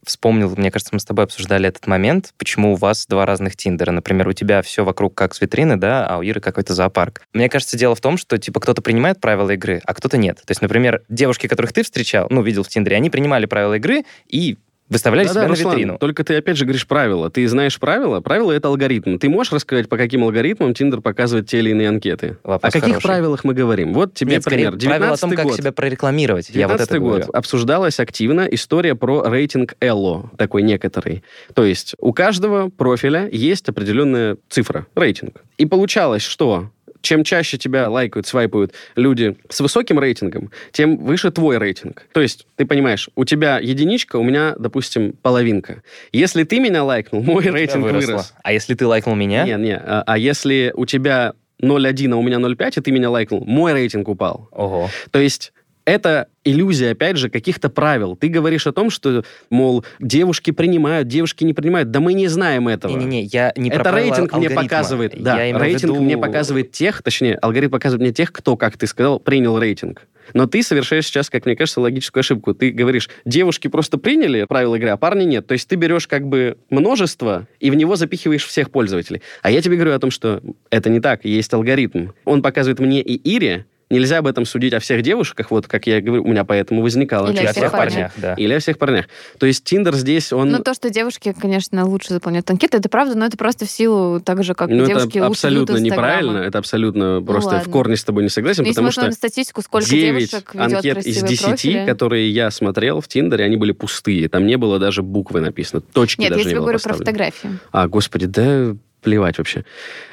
вспомнил, 0.07 0.53
мне 0.55 0.71
кажется, 0.71 0.95
мы 0.95 0.99
с 0.99 1.05
тобой 1.05 1.25
обсуждали 1.25 1.67
этот 1.67 1.85
момент, 1.85 2.33
почему 2.37 2.73
у 2.73 2.75
вас 2.75 3.05
два 3.07 3.25
разных 3.25 3.55
Тиндера. 3.55 3.91
Например, 3.91 4.27
у 4.27 4.33
тебя 4.33 4.61
все 4.61 4.83
вокруг 4.83 5.13
как 5.13 5.35
с 5.35 5.41
витрины, 5.41 5.77
да, 5.77 6.07
а 6.07 6.17
у 6.17 6.21
Иры 6.21 6.39
какой-то 6.39 6.73
зоопарк. 6.73 7.21
Мне 7.33 7.49
кажется, 7.49 7.77
дело 7.77 7.93
в 7.93 8.01
том, 8.01 8.17
что, 8.17 8.37
типа, 8.37 8.59
кто-то 8.59 8.81
принимает 8.81 9.19
правила 9.19 9.51
игры, 9.51 9.81
а 9.85 9.93
кто-то 9.93 10.17
нет. 10.17 10.37
То 10.37 10.51
есть, 10.51 10.61
например, 10.61 11.03
девушки, 11.09 11.47
которых 11.47 11.73
ты 11.73 11.83
встречал, 11.83 12.27
ну, 12.29 12.41
видел 12.41 12.63
в 12.63 12.69
Тиндере, 12.69 12.95
они 12.95 13.09
принимали 13.09 13.45
правила 13.45 13.75
игры 13.75 14.03
и 14.27 14.57
Выставляли 14.89 15.27
Да-да, 15.27 15.41
себя 15.41 15.47
Руслан, 15.49 15.67
на 15.67 15.75
витрину. 15.75 15.97
Только 15.97 16.23
ты 16.23 16.35
опять 16.37 16.55
же 16.57 16.63
говоришь 16.65 16.87
правила. 16.87 17.29
Ты 17.29 17.45
знаешь 17.47 17.77
правила. 17.79 18.21
Правила— 18.21 18.51
это 18.53 18.69
алгоритм. 18.69 19.17
Ты 19.17 19.27
можешь 19.29 19.51
рассказать, 19.51 19.89
по 19.89 19.97
каким 19.97 20.23
алгоритмам 20.23 20.73
Тиндер 20.73 21.01
показывает 21.01 21.47
те 21.47 21.59
или 21.59 21.71
иные 21.71 21.89
анкеты? 21.89 22.37
Вопрос 22.43 22.69
О 22.69 22.71
каких 22.71 22.89
хороший. 22.95 23.05
правилах 23.05 23.43
мы 23.43 23.53
говорим? 23.53 23.93
Вот 23.93 24.13
тебе 24.13 24.33
Нет, 24.35 24.45
пример. 24.45 24.77
правило 24.77 25.13
о 25.13 25.17
том, 25.17 25.29
19 25.31 25.35
как 25.35 25.45
год. 25.45 25.55
себя 25.57 25.71
прорекламировать. 25.73 26.49
Я 26.49 26.67
вот 26.67 26.77
19 26.77 26.87
это 26.89 26.99
год. 26.99 27.09
говорю. 27.09 27.31
Обсуждалась 27.33 27.99
активно 27.99 28.41
история 28.49 28.95
про 28.95 29.23
рейтинг 29.29 29.75
Элло, 29.81 30.31
такой 30.37 30.61
некоторый. 30.61 31.23
То 31.53 31.65
есть 31.65 31.93
у 31.99 32.13
каждого 32.13 32.69
профиля 32.69 33.27
есть 33.29 33.67
определенная 33.67 34.37
цифра, 34.49 34.87
рейтинг. 34.95 35.41
И 35.57 35.65
получалось, 35.65 36.23
что 36.23 36.69
чем 37.07 37.23
чаще 37.23 37.57
тебя 37.57 37.89
лайкают, 37.89 38.27
свайпают 38.27 38.73
люди 38.95 39.37
с 39.49 39.61
высоким 39.61 39.97
рейтингом, 39.99 40.51
тем 40.71 40.97
выше 40.97 41.31
твой 41.31 41.57
рейтинг. 41.57 42.05
То 42.11 42.21
есть, 42.21 42.45
ты 42.57 42.65
понимаешь, 42.65 43.09
у 43.15 43.23
тебя 43.23 43.59
единичка, 43.59 44.17
у 44.17 44.23
меня, 44.23 44.55
допустим, 44.59 45.13
половинка. 45.13 45.83
Если 46.11 46.43
ты 46.43 46.59
меня 46.59 46.83
лайкнул, 46.83 47.23
мой 47.23 47.47
У 47.47 47.53
рейтинг 47.53 47.89
вырос. 47.89 48.33
А 48.43 48.51
если 48.51 48.73
ты 48.73 48.85
лайкнул 48.85 49.15
меня? 49.15 49.45
Не, 49.45 49.55
не. 49.55 49.77
А, 49.77 50.03
а 50.05 50.17
если 50.17 50.73
у 50.75 50.85
тебя 50.85 51.33
0,1, 51.61 52.13
а 52.13 52.17
у 52.17 52.21
меня 52.21 52.37
0,5, 52.37 52.73
и 52.77 52.81
ты 52.81 52.91
меня 52.91 53.09
лайкнул, 53.09 53.43
мой 53.45 53.71
рейтинг 53.71 54.09
упал. 54.09 54.49
Ого. 54.51 54.89
То 55.11 55.19
есть 55.19 55.53
это 55.87 56.27
иллюзия, 56.43 56.91
опять 56.91 57.15
же, 57.15 57.29
каких-то 57.29 57.69
правил. 57.69 58.17
Ты 58.17 58.27
говоришь 58.27 58.67
о 58.67 58.73
том, 58.73 58.89
что, 58.89 59.23
мол, 59.49 59.85
девушки 60.01 60.51
принимают, 60.51 61.07
девушки 61.07 61.45
не 61.45 61.53
принимают. 61.53 61.91
Да 61.91 62.01
мы 62.01 62.11
не 62.13 62.27
знаем 62.27 62.67
этого. 62.67 62.91
Не-не-не, 62.91 63.23
я 63.23 63.53
не 63.55 63.69
это 63.69 63.89
рейтинг 63.91 64.33
мне 64.33 64.47
алгоритма. 64.47 64.63
показывает. 64.63 65.13
Да, 65.23 65.41
Я 65.41 65.57
рейтинг 65.57 65.93
виду- 65.93 66.03
мне 66.03 66.17
показывает 66.17 66.73
тех, 66.73 67.01
точнее, 67.01 67.35
алгоритм 67.35 67.71
показывает 67.71 68.01
мне 68.01 68.11
тех, 68.11 68.33
кто, 68.33 68.57
как 68.57 68.75
ты 68.77 68.85
сказал, 68.85 69.17
принял 69.19 69.57
рейтинг. 69.57 70.07
Но 70.33 70.45
ты 70.45 70.61
совершаешь 70.61 71.05
сейчас, 71.05 71.29
как 71.29 71.45
мне 71.45 71.55
кажется, 71.55 71.79
логическую 71.79 72.19
ошибку. 72.19 72.53
Ты 72.53 72.71
говоришь, 72.71 73.09
девушки 73.23 73.69
просто 73.69 73.97
приняли 73.97 74.43
правила 74.43 74.75
игры, 74.75 74.89
а 74.89 74.97
парни 74.97 75.23
нет. 75.23 75.47
То 75.47 75.53
есть 75.53 75.69
ты 75.69 75.77
берешь 75.77 76.05
как 76.05 76.27
бы 76.27 76.57
множество 76.69 77.47
и 77.61 77.71
в 77.71 77.75
него 77.75 77.95
запихиваешь 77.95 78.45
всех 78.45 78.71
пользователей. 78.71 79.21
А 79.41 79.49
я 79.51 79.61
тебе 79.61 79.77
говорю 79.77 79.93
о 79.93 79.99
том, 79.99 80.11
что 80.11 80.41
это 80.69 80.89
не 80.89 80.99
так. 80.99 81.23
Есть 81.23 81.53
алгоритм. 81.53 82.09
Он 82.25 82.41
показывает 82.41 82.79
мне 82.79 83.01
и 83.01 83.15
Ире, 83.15 83.65
Нельзя 83.89 84.17
об 84.17 84.27
этом 84.27 84.45
судить 84.45 84.73
о 84.73 84.79
всех 84.79 85.01
девушках, 85.01 85.49
вот 85.49 85.67
как 85.67 85.87
я 85.87 86.01
говорю, 86.01 86.23
у 86.23 86.27
меня 86.27 86.43
поэтому 86.43 86.81
возникало. 86.81 87.29
Или 87.31 87.45
о 87.45 87.53
всех 87.53 87.71
парнях. 87.71 87.93
парнях, 87.93 88.11
да. 88.17 88.33
Или 88.33 88.53
о 88.53 88.59
всех 88.59 88.77
парнях. 88.77 89.05
То 89.39 89.45
есть 89.45 89.63
Тиндер 89.63 89.95
здесь, 89.95 90.33
он... 90.33 90.49
Ну, 90.49 90.59
то, 90.61 90.73
что 90.73 90.89
девушки, 90.89 91.33
конечно, 91.39 91.85
лучше 91.85 92.09
заполняют 92.09 92.49
анкеты, 92.49 92.77
это 92.77 92.89
правда, 92.89 93.17
но 93.17 93.25
это 93.25 93.37
просто 93.37 93.65
в 93.65 93.69
силу 93.71 94.19
так 94.19 94.43
же, 94.43 94.55
как 94.55 94.69
Ну, 94.69 94.85
девушки 94.85 95.19
это 95.19 95.27
абсолютно 95.27 95.77
неправильно, 95.77 96.39
это 96.39 96.57
абсолютно 96.57 97.21
просто 97.25 97.49
в 97.51 97.53
ладно. 97.53 97.71
корне 97.71 97.95
с 97.95 98.03
тобой 98.03 98.23
не 98.23 98.29
согласен, 98.29 98.63
Ну, 98.63 98.69
потому 98.69 98.91
что 98.91 99.09
статистику, 99.11 99.61
сколько 99.61 99.87
9 99.87 100.19
девушек 100.19 100.51
анкет 100.55 100.85
из 100.97 101.21
красивые 101.21 101.29
10, 101.29 101.45
профили. 101.45 101.85
которые 101.85 102.29
я 102.29 102.51
смотрел 102.51 102.99
в 102.99 103.07
Тиндере, 103.07 103.45
они 103.45 103.55
были 103.55 103.71
пустые. 103.71 104.27
Там 104.27 104.45
не 104.45 104.57
было 104.57 104.79
даже 104.79 105.01
буквы 105.01 105.39
написано, 105.39 105.79
точки 105.81 106.19
Нет, 106.21 106.31
даже 106.31 106.41
я 106.41 106.45
не 106.45 106.49
тебе 106.49 106.59
было 106.59 106.65
говорю 106.65 106.79
про 106.79 106.89
поставлено. 106.89 107.05
фотографии. 107.05 107.49
А, 107.71 107.87
господи, 107.87 108.25
да 108.25 108.75
плевать 109.01 109.37
вообще. 109.37 109.63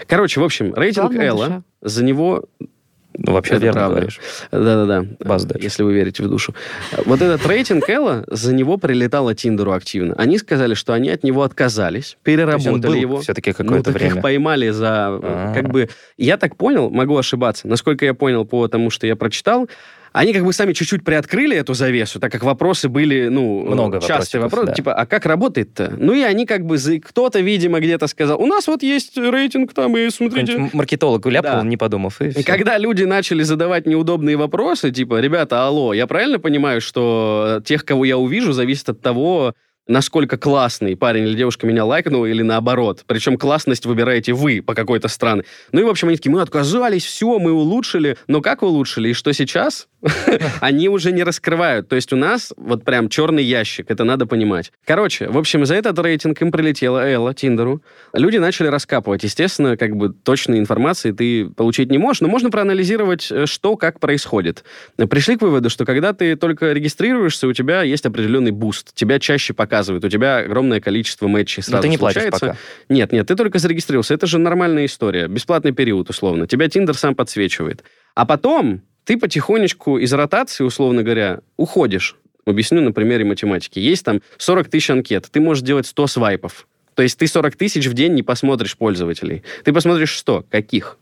Короче, 0.07 0.41
в 0.41 0.45
общем, 0.45 0.73
рейтинг 0.75 1.15
Элла, 1.17 1.65
за 1.81 2.05
него 2.05 2.45
Ну, 3.17 3.33
вообще 3.33 3.55
Это 3.55 3.65
верно 3.65 3.81
правда. 3.81 3.95
говоришь. 3.97 4.21
Да-да-да. 4.51 5.05
Базу 5.25 5.47
дальше. 5.47 5.65
Если 5.65 5.83
вы 5.85 5.95
верите 5.95 6.23
в 6.23 6.29
душу. 6.29 6.55
Вот 7.05 7.23
этот 7.23 7.47
рейтинг 7.47 7.89
Элла, 7.89 8.25
за 8.29 8.53
него 8.53 8.77
прилетало 8.77 9.35
Тиндеру 9.35 9.73
активно. 9.73 10.15
Они 10.19 10.37
сказали, 10.39 10.75
что 10.75 10.93
они 10.95 11.11
от 11.11 11.23
него 11.23 11.43
отказались, 11.43 12.17
переработали 12.25 12.99
его. 12.99 13.21
все-таки 13.21 13.51
Ну, 13.51 13.65
какое-то 13.65 13.93
так 13.93 13.95
время. 13.95 14.17
их 14.17 14.23
поймали 14.23 14.71
за... 14.71 15.07
А. 15.23 15.53
Как 15.55 15.69
бы... 15.69 15.89
Я 16.17 16.37
так 16.37 16.57
понял, 16.57 16.91
могу 16.91 17.17
ошибаться. 17.17 17.69
Насколько 17.69 18.05
я 18.05 18.15
понял 18.15 18.45
по 18.45 18.67
тому, 18.69 18.91
что 18.91 19.07
я 19.07 19.15
прочитал, 19.17 19.69
они 20.15 20.33
как 20.33 20.45
бы 20.45 20.53
сами 20.53 20.73
чуть-чуть 20.73 21.05
приоткрыли 21.05 21.57
эту 21.57 21.75
завесу, 21.75 22.21
так 22.21 22.31
как 22.33 22.45
вопросы 22.45 22.89
были, 22.89 23.27
ну, 23.29 23.65
Много 23.67 24.01
частые 24.01 24.41
вопросы. 24.41 24.67
да. 24.69 24.73
Типа, 24.73 24.95
а 24.95 25.07
как 25.07 25.27
работает-то? 25.27 25.95
Ну, 25.99 26.15
и 26.15 26.23
они 26.23 26.47
как 26.47 26.65
бы... 26.65 26.79
за- 26.79 27.01
Кто-то, 27.01 27.41
видимо, 27.41 27.81
где-то 27.81 28.07
сказал, 28.07 28.41
у 28.41 28.47
нас 28.47 28.69
вот 28.69 28.83
есть 28.85 29.19
рейтинг 29.19 29.75
там, 29.75 29.97
и 29.97 30.09
смотрите... 30.11 30.71
Маркетолог 30.73 31.27
ляпнул, 31.27 31.63
Да. 31.63 31.63
не 31.69 31.77
подумав, 31.77 32.23
и 32.23 32.29
И 32.29 32.43
когда 32.45 32.79
люди 32.79 33.03
начали 33.03 33.43
задавать 33.43 33.87
неудобные 33.87 34.37
вопросы, 34.37 34.93
типа, 34.93 35.21
ребята, 35.21 35.67
алло, 35.67 35.93
я 35.93 36.07
правильно 36.07 36.39
понимаю, 36.39 36.81
что 36.81 37.61
тех, 37.65 37.85
кого 37.85 38.05
я 38.05 38.17
увижу, 38.17 38.53
зависит 38.53 38.89
от 38.89 39.01
того, 39.01 39.55
насколько 39.87 40.37
классный 40.37 40.97
парень 40.97 41.27
или 41.27 41.37
девушка 41.37 41.67
меня 41.67 41.85
лайкнул, 41.85 42.25
или 42.25 42.43
наоборот. 42.43 43.05
Причем 43.07 43.37
классность 43.37 43.87
выбираете 43.87 44.33
вы 44.33 44.63
по 44.63 44.75
какой-то 44.75 45.09
странной. 45.09 45.45
Ну 45.73 45.81
и, 45.81 45.85
в 45.85 45.89
общем, 45.89 46.09
они 46.09 46.17
такие, 46.17 46.33
мы 46.33 46.41
отказались, 46.41 47.05
все, 47.05 47.39
мы 47.39 47.53
улучшили. 47.53 48.17
Но 48.27 48.41
как 48.41 48.63
улучшили? 48.63 49.11
И 49.11 49.13
что 49.13 49.33
сейчас? 49.33 49.89
Они 50.61 50.89
уже 50.89 51.13
не 51.13 51.23
раскрывают. 51.23 51.89
То 51.89 51.97
есть 51.97 52.13
у 52.13 52.17
нас 52.17 52.53
вот 52.57 52.85
прям 52.85 53.09
черный 53.09 53.43
ящик, 53.43 53.91
это 53.91 54.05
надо 54.05 54.27
понимать. 54.27 54.71
Короче, 54.85 55.29
в 55.29 55.39
общем, 55.39 55.65
за 55.65 55.75
этот 55.75 55.99
рейтинг 55.99 56.41
им 56.43 56.53
прилетела 56.53 57.09
Элла, 57.09 57.35
Тиндеру. 57.35 57.83
Люди 58.13 58.37
начали 58.37 58.67
раскапывать. 58.67 59.25
Естественно, 59.25 59.77
как 59.77 59.97
бы 59.97 60.11
точной 60.11 60.59
информации 60.59 61.13
ты 61.13 61.47
получить 61.49 61.91
не 61.91 61.99
можешь, 61.99 62.21
но 62.21 62.29
можно 62.29 62.51
проанализировать, 62.51 63.29
э, 63.31 63.47
что, 63.47 63.77
как 63.77 63.99
происходит. 63.99 64.65
Пришли 64.97 65.37
к 65.37 65.43
выводу, 65.43 65.71
что 65.71 65.85
когда 65.85 66.13
ты 66.13 66.37
только 66.37 66.73
регистрируешься, 66.73 67.49
у 67.49 67.53
тебя 67.53 67.83
есть 67.83 68.05
определенный 68.05 68.51
boost. 68.51 68.95
Тебя 68.95 69.19
чаще 69.19 69.55
показывают, 69.75 70.05
у 70.05 70.09
тебя 70.09 70.39
огромное 70.39 70.81
количество 70.81 71.27
матчей 71.27 71.63
сразу 71.63 71.77
Но 71.77 71.83
ты 71.83 71.89
не 71.89 71.99
платишь 71.99 72.23
случается. 72.23 72.47
пока. 72.47 72.59
Нет, 72.89 73.13
нет, 73.13 73.27
ты 73.27 73.35
только 73.35 73.59
зарегистрировался. 73.59 74.15
Это 74.15 74.27
же 74.27 74.39
нормальная 74.39 74.87
история. 74.87 75.27
Бесплатный 75.27 75.73
период, 75.73 76.09
условно. 76.11 76.47
Тебя 76.47 76.69
Тиндер 76.69 76.97
сам 76.97 77.15
подсвечивает. 77.15 77.83
А 78.15 78.25
потом 78.25 78.83
ты 79.05 79.19
потихонечку 79.19 79.99
из 79.99 80.13
ротации, 80.13 80.65
условно 80.65 81.03
говоря, 81.03 81.41
уходишь. 81.57 82.17
Объясню 82.47 82.83
на 82.83 82.93
примере 82.93 83.25
математики. 83.25 83.79
Есть 83.79 84.05
там 84.05 84.21
40 84.37 84.69
тысяч 84.69 84.91
анкет. 84.91 85.29
Ты 85.31 85.41
можешь 85.41 85.65
делать 85.65 85.87
100 85.87 86.07
свайпов. 86.07 86.67
То 86.95 87.03
есть 87.03 87.19
ты 87.19 87.27
40 87.27 87.57
тысяч 87.57 87.87
в 87.87 87.95
день 87.95 88.13
не 88.13 88.23
посмотришь 88.23 88.77
пользователей. 88.77 89.43
Ты 89.65 89.73
посмотришь 89.73 90.17
100. 90.19 90.45
Каких? 90.51 90.99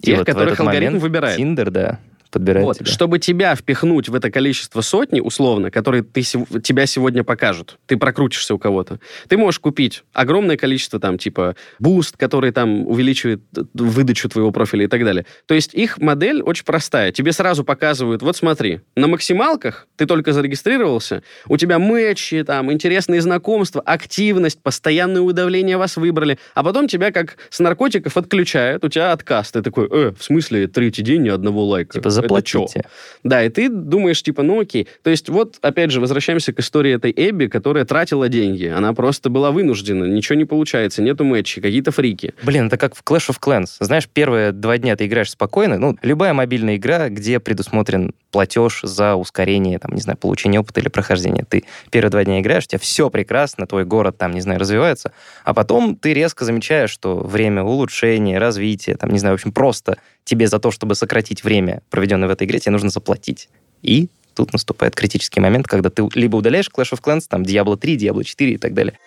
И 0.00 0.06
Тех, 0.06 0.18
вот 0.18 0.26
которых 0.26 0.60
алгоритм 0.60 0.84
момент 0.84 1.02
выбирает. 1.02 1.36
Тиндер, 1.36 1.70
да, 1.70 1.98
подбирает 2.34 2.66
Вот, 2.66 2.78
тебя. 2.78 2.86
чтобы 2.90 3.18
тебя 3.20 3.54
впихнуть 3.54 4.08
в 4.08 4.14
это 4.14 4.30
количество 4.30 4.80
сотни, 4.80 5.20
условно, 5.20 5.70
которые 5.70 6.02
ты, 6.02 6.22
тебя 6.22 6.86
сегодня 6.86 7.22
покажут, 7.22 7.78
ты 7.86 7.96
прокрутишься 7.96 8.54
у 8.54 8.58
кого-то, 8.58 8.98
ты 9.28 9.36
можешь 9.38 9.60
купить 9.60 10.02
огромное 10.12 10.56
количество 10.56 10.98
там, 10.98 11.16
типа, 11.16 11.54
boost, 11.78 12.16
который 12.16 12.50
там 12.50 12.86
увеличивает 12.88 13.40
выдачу 13.72 14.28
твоего 14.28 14.50
профиля 14.50 14.86
и 14.86 14.88
так 14.88 15.04
далее. 15.04 15.26
То 15.46 15.54
есть 15.54 15.74
их 15.74 15.98
модель 15.98 16.42
очень 16.42 16.64
простая. 16.64 17.12
Тебе 17.12 17.32
сразу 17.32 17.62
показывают, 17.64 18.22
вот 18.22 18.36
смотри, 18.36 18.80
на 18.96 19.06
максималках 19.06 19.86
ты 19.96 20.06
только 20.06 20.32
зарегистрировался, 20.32 21.22
у 21.48 21.56
тебя 21.56 21.78
матчи, 21.78 22.42
там, 22.42 22.72
интересные 22.72 23.20
знакомства, 23.20 23.80
активность, 23.80 24.60
постоянное 24.60 25.22
уведомление 25.22 25.76
вас 25.76 25.96
выбрали, 25.96 26.38
а 26.54 26.64
потом 26.64 26.88
тебя 26.88 27.12
как 27.12 27.36
с 27.50 27.60
наркотиков 27.60 28.16
отключают, 28.16 28.84
у 28.84 28.88
тебя 28.88 29.12
отказ. 29.12 29.52
Ты 29.52 29.62
такой, 29.62 29.86
э, 29.88 30.12
в 30.18 30.24
смысле, 30.24 30.66
третий 30.66 31.02
день 31.02 31.22
ни 31.22 31.28
одного 31.28 31.64
лайка? 31.64 31.92
Типа, 31.92 32.10
Это 32.24 32.34
заплатите. 32.34 32.84
Да, 33.22 33.44
и 33.44 33.48
ты 33.48 33.68
думаешь, 33.68 34.22
типа, 34.22 34.42
ну 34.42 34.60
окей. 34.60 34.88
То 35.02 35.10
есть 35.10 35.28
вот, 35.28 35.56
опять 35.60 35.90
же, 35.90 36.00
возвращаемся 36.00 36.52
к 36.52 36.60
истории 36.60 36.94
этой 36.94 37.12
Эбби, 37.14 37.46
которая 37.46 37.84
тратила 37.84 38.28
деньги. 38.28 38.66
Она 38.66 38.92
просто 38.92 39.30
была 39.30 39.50
вынуждена, 39.50 40.04
ничего 40.04 40.36
не 40.36 40.44
получается, 40.44 41.02
нету 41.02 41.24
матчей, 41.24 41.62
какие-то 41.62 41.90
фрики. 41.92 42.34
Блин, 42.42 42.66
это 42.66 42.76
как 42.76 42.94
в 42.94 43.02
Clash 43.02 43.30
of 43.30 43.38
Clans. 43.40 43.76
Знаешь, 43.80 44.08
первые 44.08 44.52
два 44.52 44.78
дня 44.78 44.96
ты 44.96 45.06
играешь 45.06 45.30
спокойно. 45.30 45.78
Ну, 45.78 45.96
любая 46.02 46.32
мобильная 46.32 46.76
игра, 46.76 47.08
где 47.08 47.40
предусмотрен 47.40 48.12
платеж 48.30 48.80
за 48.82 49.14
ускорение, 49.14 49.78
там, 49.78 49.92
не 49.94 50.00
знаю, 50.00 50.18
получение 50.18 50.60
опыта 50.60 50.80
или 50.80 50.88
прохождение. 50.88 51.44
Ты 51.48 51.64
первые 51.90 52.10
два 52.10 52.24
дня 52.24 52.40
играешь, 52.40 52.64
у 52.64 52.66
тебя 52.66 52.78
все 52.80 53.08
прекрасно, 53.08 53.66
твой 53.66 53.84
город 53.84 54.18
там, 54.18 54.32
не 54.32 54.40
знаю, 54.40 54.58
развивается, 54.58 55.12
а 55.44 55.54
потом 55.54 55.94
ты 55.94 56.12
резко 56.14 56.44
замечаешь, 56.44 56.90
что 56.90 57.18
время 57.18 57.62
улучшения, 57.62 58.38
развития, 58.38 58.96
там, 58.96 59.10
не 59.10 59.18
знаю, 59.18 59.36
в 59.36 59.40
общем, 59.40 59.52
просто 59.52 59.98
тебе 60.24 60.48
за 60.48 60.58
то, 60.58 60.70
чтобы 60.70 60.94
сократить 60.94 61.44
время, 61.44 61.82
проведенное 61.90 62.28
в 62.28 62.32
этой 62.32 62.46
игре, 62.46 62.58
тебе 62.58 62.72
нужно 62.72 62.90
заплатить. 62.90 63.48
И 63.82 64.08
тут 64.34 64.52
наступает 64.52 64.94
критический 64.94 65.40
момент, 65.40 65.66
когда 65.66 65.90
ты 65.90 66.08
либо 66.14 66.36
удаляешь 66.36 66.70
Clash 66.74 66.92
of 66.92 67.02
Clans, 67.02 67.24
там, 67.28 67.42
Diablo 67.42 67.76
3, 67.76 67.96
Diablo 67.96 68.24
4 68.24 68.52
и 68.52 68.58
так 68.58 68.74
далее. 68.74 68.98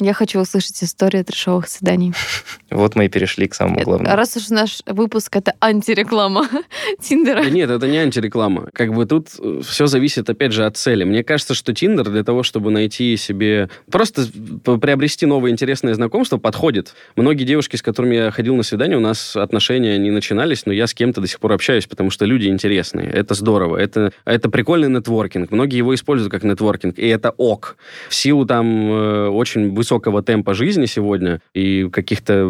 Я 0.00 0.12
хочу 0.12 0.40
услышать 0.40 0.82
историю 0.84 1.24
трешовых 1.24 1.68
свиданий. 1.68 2.14
Вот 2.70 2.96
мы 2.96 3.06
и 3.06 3.08
перешли 3.08 3.48
к 3.48 3.54
самому 3.54 3.80
главному. 3.80 4.14
Раз 4.14 4.36
уж 4.36 4.50
наш 4.50 4.82
выпуск 4.84 5.34
это 5.36 5.54
антиреклама 5.58 6.46
Тиндера. 7.00 7.42
Да 7.42 7.48
нет, 7.48 7.70
это 7.70 7.88
не 7.88 7.96
антиреклама. 7.96 8.68
Как 8.74 8.92
бы 8.92 9.06
тут 9.06 9.28
все 9.64 9.86
зависит, 9.86 10.28
опять 10.28 10.52
же, 10.52 10.66
от 10.66 10.76
цели. 10.76 11.04
Мне 11.04 11.24
кажется, 11.24 11.54
что 11.54 11.72
Тиндер 11.72 12.10
для 12.10 12.24
того, 12.24 12.42
чтобы 12.42 12.70
найти 12.70 13.16
себе... 13.16 13.70
Просто 13.90 14.26
приобрести 14.64 15.24
новые 15.24 15.52
интересные 15.52 15.94
знакомства, 15.94 16.36
подходит. 16.36 16.92
Многие 17.16 17.44
девушки, 17.44 17.76
с 17.76 17.80
которыми 17.80 18.16
я 18.16 18.30
ходил 18.30 18.54
на 18.54 18.62
свидание, 18.62 18.98
у 18.98 19.00
нас 19.00 19.34
отношения 19.34 19.96
не 19.96 20.10
начинались, 20.10 20.66
но 20.66 20.72
я 20.74 20.86
с 20.86 20.92
кем-то 20.92 21.22
до 21.22 21.26
сих 21.26 21.40
пор 21.40 21.52
общаюсь, 21.52 21.86
потому 21.86 22.10
что 22.10 22.26
люди 22.26 22.48
интересные. 22.48 23.08
Это 23.08 23.32
здорово. 23.32 23.78
Это, 23.78 24.12
это 24.26 24.50
прикольный 24.50 24.90
нетворкинг. 24.90 25.50
Многие 25.50 25.78
его 25.78 25.94
используют 25.94 26.30
как 26.30 26.42
нетворкинг, 26.42 26.98
и 26.98 27.06
это 27.06 27.30
ок. 27.30 27.78
В 28.10 28.14
силу 28.14 28.44
там 28.44 28.92
э, 28.92 29.28
очень 29.28 29.70
высокого 29.88 30.22
темпа 30.22 30.52
жизни 30.52 30.84
сегодня 30.84 31.40
и 31.54 31.88
каких-то 31.90 32.42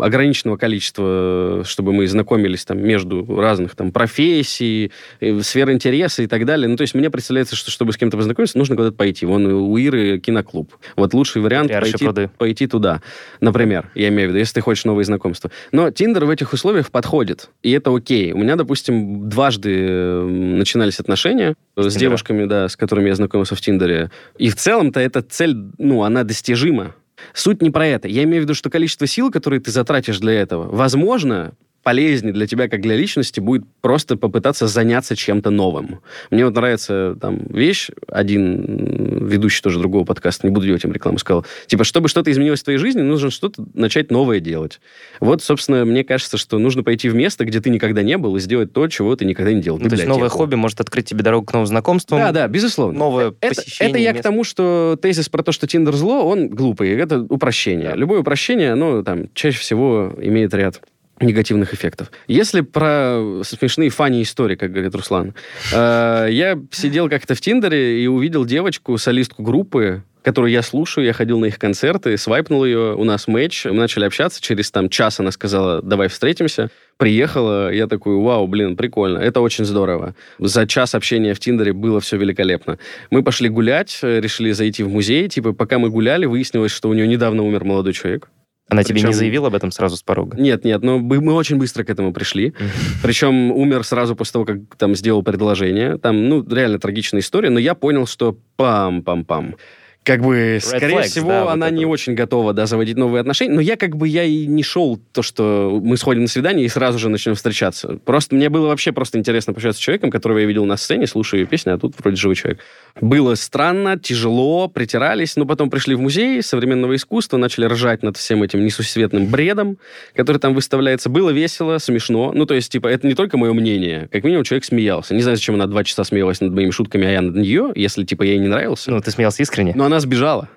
ограниченного 0.00 0.56
количества, 0.56 1.62
чтобы 1.64 1.92
мы 1.92 2.06
знакомились 2.06 2.64
там 2.64 2.78
между 2.78 3.24
разных 3.36 3.74
там 3.74 3.90
профессий, 3.90 4.92
э, 5.20 5.40
сфер 5.40 5.72
интереса 5.72 6.22
и 6.22 6.28
так 6.28 6.46
далее. 6.46 6.68
Ну, 6.68 6.76
то 6.76 6.82
есть 6.82 6.94
мне 6.94 7.10
представляется, 7.10 7.56
что 7.56 7.72
чтобы 7.72 7.92
с 7.92 7.96
кем-то 7.96 8.16
познакомиться, 8.16 8.56
нужно 8.58 8.76
куда-то 8.76 8.96
пойти. 8.96 9.26
Вон 9.26 9.46
у 9.46 9.76
Иры 9.76 10.20
киноклуб. 10.20 10.72
Вот 10.94 11.14
лучший 11.14 11.42
вариант 11.42 11.72
пойти, 11.72 12.04
пруды. 12.04 12.30
пойти 12.38 12.68
туда, 12.68 13.02
например, 13.40 13.90
я 13.96 14.08
имею 14.08 14.28
в 14.28 14.30
виду, 14.30 14.38
если 14.38 14.54
ты 14.54 14.60
хочешь 14.60 14.84
новые 14.84 15.04
знакомства. 15.04 15.50
Но 15.72 15.90
Тиндер 15.90 16.26
в 16.26 16.30
этих 16.30 16.52
условиях 16.52 16.92
подходит, 16.92 17.50
и 17.64 17.72
это 17.72 17.94
окей. 17.94 18.30
У 18.32 18.38
меня, 18.38 18.54
допустим, 18.54 19.28
дважды 19.28 20.22
начинались 20.22 21.00
отношения 21.00 21.54
с 21.76 21.82
Тиндера? 21.82 21.98
девушками, 21.98 22.44
да, 22.44 22.68
с 22.68 22.76
которыми 22.76 23.08
я 23.08 23.16
знакомился 23.16 23.56
в 23.56 23.60
Тиндере. 23.60 24.10
И 24.38 24.48
в 24.48 24.54
целом-то 24.54 25.00
эта 25.00 25.22
цель, 25.22 25.56
ну, 25.78 26.04
она 26.04 26.22
достижима. 26.22 26.83
Суть 27.32 27.62
не 27.62 27.70
про 27.70 27.86
это. 27.86 28.08
Я 28.08 28.24
имею 28.24 28.42
в 28.42 28.44
виду, 28.44 28.54
что 28.54 28.70
количество 28.70 29.06
сил, 29.06 29.30
которые 29.30 29.60
ты 29.60 29.70
затратишь 29.70 30.18
для 30.18 30.32
этого, 30.32 30.68
возможно, 30.70 31.54
полезнее 31.84 32.32
для 32.32 32.46
тебя, 32.46 32.68
как 32.68 32.80
для 32.80 32.96
личности, 32.96 33.38
будет 33.38 33.64
просто 33.80 34.16
попытаться 34.16 34.66
заняться 34.66 35.14
чем-то 35.14 35.50
новым. 35.50 36.00
Мне 36.30 36.44
вот 36.44 36.54
нравится 36.54 37.16
там 37.20 37.40
вещь, 37.48 37.90
один 38.08 39.26
ведущий 39.26 39.62
тоже 39.62 39.78
другого 39.78 40.04
подкаста, 40.04 40.46
не 40.46 40.52
буду 40.52 40.66
делать 40.66 40.82
им 40.84 40.92
рекламу, 40.92 41.18
сказал, 41.18 41.44
типа, 41.66 41.84
чтобы 41.84 42.08
что-то 42.08 42.32
изменилось 42.32 42.60
в 42.60 42.64
твоей 42.64 42.78
жизни, 42.78 43.02
нужно 43.02 43.30
что-то 43.30 43.64
начать 43.74 44.10
новое 44.10 44.40
делать. 44.40 44.80
Вот, 45.20 45.42
собственно, 45.42 45.84
мне 45.84 46.02
кажется, 46.04 46.38
что 46.38 46.58
нужно 46.58 46.82
пойти 46.82 47.08
в 47.08 47.14
место, 47.14 47.44
где 47.44 47.60
ты 47.60 47.70
никогда 47.70 48.02
не 48.02 48.16
был, 48.16 48.36
и 48.36 48.40
сделать 48.40 48.72
то, 48.72 48.88
чего 48.88 49.14
ты 49.14 49.24
никогда 49.24 49.52
не 49.52 49.60
делал. 49.60 49.78
Ну, 49.78 49.88
то 49.88 49.94
есть 49.94 50.06
новое 50.06 50.30
хобби 50.30 50.54
может 50.54 50.80
открыть 50.80 51.06
тебе 51.06 51.22
дорогу 51.22 51.46
к 51.46 51.52
новым 51.52 51.66
знакомствам. 51.66 52.18
Да, 52.18 52.32
да, 52.32 52.48
безусловно. 52.48 52.98
Новое 52.98 53.34
это, 53.40 53.54
посещение 53.54 53.90
это 53.90 53.98
я 53.98 54.10
к 54.12 54.14
мест. 54.14 54.24
тому, 54.24 54.44
что 54.44 54.98
тезис 55.00 55.28
про 55.28 55.42
то, 55.42 55.52
что 55.52 55.66
Тиндер 55.66 55.94
зло, 55.94 56.26
он 56.26 56.48
глупый. 56.48 56.90
Это 56.90 57.20
упрощение. 57.20 57.90
Да. 57.90 57.96
Любое 57.96 58.20
упрощение, 58.20 58.72
оно 58.72 59.02
там 59.02 59.28
чаще 59.34 59.58
всего 59.58 60.14
имеет 60.18 60.54
ряд 60.54 60.80
негативных 61.20 61.74
эффектов. 61.74 62.10
Если 62.26 62.60
про 62.60 63.40
смешные 63.42 63.90
фани 63.90 64.22
истории, 64.22 64.56
как 64.56 64.72
говорит 64.72 64.94
Руслан, 64.94 65.34
э, 65.72 66.28
я 66.30 66.58
сидел 66.70 67.08
как-то 67.08 67.34
в 67.34 67.40
Тиндере 67.40 68.02
и 68.02 68.06
увидел 68.06 68.44
девочку, 68.44 68.98
солистку 68.98 69.42
группы, 69.42 70.02
которую 70.24 70.50
я 70.50 70.62
слушаю, 70.62 71.04
я 71.04 71.12
ходил 71.12 71.38
на 71.38 71.46
их 71.46 71.58
концерты, 71.58 72.16
свайпнул 72.16 72.64
ее, 72.64 72.94
у 72.96 73.04
нас 73.04 73.28
матч, 73.28 73.66
мы 73.66 73.74
начали 73.74 74.06
общаться, 74.06 74.40
через 74.40 74.70
там 74.70 74.88
час 74.88 75.20
она 75.20 75.30
сказала, 75.30 75.82
давай 75.82 76.08
встретимся, 76.08 76.70
приехала, 76.96 77.70
я 77.70 77.86
такой, 77.86 78.16
вау, 78.16 78.46
блин, 78.46 78.74
прикольно, 78.74 79.18
это 79.18 79.42
очень 79.42 79.66
здорово. 79.66 80.14
За 80.38 80.66
час 80.66 80.94
общения 80.94 81.34
в 81.34 81.40
Тиндере 81.40 81.74
было 81.74 82.00
все 82.00 82.16
великолепно. 82.16 82.78
Мы 83.10 83.22
пошли 83.22 83.50
гулять, 83.50 83.98
решили 84.02 84.52
зайти 84.52 84.82
в 84.82 84.88
музей, 84.88 85.28
типа, 85.28 85.52
пока 85.52 85.78
мы 85.78 85.90
гуляли, 85.90 86.24
выяснилось, 86.24 86.72
что 86.72 86.88
у 86.88 86.94
нее 86.94 87.06
недавно 87.06 87.42
умер 87.42 87.64
молодой 87.64 87.92
человек. 87.92 88.30
Она 88.68 88.82
тебе 88.82 89.00
не 89.00 89.06
Причем- 89.06 89.18
заявила 89.18 89.48
об 89.48 89.54
этом 89.54 89.70
сразу 89.70 89.96
с 89.96 90.02
порога? 90.02 90.38
Нет, 90.38 90.64
нет, 90.64 90.82
но 90.82 90.98
мы 90.98 91.32
очень 91.34 91.56
быстро 91.56 91.84
к 91.84 91.90
этому 91.90 92.12
пришли. 92.12 92.54
Причем 93.02 93.52
умер 93.52 93.84
сразу 93.84 94.16
после 94.16 94.32
того, 94.32 94.44
как 94.46 94.58
там 94.78 94.94
сделал 94.94 95.22
предложение. 95.22 95.98
Там, 95.98 96.28
ну, 96.28 96.42
реально 96.48 96.78
трагичная 96.78 97.20
история, 97.20 97.50
но 97.50 97.58
я 97.58 97.74
понял, 97.74 98.06
что 98.06 98.38
пам-пам-пам. 98.58 99.56
Как 100.04 100.20
бы, 100.20 100.58
скорее 100.60 100.98
flags, 100.98 101.04
всего, 101.04 101.28
да, 101.28 101.44
вот 101.44 101.52
она 101.52 101.68
это 101.68 101.76
не 101.76 101.86
вот. 101.86 101.92
очень 101.92 102.14
готова, 102.14 102.52
да, 102.52 102.66
заводить 102.66 102.98
новые 102.98 103.20
отношения. 103.20 103.54
Но 103.54 103.60
я 103.62 103.76
как 103.76 103.96
бы, 103.96 104.06
я 104.06 104.24
и 104.24 104.46
не 104.46 104.62
шел 104.62 105.00
то, 105.12 105.22
что 105.22 105.80
мы 105.82 105.96
сходим 105.96 106.22
на 106.22 106.28
свидание 106.28 106.66
и 106.66 106.68
сразу 106.68 106.98
же 106.98 107.08
начнем 107.08 107.34
встречаться. 107.34 107.98
Просто 108.04 108.34
мне 108.34 108.50
было 108.50 108.66
вообще 108.66 108.92
просто 108.92 109.18
интересно 109.18 109.54
пообщаться 109.54 109.80
с 109.80 109.82
человеком, 109.82 110.10
которого 110.10 110.38
я 110.38 110.46
видел 110.46 110.66
на 110.66 110.76
сцене, 110.76 111.06
слушаю 111.06 111.40
ее 111.40 111.46
песни, 111.46 111.70
а 111.70 111.78
тут 111.78 111.94
вроде 111.98 112.16
живой 112.16 112.36
человек. 112.36 112.60
Было 113.00 113.34
странно, 113.34 113.98
тяжело, 113.98 114.68
притирались, 114.68 115.36
но 115.36 115.46
потом 115.46 115.70
пришли 115.70 115.94
в 115.94 116.00
музей 116.00 116.42
современного 116.42 116.94
искусства, 116.96 117.38
начали 117.38 117.64
ржать 117.64 118.02
над 118.02 118.18
всем 118.18 118.42
этим 118.42 118.62
несусветным 118.62 119.26
бредом, 119.26 119.78
который 120.14 120.36
там 120.36 120.54
выставляется. 120.54 121.08
Было 121.08 121.30
весело, 121.30 121.78
смешно. 121.78 122.32
Ну, 122.34 122.44
то 122.44 122.52
есть, 122.52 122.70
типа, 122.70 122.88
это 122.88 123.06
не 123.06 123.14
только 123.14 123.38
мое 123.38 123.54
мнение. 123.54 124.08
Как 124.12 124.22
минимум, 124.22 124.44
человек 124.44 124.66
смеялся. 124.66 125.14
Не 125.14 125.22
знаю, 125.22 125.38
зачем 125.38 125.54
она 125.54 125.66
два 125.66 125.82
часа 125.82 126.04
смеялась 126.04 126.42
над 126.42 126.52
моими 126.52 126.70
шутками, 126.70 127.06
а 127.06 127.10
я 127.10 127.22
над 127.22 127.36
нее, 127.36 127.72
если, 127.74 128.04
типа, 128.04 128.22
ей 128.22 128.38
не 128.38 128.48
нравился. 128.48 128.90
Ну, 128.90 129.00
ты 129.00 129.10
смеялся 129.10 129.42
искренне? 129.42 129.72
Но 129.74 129.86
она 129.86 129.93
сбежала. 130.00 130.48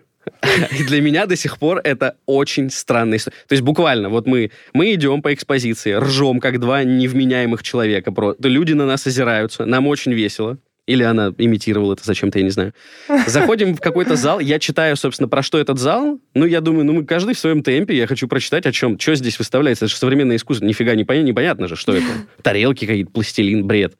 И 0.77 0.83
для 0.83 1.01
меня 1.01 1.25
до 1.25 1.35
сих 1.35 1.57
пор 1.57 1.79
это 1.83 2.17
очень 2.25 2.69
странная 2.69 3.17
история. 3.17 3.37
То 3.47 3.53
есть 3.53 3.63
буквально, 3.63 4.09
вот 4.09 4.27
мы, 4.27 4.51
мы 4.73 4.93
идем 4.93 5.21
по 5.21 5.33
экспозиции, 5.33 5.93
ржем, 5.93 6.39
как 6.39 6.59
два 6.59 6.83
невменяемых 6.83 7.63
человека. 7.63 8.13
Люди 8.39 8.73
на 8.73 8.85
нас 8.85 9.07
озираются, 9.07 9.65
нам 9.65 9.87
очень 9.87 10.13
весело. 10.13 10.57
Или 10.87 11.03
она 11.03 11.33
имитировала 11.37 11.93
это 11.93 12.03
зачем-то, 12.05 12.39
я 12.39 12.45
не 12.45 12.49
знаю. 12.49 12.73
Заходим 13.27 13.75
в 13.75 13.81
какой-то 13.81 14.15
зал, 14.15 14.39
я 14.39 14.57
читаю, 14.57 14.95
собственно, 14.95 15.27
про 15.27 15.43
что 15.43 15.59
этот 15.59 15.77
зал. 15.77 16.19
Ну, 16.33 16.45
я 16.45 16.61
думаю, 16.61 16.85
ну, 16.85 16.93
мы 16.93 17.05
каждый 17.05 17.35
в 17.35 17.39
своем 17.39 17.61
темпе, 17.61 17.95
я 17.95 18.07
хочу 18.07 18.27
прочитать, 18.29 18.65
о 18.65 18.71
чем, 18.71 18.97
что 18.97 19.13
здесь 19.15 19.37
выставляется. 19.37 19.85
Это 19.85 19.93
же 19.93 19.99
современное 19.99 20.37
искусство, 20.37 20.65
нифига 20.65 20.95
не 20.95 21.03
понятно, 21.03 21.27
непонятно 21.27 21.67
же, 21.67 21.75
что 21.75 21.93
это. 21.93 22.07
Тарелки 22.41 22.85
какие-то, 22.85 23.11
пластилин, 23.11 23.67
бред. 23.67 23.95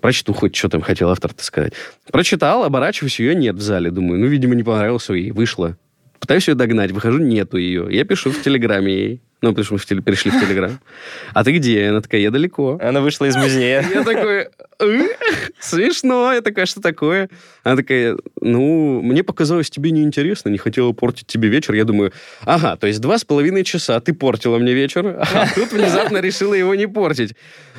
Прочту 0.00 0.32
хоть, 0.32 0.54
что 0.54 0.68
там 0.68 0.82
хотел 0.82 1.10
автор-то 1.10 1.42
сказать. 1.42 1.72
Прочитал, 2.12 2.62
оборачиваюсь, 2.64 3.18
ее 3.18 3.34
нет 3.34 3.56
в 3.56 3.60
зале. 3.60 3.90
Думаю, 3.90 4.20
ну, 4.20 4.26
видимо, 4.26 4.54
не 4.54 4.62
понравился 4.62 5.14
ей, 5.14 5.32
вышла. 5.32 5.76
Пытаюсь 6.20 6.46
ее 6.46 6.54
догнать, 6.54 6.92
выхожу, 6.92 7.18
нету 7.18 7.56
ее. 7.56 7.88
Я 7.90 8.04
пишу 8.04 8.30
в 8.30 8.40
Телеграме 8.40 8.94
ей. 8.94 9.22
Ну, 9.42 9.50
потому 9.50 9.64
что 9.64 9.74
мы 9.74 9.78
в 9.78 9.86
теле- 9.86 10.02
перешли 10.02 10.30
в 10.30 10.38
Телеграм. 10.38 10.78
А 11.32 11.44
ты 11.44 11.52
где? 11.52 11.88
Она 11.88 12.00
такая, 12.02 12.20
я 12.20 12.30
далеко. 12.30 12.78
Она 12.82 13.00
вышла 13.00 13.24
из 13.24 13.36
музея. 13.36 13.82
Я 13.94 14.04
такой, 14.04 14.48
«Э, 14.80 15.08
смешно. 15.58 16.32
Я 16.32 16.40
такая, 16.42 16.66
что 16.66 16.80
такое? 16.80 17.28
Она 17.62 17.76
такая, 17.76 18.16
ну, 18.40 19.00
мне 19.02 19.22
показалось 19.22 19.70
тебе 19.70 19.90
неинтересно, 19.90 20.48
не 20.50 20.58
хотела 20.58 20.92
портить 20.92 21.26
тебе 21.26 21.48
вечер. 21.48 21.74
Я 21.74 21.84
думаю, 21.84 22.12
ага, 22.44 22.76
то 22.76 22.86
есть 22.86 23.00
два 23.00 23.18
с 23.18 23.24
половиной 23.24 23.64
часа 23.64 24.00
ты 24.00 24.12
портила 24.14 24.58
мне 24.58 24.72
вечер, 24.74 25.06
а 25.20 25.46
тут 25.54 25.72
внезапно 25.72 26.18
решила 26.18 26.54
его 26.54 26.74
не 26.74 26.86
портить. 26.86 27.34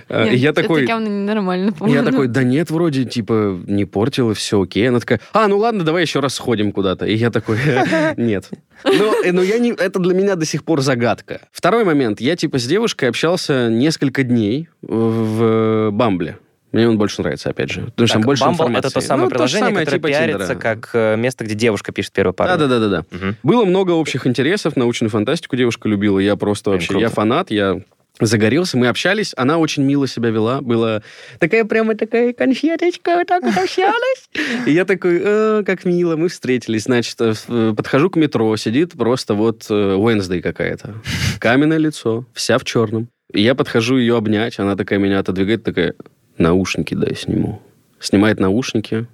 А, 0.10 0.26
Нет, 0.26 0.34
Я 0.36 0.54
такой, 0.54 0.82
Это 0.84 0.90
явно 0.90 1.08
ненормально, 1.08 1.72
по 1.74 1.88
я 1.88 2.04
такой, 2.04 2.28
да 2.28 2.44
нет, 2.44 2.70
вроде, 2.70 3.06
типа, 3.06 3.60
не 3.66 3.86
портила, 3.86 4.34
все 4.34 4.62
окей. 4.62 4.90
Она 4.90 5.00
такая, 5.00 5.20
а, 5.34 5.48
ну 5.48 5.58
ладно, 5.58 5.84
давай 5.84 6.04
еще 6.04 6.20
раз 6.20 6.36
сходим 6.36 6.72
куда-то. 6.72 7.06
И 7.06 7.16
я 7.16 7.32
такой, 7.32 7.58
нет. 8.18 8.50
Но, 8.84 9.14
э, 9.24 9.32
но 9.32 9.42
я 9.42 9.60
не, 9.60 9.72
это 9.72 10.00
для 10.00 10.14
меня 10.14 10.36
до 10.36 10.46
сих 10.46 10.64
пор 10.64 10.82
загадка. 10.82 11.42
Второй 11.52 11.84
момент. 11.84 12.22
Я, 12.22 12.36
типа, 12.36 12.58
с 12.60 12.66
девушкой 12.66 13.10
общался 13.10 13.70
несколько 13.70 14.24
дней 14.24 14.70
в 14.82 15.22
в 15.22 15.92
Бамбле. 15.92 16.38
Мне 16.72 16.88
он 16.88 16.98
больше 16.98 17.22
нравится, 17.22 17.50
опять 17.50 17.70
же. 17.70 17.82
Потому 17.82 18.08
что 18.08 18.14
там 18.16 18.22
Так, 18.22 18.26
больше 18.28 18.44
Bumble 18.46 18.52
информации. 18.54 18.80
это 18.88 18.94
то 18.94 19.02
самое 19.02 19.26
Ну, 19.26 19.30
приложение, 19.30 19.68
самое, 19.68 19.86
которое 19.86 19.98
типа 20.00 20.08
пиарится 20.08 20.48
Тиндера. 20.54 20.60
как 20.60 20.90
э, 20.94 21.16
место, 21.18 21.44
где 21.44 21.54
девушка 21.56 21.92
пишет 21.92 22.14
первую 22.14 22.34
пару. 22.34 22.58
Да-да-да-да. 22.58 23.06
Мгм. 23.12 23.36
Было 23.44 23.66
много 23.66 23.92
общих 23.92 24.26
интересов, 24.26 24.78
научную 24.78 25.10
фантастику 25.10 25.58
девушка 25.58 25.90
любила. 25.90 26.18
Я 26.20 26.38
просто 26.38 26.70
вообще, 26.72 26.88
круто. 26.90 27.02
я 27.02 27.10
фанат, 27.10 27.52
я 27.52 27.82
загорелся, 28.20 28.78
мы 28.78 28.88
общались, 28.88 29.34
она 29.38 29.58
очень 29.58 29.84
мило 29.84 30.08
себя 30.08 30.30
вела, 30.30 30.62
была 30.62 31.02
такая 31.40 31.66
прямо 31.66 31.96
такая 31.96 32.34
конфеточка, 32.34 33.16
вот 33.16 33.28
так 33.28 33.44
общалась. 33.44 34.30
И 34.66 34.72
я 34.72 34.86
такой, 34.86 35.20
«Э, 35.24 35.64
как 35.66 35.86
мило, 35.86 36.16
мы 36.16 36.28
встретились, 36.30 36.84
значит, 36.84 37.16
э, 37.20 37.34
в- 37.48 37.74
подхожу 37.74 38.10
к 38.10 38.16
метро, 38.18 38.56
сидит 38.58 38.92
просто 38.94 39.34
вот 39.34 39.66
э, 39.70 39.74
Wednesday 39.74 40.42
какая-то, 40.42 40.96
каменное 41.40 41.78
лицо, 41.78 42.26
вся 42.34 42.58
в 42.58 42.64
черном. 42.66 43.08
И 43.34 43.42
я 43.42 43.56
подхожу 43.56 43.98
ее 43.98 44.18
обнять, 44.18 44.60
она 44.60 44.76
такая 44.76 45.00
меня 45.00 45.20
отодвигает, 45.20 45.64
такая, 45.64 45.96
наушники 46.38 46.94
дай 46.94 47.16
сниму. 47.16 47.62
Снимает 48.00 48.40
наушники, 48.40 49.08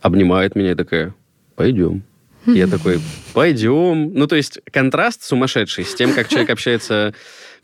обнимает 0.00 0.54
меня 0.54 0.72
и 0.72 0.74
такая, 0.74 1.14
пойдем. 1.56 2.02
Я 2.46 2.66
такой, 2.66 3.00
пойдем. 3.34 4.14
Ну, 4.14 4.26
то 4.26 4.36
есть 4.36 4.60
контраст 4.72 5.22
сумасшедший 5.22 5.84
с 5.84 5.94
тем, 5.94 6.14
как 6.14 6.28
человек 6.28 6.48
общается 6.50 7.12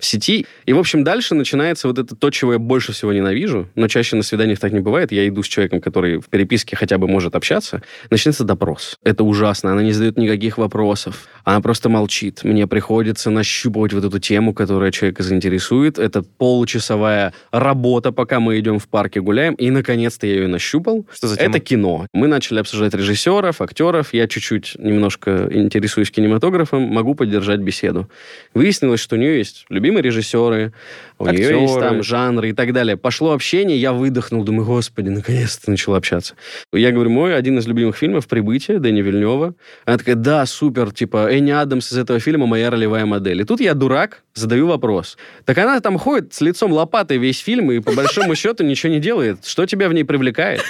в 0.04 0.06
сети. 0.06 0.46
И, 0.66 0.72
в 0.72 0.78
общем, 0.78 1.02
дальше 1.02 1.34
начинается 1.34 1.88
вот 1.88 1.98
это 1.98 2.14
то, 2.14 2.30
чего 2.30 2.52
я 2.52 2.58
больше 2.58 2.92
всего 2.92 3.12
ненавижу, 3.12 3.68
но 3.74 3.88
чаще 3.88 4.16
на 4.16 4.22
свиданиях 4.22 4.58
так 4.60 4.72
не 4.72 4.80
бывает. 4.80 5.12
Я 5.12 5.26
иду 5.26 5.42
с 5.42 5.46
человеком, 5.46 5.80
который 5.80 6.18
в 6.18 6.28
переписке 6.28 6.76
хотя 6.76 6.98
бы 6.98 7.08
может 7.08 7.34
общаться. 7.34 7.82
Начинается 8.10 8.44
допрос. 8.44 8.98
Это 9.02 9.24
ужасно. 9.24 9.72
Она 9.72 9.82
не 9.82 9.92
задает 9.92 10.18
никаких 10.18 10.58
вопросов. 10.58 11.26
Она 11.44 11.60
просто 11.60 11.88
молчит. 11.88 12.44
Мне 12.44 12.66
приходится 12.66 13.30
нащупывать 13.30 13.92
вот 13.92 14.04
эту 14.04 14.18
тему, 14.18 14.54
которая 14.54 14.90
человека 14.92 15.22
заинтересует. 15.22 15.98
Это 15.98 16.22
получасовая 16.22 17.32
работа, 17.50 18.12
пока 18.12 18.40
мы 18.40 18.58
идем 18.58 18.78
в 18.78 18.88
парке 18.88 19.20
гуляем. 19.20 19.54
И, 19.54 19.70
наконец-то, 19.70 20.26
я 20.26 20.34
ее 20.34 20.48
нащупал. 20.48 21.06
Что 21.12 21.28
за 21.28 21.36
тема? 21.36 21.50
Это 21.50 21.60
кино. 21.60 22.06
Мы 22.12 22.28
начали 22.28 22.60
обсуждать 22.60 22.94
режиссеров, 22.94 23.60
актеров. 23.60 24.12
Я 24.12 24.28
чуть-чуть 24.28 24.76
немножко 24.78 25.48
интересуюсь 25.50 26.10
кинематографом, 26.10 26.82
могу 26.82 27.14
поддержать 27.14 27.60
беседу. 27.60 28.08
Выяснилось, 28.52 29.00
что 29.00 29.16
у 29.16 29.18
нее 29.18 29.38
есть 29.38 29.64
любимые 29.94 30.02
режиссеры, 30.02 30.72
у 31.18 31.28
нее 31.28 31.62
есть 31.62 31.78
там 31.78 32.02
жанры 32.02 32.50
и 32.50 32.52
так 32.52 32.72
далее. 32.72 32.96
Пошло 32.96 33.32
общение, 33.32 33.78
я 33.78 33.92
выдохнул, 33.92 34.42
думаю, 34.42 34.66
господи, 34.66 35.10
наконец-то 35.10 35.70
начал 35.70 35.94
общаться. 35.94 36.34
Я 36.72 36.90
говорю, 36.90 37.10
мой 37.10 37.36
один 37.36 37.58
из 37.58 37.66
любимых 37.66 37.96
фильмов 37.96 38.26
«Прибытие» 38.26 38.78
Дэни 38.80 39.00
Вильнева. 39.00 39.54
Она 39.84 39.98
такая, 39.98 40.16
да, 40.16 40.44
супер, 40.46 40.92
типа, 40.92 41.30
Энни 41.30 41.52
Адамс 41.52 41.92
из 41.92 41.98
этого 41.98 42.18
фильма 42.18 42.46
моя 42.46 42.70
ролевая 42.70 43.06
модель. 43.06 43.42
И 43.42 43.44
тут 43.44 43.60
я 43.60 43.74
дурак, 43.74 44.22
задаю 44.34 44.66
вопрос. 44.66 45.16
Так 45.44 45.56
она 45.58 45.80
там 45.80 45.98
ходит 45.98 46.34
с 46.34 46.40
лицом 46.40 46.72
лопатой 46.72 47.18
весь 47.18 47.38
фильм 47.38 47.70
и 47.70 47.78
по 47.80 47.92
большому 47.92 48.34
счету 48.34 48.64
ничего 48.64 48.92
не 48.92 49.00
делает. 49.00 49.46
Что 49.46 49.66
тебя 49.66 49.88
в 49.88 49.94
ней 49.94 50.04
привлекает? 50.04 50.62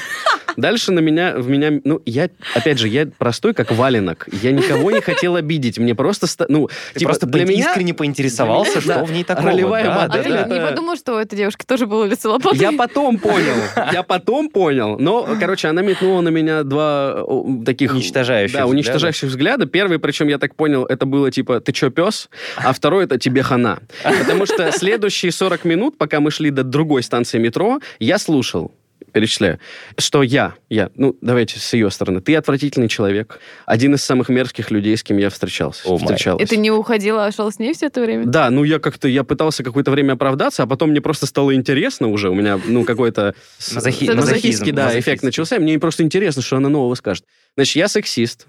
Дальше 0.56 0.92
на 0.92 1.00
меня, 1.00 1.34
в 1.36 1.48
меня, 1.48 1.80
ну, 1.84 2.00
я, 2.06 2.28
опять 2.54 2.78
же, 2.78 2.88
я 2.88 3.06
простой, 3.06 3.54
как 3.54 3.72
валенок. 3.72 4.28
Я 4.30 4.52
никого 4.52 4.90
не 4.90 5.00
хотел 5.00 5.36
обидеть. 5.36 5.78
Мне 5.78 5.94
просто, 5.94 6.26
ну, 6.48 6.68
Ты 6.92 7.00
типа, 7.00 7.10
просто 7.10 7.26
для 7.26 7.44
меня... 7.44 7.70
искренне 7.70 7.94
поинтересовался, 7.94 8.80
что 8.80 9.04
в 9.04 9.12
ней 9.14 9.24
такого. 9.24 9.48
Ролевая 9.50 9.84
Да, 9.84 9.94
А 9.94 10.08
модель 10.08 10.22
ты 10.24 10.28
да, 10.30 10.40
это- 10.40 10.54
не 10.54 10.60
подумал, 10.60 10.96
что 10.96 11.14
у 11.14 11.18
этой 11.18 11.36
девушки 11.36 11.64
тоже 11.64 11.86
было 11.86 12.04
лицо 12.04 12.30
лопатой? 12.32 12.58
Я 12.58 12.72
потом 12.72 13.18
понял. 13.18 13.54
Я 13.92 14.02
потом 14.02 14.48
понял. 14.50 14.98
Но, 14.98 15.26
короче, 15.40 15.68
она 15.68 15.82
метнула 15.82 16.20
на 16.20 16.28
меня 16.28 16.62
два 16.62 17.24
таких... 17.64 17.92
Уничтожающих 17.92 18.52
Да, 18.56 18.64
взгляда. 18.66 18.70
уничтожающих 18.74 19.28
взгляда. 19.30 19.66
Первый, 19.66 19.98
причем, 19.98 20.28
я 20.28 20.38
так 20.38 20.54
понял, 20.54 20.84
это 20.84 21.06
было 21.06 21.30
типа 21.30 21.60
«ты 21.60 21.72
чё, 21.72 21.90
пес?», 21.90 22.28
а 22.56 22.72
второй 22.72 23.04
это 23.04 23.18
«тебе 23.18 23.42
хана». 23.42 23.78
Потому 24.02 24.46
что 24.46 24.70
следующие 24.72 25.32
40 25.32 25.64
минут, 25.64 25.96
пока 25.98 26.20
мы 26.20 26.30
шли 26.30 26.50
до 26.50 26.64
другой 26.64 27.02
станции 27.02 27.38
метро, 27.38 27.80
я 27.98 28.18
слушал 28.18 28.72
перечисляю, 29.14 29.60
что 29.96 30.22
я, 30.22 30.54
я, 30.68 30.90
ну, 30.96 31.16
давайте 31.20 31.58
с 31.58 31.72
ее 31.72 31.90
стороны, 31.90 32.20
ты 32.20 32.34
отвратительный 32.34 32.88
человек, 32.88 33.38
один 33.64 33.94
из 33.94 34.02
самых 34.02 34.28
мерзких 34.28 34.70
людей, 34.70 34.96
с 34.96 35.02
кем 35.02 35.16
я 35.18 35.30
встречался. 35.30 35.88
Май. 35.88 35.98
встречалась. 35.98 36.42
И 36.42 36.46
ты 36.46 36.56
не 36.56 36.70
уходила, 36.70 37.24
а 37.24 37.32
шел 37.32 37.50
с 37.50 37.58
ней 37.58 37.72
все 37.72 37.86
это 37.86 38.02
время? 38.02 38.26
Да, 38.26 38.50
ну 38.50 38.64
я 38.64 38.78
как-то, 38.80 39.08
я 39.08 39.24
пытался 39.24 39.62
какое-то 39.62 39.92
время 39.92 40.14
оправдаться, 40.14 40.64
а 40.64 40.66
потом 40.66 40.90
мне 40.90 41.00
просто 41.00 41.26
стало 41.26 41.54
интересно 41.54 42.08
уже, 42.08 42.28
у 42.28 42.34
меня, 42.34 42.60
ну, 42.66 42.84
какой-то... 42.84 43.34
Мазохи- 43.60 44.12
мазохистский, 44.12 44.72
да, 44.72 44.98
эффект 44.98 45.22
начался, 45.22 45.58
мне 45.58 45.78
просто 45.78 46.02
интересно, 46.02 46.42
что 46.42 46.56
она 46.56 46.68
нового 46.68 46.94
скажет. 46.96 47.24
Значит, 47.56 47.76
я 47.76 47.88
сексист, 47.88 48.48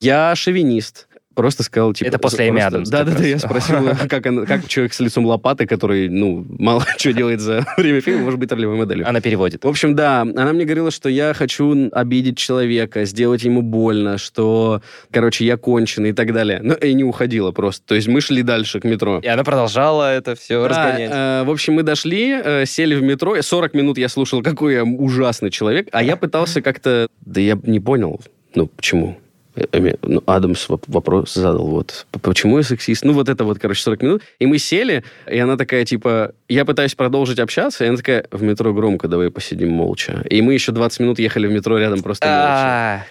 я 0.00 0.34
шовинист, 0.34 1.08
Просто 1.36 1.62
сказал, 1.62 1.92
типа... 1.92 2.08
Это 2.08 2.18
после 2.18 2.48
Эми 2.48 2.62
Адамс 2.62 2.88
Да, 2.88 3.04
как 3.04 3.06
да, 3.08 3.12
да, 3.12 3.18
раз. 3.18 3.26
я 3.28 3.38
спросил, 3.38 3.76
как, 4.08 4.26
она- 4.26 4.46
как 4.46 4.66
человек 4.68 4.94
с 4.94 5.00
лицом 5.00 5.26
лопаты, 5.26 5.66
который, 5.66 6.08
ну, 6.08 6.46
мало 6.48 6.82
что 6.96 7.12
делает 7.12 7.40
за 7.40 7.64
время 7.76 8.00
фильма, 8.00 8.22
может 8.24 8.40
быть 8.40 8.50
ролевой 8.50 8.76
моделью. 8.76 9.06
Она 9.06 9.20
переводит. 9.20 9.62
В 9.64 9.68
общем, 9.68 9.94
да, 9.94 10.22
она 10.22 10.52
мне 10.54 10.64
говорила, 10.64 10.90
что 10.90 11.10
я 11.10 11.34
хочу 11.34 11.90
обидеть 11.92 12.38
человека, 12.38 13.04
сделать 13.04 13.42
ему 13.44 13.60
больно, 13.60 14.16
что, 14.16 14.80
короче, 15.12 15.44
я 15.44 15.58
конченый 15.58 16.10
и 16.10 16.12
так 16.14 16.32
далее. 16.32 16.60
Но 16.62 16.72
и 16.72 16.94
не 16.94 17.04
уходила 17.04 17.52
просто. 17.52 17.84
То 17.86 17.94
есть 17.94 18.08
мы 18.08 18.22
шли 18.22 18.42
дальше 18.42 18.80
к 18.80 18.84
метро. 18.84 19.20
И 19.22 19.26
она 19.28 19.44
продолжала 19.44 20.14
это 20.14 20.34
все 20.36 20.62
Да, 20.62 20.68
разгонять. 20.70 21.10
э, 21.12 21.42
в 21.44 21.50
общем, 21.50 21.74
мы 21.74 21.82
дошли, 21.82 22.30
э, 22.42 22.64
сели 22.64 22.94
в 22.94 23.02
метро. 23.02 23.36
и 23.36 23.42
40 23.42 23.74
минут 23.74 23.98
я 23.98 24.08
слушал, 24.08 24.42
какой 24.42 24.72
я 24.72 24.84
ужасный 24.84 25.50
человек, 25.50 25.88
а 25.92 26.02
я 26.02 26.16
пытался 26.16 26.62
как-то... 26.62 27.08
Да 27.20 27.42
я 27.42 27.58
не 27.62 27.78
понял, 27.78 28.20
ну, 28.54 28.68
почему. 28.68 29.18
Э, 29.56 29.64
э, 29.72 29.94
ну, 30.02 30.22
Адамс 30.26 30.68
воп- 30.68 30.84
вопрос 30.86 31.34
задал, 31.34 31.66
вот, 31.66 32.06
почему 32.22 32.58
я 32.58 32.62
сексист? 32.62 33.04
Ну, 33.04 33.12
вот 33.12 33.28
это 33.28 33.44
вот, 33.44 33.58
короче, 33.58 33.82
40 33.82 34.02
минут. 34.02 34.22
И 34.38 34.46
мы 34.46 34.58
сели, 34.58 35.02
и 35.26 35.38
она 35.38 35.56
такая, 35.56 35.84
типа, 35.84 36.32
я 36.48 36.64
пытаюсь 36.64 36.94
продолжить 36.94 37.38
общаться, 37.38 37.84
и 37.84 37.88
она 37.88 37.96
такая, 37.96 38.26
в 38.30 38.42
метро 38.42 38.72
громко, 38.74 39.08
давай 39.08 39.30
посидим 39.30 39.70
молча. 39.70 40.22
И 40.28 40.42
мы 40.42 40.52
еще 40.52 40.72
20 40.72 41.00
минут 41.00 41.18
ехали 41.18 41.46
в 41.46 41.52
метро 41.52 41.78
рядом 41.78 42.02
просто 42.02 42.26
молча. 42.26 43.06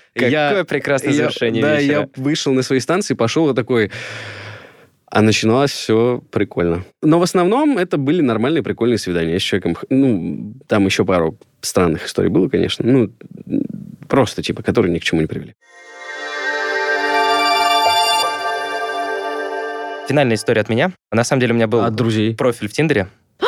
Какое 0.48 0.64
прекрасное 0.64 1.14
завершение 1.14 1.62
Да, 1.62 1.80
я 1.80 2.08
вышел 2.16 2.54
на 2.54 2.62
своей 2.62 2.82
станции, 2.82 3.16
пошел 3.16 3.50
и 3.50 3.56
такой... 3.56 3.92
А 5.08 5.22
начиналось 5.22 5.72
все 5.72 6.22
прикольно. 6.30 6.84
Но 7.02 7.20
в 7.20 7.24
основном 7.24 7.78
это 7.78 7.98
были 7.98 8.22
нормальные, 8.22 8.64
прикольные 8.64 8.98
свидания. 8.98 9.34
Я 9.34 9.40
с 9.40 9.44
человеком... 9.44 9.78
Ну, 9.90 10.54
там 10.68 10.86
еще 10.86 11.06
пару 11.06 11.38
странных 11.62 12.06
историй 12.08 12.30
было, 12.30 12.50
конечно. 12.50 12.86
Ну, 12.86 13.12
просто, 14.10 14.42
типа, 14.42 14.62
которые 14.62 14.92
ни 14.92 15.00
к 15.00 15.04
чему 15.04 15.22
не 15.22 15.28
привели. 15.28 15.54
Финальная 20.08 20.36
история 20.36 20.62
от 20.62 20.70
меня. 20.70 20.92
На 21.12 21.24
самом 21.24 21.40
деле 21.42 21.54
у 21.54 21.56
меня 21.56 21.68
был 21.68 21.84
От 21.84 21.96
друзей. 21.96 22.36
профиль 22.36 22.68
в 22.70 22.74
Тиндере. 22.74 23.08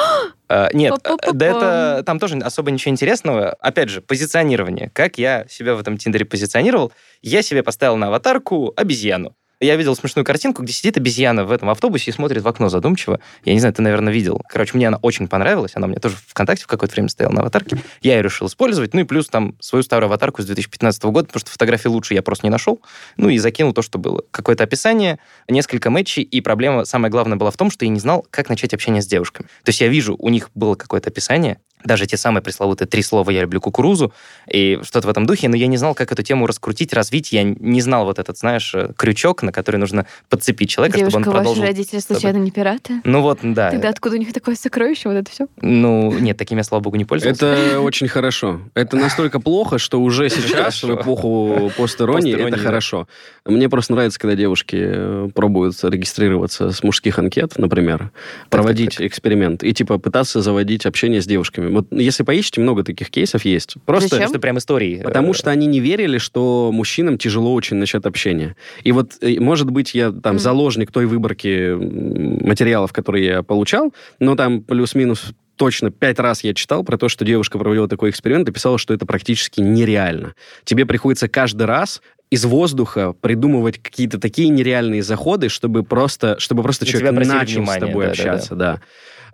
А, 0.50 0.70
Нет, 0.72 0.94
Па-па-па-па. 1.04 1.34
да 1.34 1.46
это 1.46 2.04
там 2.06 2.20
тоже 2.20 2.38
особо 2.38 2.72
ничего 2.72 2.90
интересного. 2.94 3.50
Опять 3.60 3.90
же, 3.90 4.00
позиционирование. 4.00 4.90
Как 4.94 5.18
я 5.18 5.46
себя 5.50 5.76
в 5.76 5.80
этом 5.82 5.98
Тиндере 5.98 6.24
позиционировал? 6.24 6.94
Я 7.22 7.42
себе 7.42 7.64
поставил 7.64 7.98
на 7.98 8.08
аватарку 8.08 8.72
обезьяну. 8.78 9.36
Я 9.60 9.76
видел 9.76 9.96
смешную 9.96 10.24
картинку, 10.24 10.62
где 10.62 10.72
сидит 10.72 10.98
обезьяна 10.98 11.44
в 11.44 11.52
этом 11.52 11.72
автобусе 11.72 12.12
и 12.12 12.14
смотрит 12.14 12.44
в 12.44 12.48
окно 12.48 12.70
задумчиво. 12.70 13.20
Я 13.44 13.54
не 13.54 13.60
знаю, 13.60 13.74
ты, 13.74 13.82
наверное, 13.82 14.14
видел. 14.14 14.44
Короче, 14.48 14.74
мне 14.76 14.88
она 14.88 14.98
очень 14.98 15.28
понравилась. 15.28 15.72
Она 15.74 15.88
у 15.88 15.90
меня 15.90 16.00
тоже 16.00 16.16
ВКонтакте 16.28 16.66
в 16.66 16.68
какое-то 16.68 16.94
время 16.94 17.10
стояла 17.10 17.34
на 17.34 17.42
аватарке. 17.42 17.82
Я 18.02 18.18
ее 18.18 18.22
решил 18.22 18.46
использовать. 18.48 18.94
Ну 18.94 19.00
и 19.00 19.04
плюс 19.04 19.28
там 19.28 19.56
свою 19.60 19.82
старую 19.82 20.10
аватарку 20.10 20.44
с 20.44 20.46
2015 20.46 21.04
года, 21.06 21.26
потому 21.26 21.40
что 21.40 21.50
фотографии 21.50 21.88
лучше 21.88 22.14
я 22.14 22.22
просто 22.22 22.46
не 22.46 22.52
нашел. 22.52 22.80
Ну 23.18 23.30
и 23.30 23.40
закинул 23.40 23.74
то, 23.74 23.82
что 23.82 23.98
было. 23.98 24.24
Какое-то 24.30 24.64
описание, 24.64 25.18
несколько 25.50 25.90
матчей, 25.90 26.22
и 26.22 26.40
проблема, 26.42 26.86
самая 26.86 27.10
главная, 27.10 27.38
была 27.38 27.50
в 27.50 27.58
том, 27.58 27.72
что 27.72 27.84
я 27.84 27.90
не 27.90 28.00
знал, 28.00 28.28
как 28.30 28.50
начать 28.50 28.76
общение 28.76 29.02
с 29.02 29.08
девушками. 29.08 29.48
То 29.64 29.70
есть 29.70 29.82
я 29.82 29.88
вижу, 29.88 30.16
у 30.20 30.30
них 30.30 30.52
было 30.54 30.76
какое-то 30.76 31.10
описание, 31.10 31.60
даже 31.84 32.06
те 32.08 32.18
самые 32.18 32.42
пресловутые 32.42 32.88
три 32.88 33.02
слова 33.02 33.30
«я 33.32 33.42
люблю 33.42 33.62
кукурузу» 33.62 34.14
и 34.52 34.80
что-то 34.84 35.08
в 35.08 35.10
этом 35.10 35.26
духе, 35.26 35.48
но 35.50 35.56
я 35.56 35.68
не 35.68 35.78
знал, 35.78 35.94
как 35.96 36.12
эту 36.12 36.24
тему 36.24 36.48
раскрутить, 36.48 36.94
развить. 36.94 37.32
Я 37.32 37.44
не 37.44 37.82
знал 37.82 38.06
вот 38.06 38.20
этот, 38.20 38.38
знаешь, 38.38 38.74
э, 38.74 38.92
крючок, 38.98 39.44
на 39.44 39.52
который 39.52 39.78
нужно 39.78 40.06
подцепить 40.30 40.70
человека, 40.70 40.98
Девушка, 40.98 41.20
чтобы 41.20 41.30
он 41.30 41.34
ваши 41.34 41.44
продолжил. 41.44 41.64
родители 41.64 42.00
случайно 42.00 42.38
не 42.38 42.52
пираты? 42.52 43.02
Ну 43.04 43.22
вот, 43.22 43.40
да. 43.42 43.72
Тогда 43.72 43.90
откуда 43.90 44.16
у 44.16 44.20
них 44.20 44.34
такое 44.34 44.56
сокровище, 44.56 45.10
вот 45.10 45.16
это 45.16 45.32
все? 45.32 45.48
Ну, 45.62 46.12
нет, 46.18 46.38
такими 46.38 46.60
я, 46.60 46.64
слава 46.64 46.84
богу, 46.84 46.98
не 46.98 47.06
пользовался. 47.06 47.46
Это 47.46 47.80
очень 47.82 48.08
хорошо. 48.08 48.62
Это 48.74 48.98
настолько 48.98 49.40
плохо, 49.40 49.78
что 49.78 50.02
уже 50.02 50.30
сейчас, 50.30 50.84
в 50.84 50.96
эпоху 50.96 51.72
постеронии, 51.78 52.36
это 52.36 52.58
хорошо. 52.58 53.08
Мне 53.46 53.70
просто 53.70 53.94
нравится, 53.94 54.20
когда 54.20 54.36
девушки 54.36 54.78
э, 54.80 55.30
пробуют 55.34 55.78
регистрироваться 55.84 56.72
с 56.72 56.84
мужских 56.84 57.20
анкет, 57.20 57.58
например, 57.58 58.12
проводить 58.50 59.00
эксперимент 59.00 59.64
и 59.64 59.74
типа 59.74 59.98
пытаться 59.98 60.42
заводить 60.42 60.86
общение 60.86 61.22
с 61.22 61.26
девушками. 61.26 61.67
Вот 61.70 61.88
если 61.92 62.24
поищите, 62.24 62.62
много 62.62 62.84
таких 62.84 63.10
кейсов 63.10 63.46
есть. 63.46 63.76
Просто 63.86 64.10
Зачем? 64.10 64.20
Просто 64.20 64.40
прям 64.40 64.58
истории. 64.58 65.02
Потому 65.04 65.32
э, 65.32 65.34
что 65.34 65.52
они 65.52 65.68
не 65.68 65.80
верили, 65.80 66.18
что 66.18 66.72
мужчинам 66.74 67.18
тяжело 67.18 67.54
очень 67.54 67.78
начать 67.78 68.06
общение. 68.06 68.56
И 68.84 68.92
вот, 68.92 69.14
э, 69.22 69.40
может 69.40 69.70
быть, 69.72 69.94
я 69.94 70.12
там 70.12 70.36
Мгм. 70.36 70.40
заложник 70.40 70.92
той 70.92 71.06
выборки 71.06 71.74
материалов, 71.76 72.94
которые 72.94 73.26
я 73.26 73.44
получал, 73.44 73.94
но 74.20 74.36
там 74.36 74.62
плюс-минус 74.62 75.34
точно 75.56 75.92
пять 75.92 76.20
раз 76.20 76.44
я 76.44 76.54
читал 76.54 76.84
про 76.84 76.98
то, 76.98 77.10
что 77.10 77.26
девушка 77.26 77.58
проводила 77.58 77.88
такой 77.88 78.12
эксперимент 78.12 78.48
и 78.48 78.52
писала, 78.52 78.78
что 78.78 78.94
это 78.94 79.06
практически 79.06 79.60
нереально. 79.60 80.36
Тебе 80.64 80.86
приходится 80.86 81.28
каждый 81.28 81.66
раз 81.66 82.02
из 82.30 82.46
воздуха 82.46 83.14
придумывать 83.14 83.82
какие-то 83.82 84.20
такие 84.20 84.50
нереальные 84.50 85.02
заходы, 85.02 85.50
чтобы 85.50 85.84
просто, 85.84 86.36
чтобы 86.40 86.62
просто 86.64 86.86
И 86.86 86.88
человек 86.88 87.12
начал 87.14 87.54
с 87.54 87.56
внимания, 87.56 87.80
тобой 87.80 88.06
да-да-да. 88.08 88.32
общаться, 88.32 88.56
да. 88.56 88.82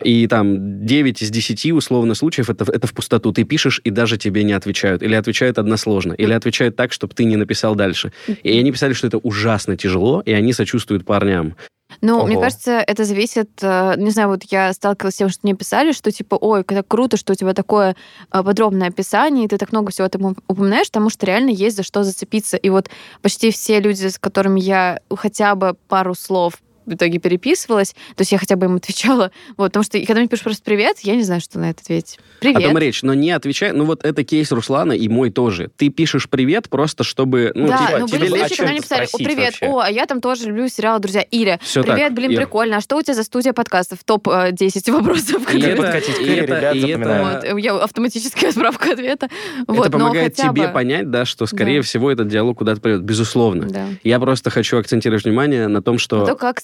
И 0.02 0.28
там 0.28 0.86
9 0.86 1.22
из 1.22 1.30
10 1.30 1.72
условно 1.74 2.16
случаев 2.16 2.50
это, 2.50 2.66
это 2.72 2.88
в 2.88 2.94
пустоту. 2.94 3.32
Ты 3.32 3.44
пишешь, 3.44 3.82
и 3.84 3.90
даже 3.90 4.18
тебе 4.18 4.44
не 4.44 4.54
отвечают. 4.54 5.04
Или 5.04 5.16
отвечают 5.16 5.58
односложно. 5.58 6.14
Или 6.14 6.34
отвечают 6.34 6.76
так, 6.76 6.94
чтобы 6.94 7.14
ты 7.14 7.26
не 7.26 7.36
написал 7.36 7.76
дальше. 7.76 8.12
И 8.44 8.58
они 8.58 8.72
писали, 8.72 8.94
что 8.94 9.08
это 9.08 9.18
ужасно 9.18 9.78
тяжело, 9.78 10.22
и 10.26 10.32
они 10.32 10.54
сочувствуют 10.54 11.06
парням. 11.06 11.56
Ну, 12.02 12.26
мне 12.26 12.40
кажется, 12.40 12.84
это 12.86 13.06
зависит, 13.06 13.50
э, 13.62 13.94
не 13.98 14.10
знаю, 14.10 14.30
вот 14.30 14.44
я 14.50 14.74
сталкивалась 14.74 15.16
с 15.16 15.18
тем, 15.18 15.30
что 15.30 15.42
мне 15.44 15.54
писали, 15.54 15.92
что 15.92 16.12
типа, 16.12 16.36
ой, 16.36 16.64
как 16.64 16.88
круто, 16.88 17.18
что 17.18 17.34
у 17.34 17.36
тебя 17.36 17.54
такое 17.54 17.96
э, 18.32 18.44
подробное 18.44 18.90
описание, 18.90 19.46
и 19.46 19.48
ты 19.48 19.58
так 19.58 19.72
много 19.72 19.92
всего 19.92 20.08
там 20.10 20.36
упоминаешь, 20.48 20.88
потому 20.88 21.10
что 21.10 21.26
реально 21.26 21.52
есть 21.52 21.78
за 21.78 21.84
что 21.84 22.04
зацепиться. 22.04 22.58
И 22.58 22.70
вот 22.70 22.90
почти 23.22 23.52
все 23.52 23.80
люди, 23.80 24.08
с 24.08 24.18
которыми 24.20 24.60
я 24.60 25.00
хотя 25.16 25.56
бы 25.56 25.76
пару 25.88 26.16
слов 26.16 26.56
в 26.86 26.94
итоге 26.94 27.20
переписывалась, 27.20 27.92
то 28.16 28.22
есть 28.22 28.32
я 28.32 28.38
хотя 28.38 28.56
бы 28.56 28.66
им 28.66 28.76
отвечала, 28.76 29.32
вот, 29.58 29.68
потому 29.72 29.84
что 29.84 30.00
когда 30.00 30.16
мне 30.20 30.28
пишут 30.28 30.44
просто 30.46 30.64
«привет», 30.64 31.00
я 31.02 31.16
не 31.16 31.24
знаю, 31.24 31.42
что 31.42 31.60
на 31.60 31.70
это 31.70 31.82
ответить. 31.82 32.20
«Привет». 32.40 32.58
О 32.58 32.62
том 32.62 32.78
речь, 32.78 33.04
но 33.04 33.14
не 33.14 33.32
отвечай. 33.32 33.72
Ну 33.72 33.86
вот 33.86 34.04
это 34.04 34.24
кейс 34.24 34.52
Руслана 34.52 34.94
и 34.94 35.08
мой 35.08 35.30
тоже. 35.32 35.70
Ты 35.78 35.90
пишешь 35.90 36.30
привет 36.30 36.70
просто, 36.70 37.04
чтобы... 37.04 37.52
Ну, 37.56 37.68
да, 37.68 37.78
типа, 37.88 38.00
ну 38.00 38.08
были 38.08 38.28
случаи, 38.28 38.56
когда 38.56 38.72
мне 38.72 38.82
писали, 38.82 39.08
о, 39.12 39.18
привет, 39.18 39.38
вообще. 39.62 39.66
о, 39.68 39.80
а 39.80 39.90
я 39.90 40.06
там 40.06 40.22
тоже 40.22 40.46
люблю 40.48 40.68
сериал 40.68 41.00
«Друзья». 41.00 41.22
Или, 41.22 41.60
Всё 41.64 41.84
привет, 41.84 42.00
так, 42.10 42.14
блин, 42.14 42.32
Ир. 42.32 42.38
прикольно, 42.42 42.78
а 42.78 42.82
что 42.82 42.98
у 42.98 43.02
тебя 43.02 43.14
за 43.14 43.24
студия 43.24 43.54
подкастов? 43.54 44.04
Топ-10 44.04 44.92
вопросов. 44.92 45.42
И 45.54 45.60
Как 45.62 45.70
это- 45.70 45.82
подкатить 45.82 46.16
к 46.18 46.22
и 46.22 46.24
Ире, 46.24 46.36
это- 46.42 46.56
ребят, 46.58 46.76
и 46.76 46.80
это- 46.80 46.88
запоминаю. 46.88 47.54
Вот, 47.54 47.60
я 47.64 47.76
автоматическая 47.78 48.52
справка 48.52 48.92
ответа. 48.94 49.30
Вот, 49.68 49.88
это 49.88 49.92
помогает 49.92 50.36
хотя 50.38 50.50
тебе 50.50 50.68
бы- 50.68 50.74
понять, 50.74 51.10
да, 51.12 51.26
что, 51.26 51.46
скорее 51.46 51.80
Да. 51.80 51.84
всего, 51.86 52.12
этот 52.12 52.28
диалог 52.28 52.58
куда-то 52.58 52.82
придет. 52.82 53.02
Безусловно. 53.04 53.68
Да. 53.70 53.88
Я 54.04 54.20
просто 54.20 54.50
хочу 54.50 54.78
акцентировать 54.78 55.24
внимание 55.26 55.68
на 55.68 55.82
том, 55.82 55.98
что... 55.98 56.26
То, 56.26 56.36
как 56.36 56.62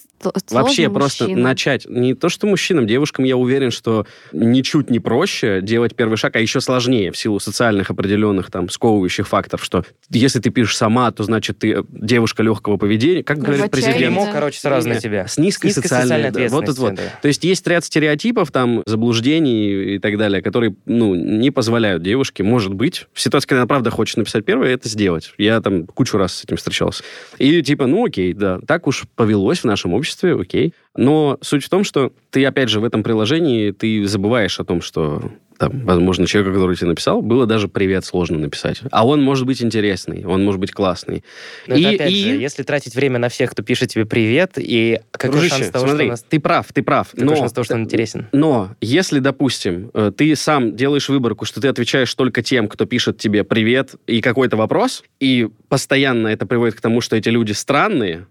Вообще 0.49 0.89
просто 0.89 1.23
мужчинам. 1.25 1.43
начать, 1.43 1.85
не 1.87 2.13
то 2.13 2.29
что 2.29 2.45
мужчинам, 2.47 2.87
девушкам, 2.87 3.23
я 3.25 3.37
уверен, 3.37 3.71
что 3.71 4.05
ничуть 4.33 4.89
не 4.89 4.99
проще 4.99 5.61
делать 5.61 5.95
первый 5.95 6.17
шаг, 6.17 6.35
а 6.35 6.39
еще 6.39 6.59
сложнее 6.59 7.11
в 7.11 7.17
силу 7.17 7.39
социальных 7.39 7.89
определенных 7.89 8.51
там 8.51 8.69
сковывающих 8.69 9.27
факторов, 9.27 9.63
что 9.63 9.85
если 10.09 10.39
ты 10.39 10.49
пишешь 10.49 10.75
сама, 10.75 11.11
то 11.11 11.23
значит 11.23 11.59
ты 11.59 11.71
э, 11.71 11.83
девушка 11.89 12.43
легкого 12.43 12.77
поведения, 12.77 13.23
как 13.23 13.37
Ну, 13.37 13.45
говорит 13.45 13.71
президент. 13.71 14.15
Да. 14.15 14.31
короче, 14.33 14.59
сразу 14.59 14.89
на 14.89 14.99
тебя. 14.99 15.27
С 15.27 15.37
низкой, 15.37 15.67
Низкой 15.67 15.83
социальной, 15.83 16.07
социальной 16.07 16.31
да, 16.31 16.55
вот 16.55 16.63
это 16.63 16.73
вот. 16.73 16.89
ответственностью, 16.89 17.11
да. 17.15 17.19
То 17.21 17.27
есть 17.27 17.43
есть 17.43 17.67
ряд 17.67 17.85
стереотипов, 17.85 18.51
там, 18.51 18.83
заблуждений 18.85 19.95
и 19.95 19.99
так 19.99 20.17
далее, 20.17 20.41
которые, 20.41 20.75
ну, 20.85 21.15
не 21.15 21.51
позволяют 21.51 22.03
девушке, 22.03 22.43
может 22.43 22.73
быть, 22.73 23.07
в 23.13 23.21
ситуации, 23.21 23.47
когда 23.47 23.61
она 23.61 23.67
правда 23.67 23.89
хочет 23.89 24.17
написать 24.17 24.43
первое, 24.43 24.73
это 24.73 24.89
сделать. 24.89 25.33
Я 25.37 25.61
там 25.61 25.85
кучу 25.87 26.17
раз 26.17 26.33
с 26.33 26.43
этим 26.43 26.57
встречался. 26.57 27.03
И 27.37 27.61
типа, 27.61 27.87
ну 27.87 28.05
окей, 28.05 28.33
да, 28.33 28.59
так 28.67 28.87
уж 28.87 29.05
повелось 29.15 29.59
в 29.59 29.63
нашем 29.65 29.93
обществе, 29.93 29.98
окей. 30.41 30.73
Но 30.95 31.37
суть 31.41 31.63
в 31.63 31.69
том, 31.69 31.83
что 31.83 32.11
ты, 32.29 32.45
опять 32.45 32.69
же, 32.69 32.79
в 32.79 32.83
этом 32.83 33.03
приложении 33.03 33.71
ты 33.71 34.05
забываешь 34.05 34.59
о 34.59 34.65
том, 34.65 34.81
что 34.81 35.31
там, 35.59 35.81
возможно, 35.85 36.25
человеку, 36.25 36.55
который 36.55 36.77
тебе 36.77 36.87
написал, 36.87 37.21
было 37.21 37.45
даже 37.45 37.67
привет 37.67 38.05
сложно 38.05 38.39
написать. 38.39 38.81
А 38.91 39.05
он 39.05 39.21
может 39.21 39.45
быть 39.45 39.61
интересный, 39.61 40.23
он 40.25 40.45
может 40.45 40.61
быть 40.61 40.71
классный. 40.71 41.23
Но 41.67 41.75
и, 41.75 41.83
это 41.83 42.03
опять 42.03 42.11
и... 42.13 42.23
же, 42.23 42.29
если 42.37 42.63
тратить 42.63 42.95
время 42.95 43.19
на 43.19 43.27
всех, 43.27 43.51
кто 43.51 43.61
пишет 43.61 43.91
тебе 43.91 44.05
привет, 44.05 44.53
и 44.55 45.01
какой 45.11 45.31
Дружище, 45.31 45.55
шанс 45.55 45.71
того, 45.71 45.87
смотри, 45.87 46.05
что 46.05 46.11
нас... 46.11 46.25
ты 46.27 46.39
прав, 46.39 46.67
ты 46.73 46.81
прав. 46.81 47.09
Какой 47.11 47.25
но, 47.25 47.35
шанс 47.35 47.51
того, 47.51 47.65
что 47.65 47.75
он 47.75 47.83
интересен? 47.83 48.27
Но 48.31 48.71
если, 48.79 49.19
допустим, 49.19 49.91
э, 49.93 50.13
ты 50.15 50.33
сам 50.37 50.77
делаешь 50.77 51.09
выборку, 51.09 51.43
что 51.43 51.59
ты 51.59 51.67
отвечаешь 51.67 52.13
только 52.15 52.41
тем, 52.41 52.69
кто 52.69 52.85
пишет 52.85 53.17
тебе 53.17 53.43
привет 53.43 53.95
и 54.07 54.21
какой-то 54.21 54.55
вопрос, 54.55 55.03
и 55.19 55.49
постоянно 55.67 56.29
это 56.29 56.45
приводит 56.45 56.75
к 56.75 56.81
тому, 56.81 57.01
что 57.01 57.17
эти 57.17 57.27
люди 57.27 57.51
странные, 57.51 58.27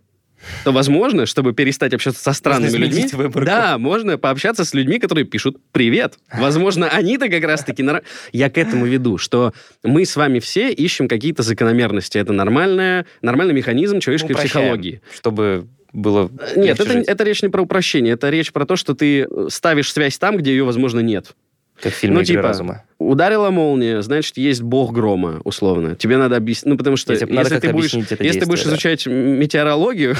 то 0.64 0.72
возможно, 0.72 1.26
чтобы 1.26 1.52
перестать 1.52 1.94
общаться 1.94 2.22
со 2.22 2.32
странными 2.32 2.76
людьми, 2.76 3.06
выборку. 3.12 3.46
да, 3.46 3.78
можно 3.78 4.18
пообщаться 4.18 4.64
с 4.64 4.74
людьми, 4.74 4.98
которые 4.98 5.24
пишут 5.24 5.56
привет. 5.72 6.14
Возможно, 6.32 6.88
они-то 6.88 7.28
как 7.28 7.42
раз-таки... 7.44 7.82
нар- 7.82 8.02
Я 8.32 8.50
к 8.50 8.58
этому 8.58 8.86
веду, 8.86 9.18
что 9.18 9.52
мы 9.82 10.04
с 10.04 10.16
вами 10.16 10.38
все 10.38 10.70
ищем 10.72 11.08
какие-то 11.08 11.42
закономерности. 11.42 12.18
Это 12.18 12.32
нормальная, 12.32 13.06
нормальный 13.22 13.54
механизм 13.54 14.00
человеческой 14.00 14.32
Упрощаем, 14.32 14.50
психологии. 14.50 15.00
Чтобы 15.14 15.66
было 15.92 16.30
Нет, 16.54 16.78
это, 16.80 16.92
жить. 16.92 17.06
это 17.08 17.24
речь 17.24 17.42
не 17.42 17.48
про 17.48 17.62
упрощение, 17.62 18.14
это 18.14 18.28
речь 18.30 18.52
про 18.52 18.66
то, 18.66 18.76
что 18.76 18.94
ты 18.94 19.22
э, 19.22 19.46
ставишь 19.50 19.92
связь 19.92 20.18
там, 20.18 20.36
где 20.36 20.50
ее, 20.50 20.64
возможно, 20.64 21.00
нет. 21.00 21.34
Как 21.80 21.92
в 21.92 21.96
фильме 21.96 22.16
ну, 22.16 22.20
«Игры 22.22 22.34
типа, 22.34 22.42
разума». 22.42 22.82
Ударила 22.98 23.50
молния, 23.50 24.02
значит, 24.02 24.36
есть 24.36 24.60
бог 24.60 24.92
грома, 24.92 25.40
условно. 25.44 25.94
Тебе 25.94 26.16
надо 26.16 26.34
объяснить... 26.36 26.72
Ну, 26.72 26.76
потому 26.76 26.96
что 26.96 27.12
надо 27.12 27.26
если, 27.26 27.48
как-то 27.54 27.60
ты 27.68 27.72
будешь, 27.72 27.94
если 27.94 28.16
ты 28.16 28.46
будешь 28.46 28.64
действие, 28.64 28.64
да. 28.64 28.70
изучать 28.70 29.06
метеорологию, 29.06 30.16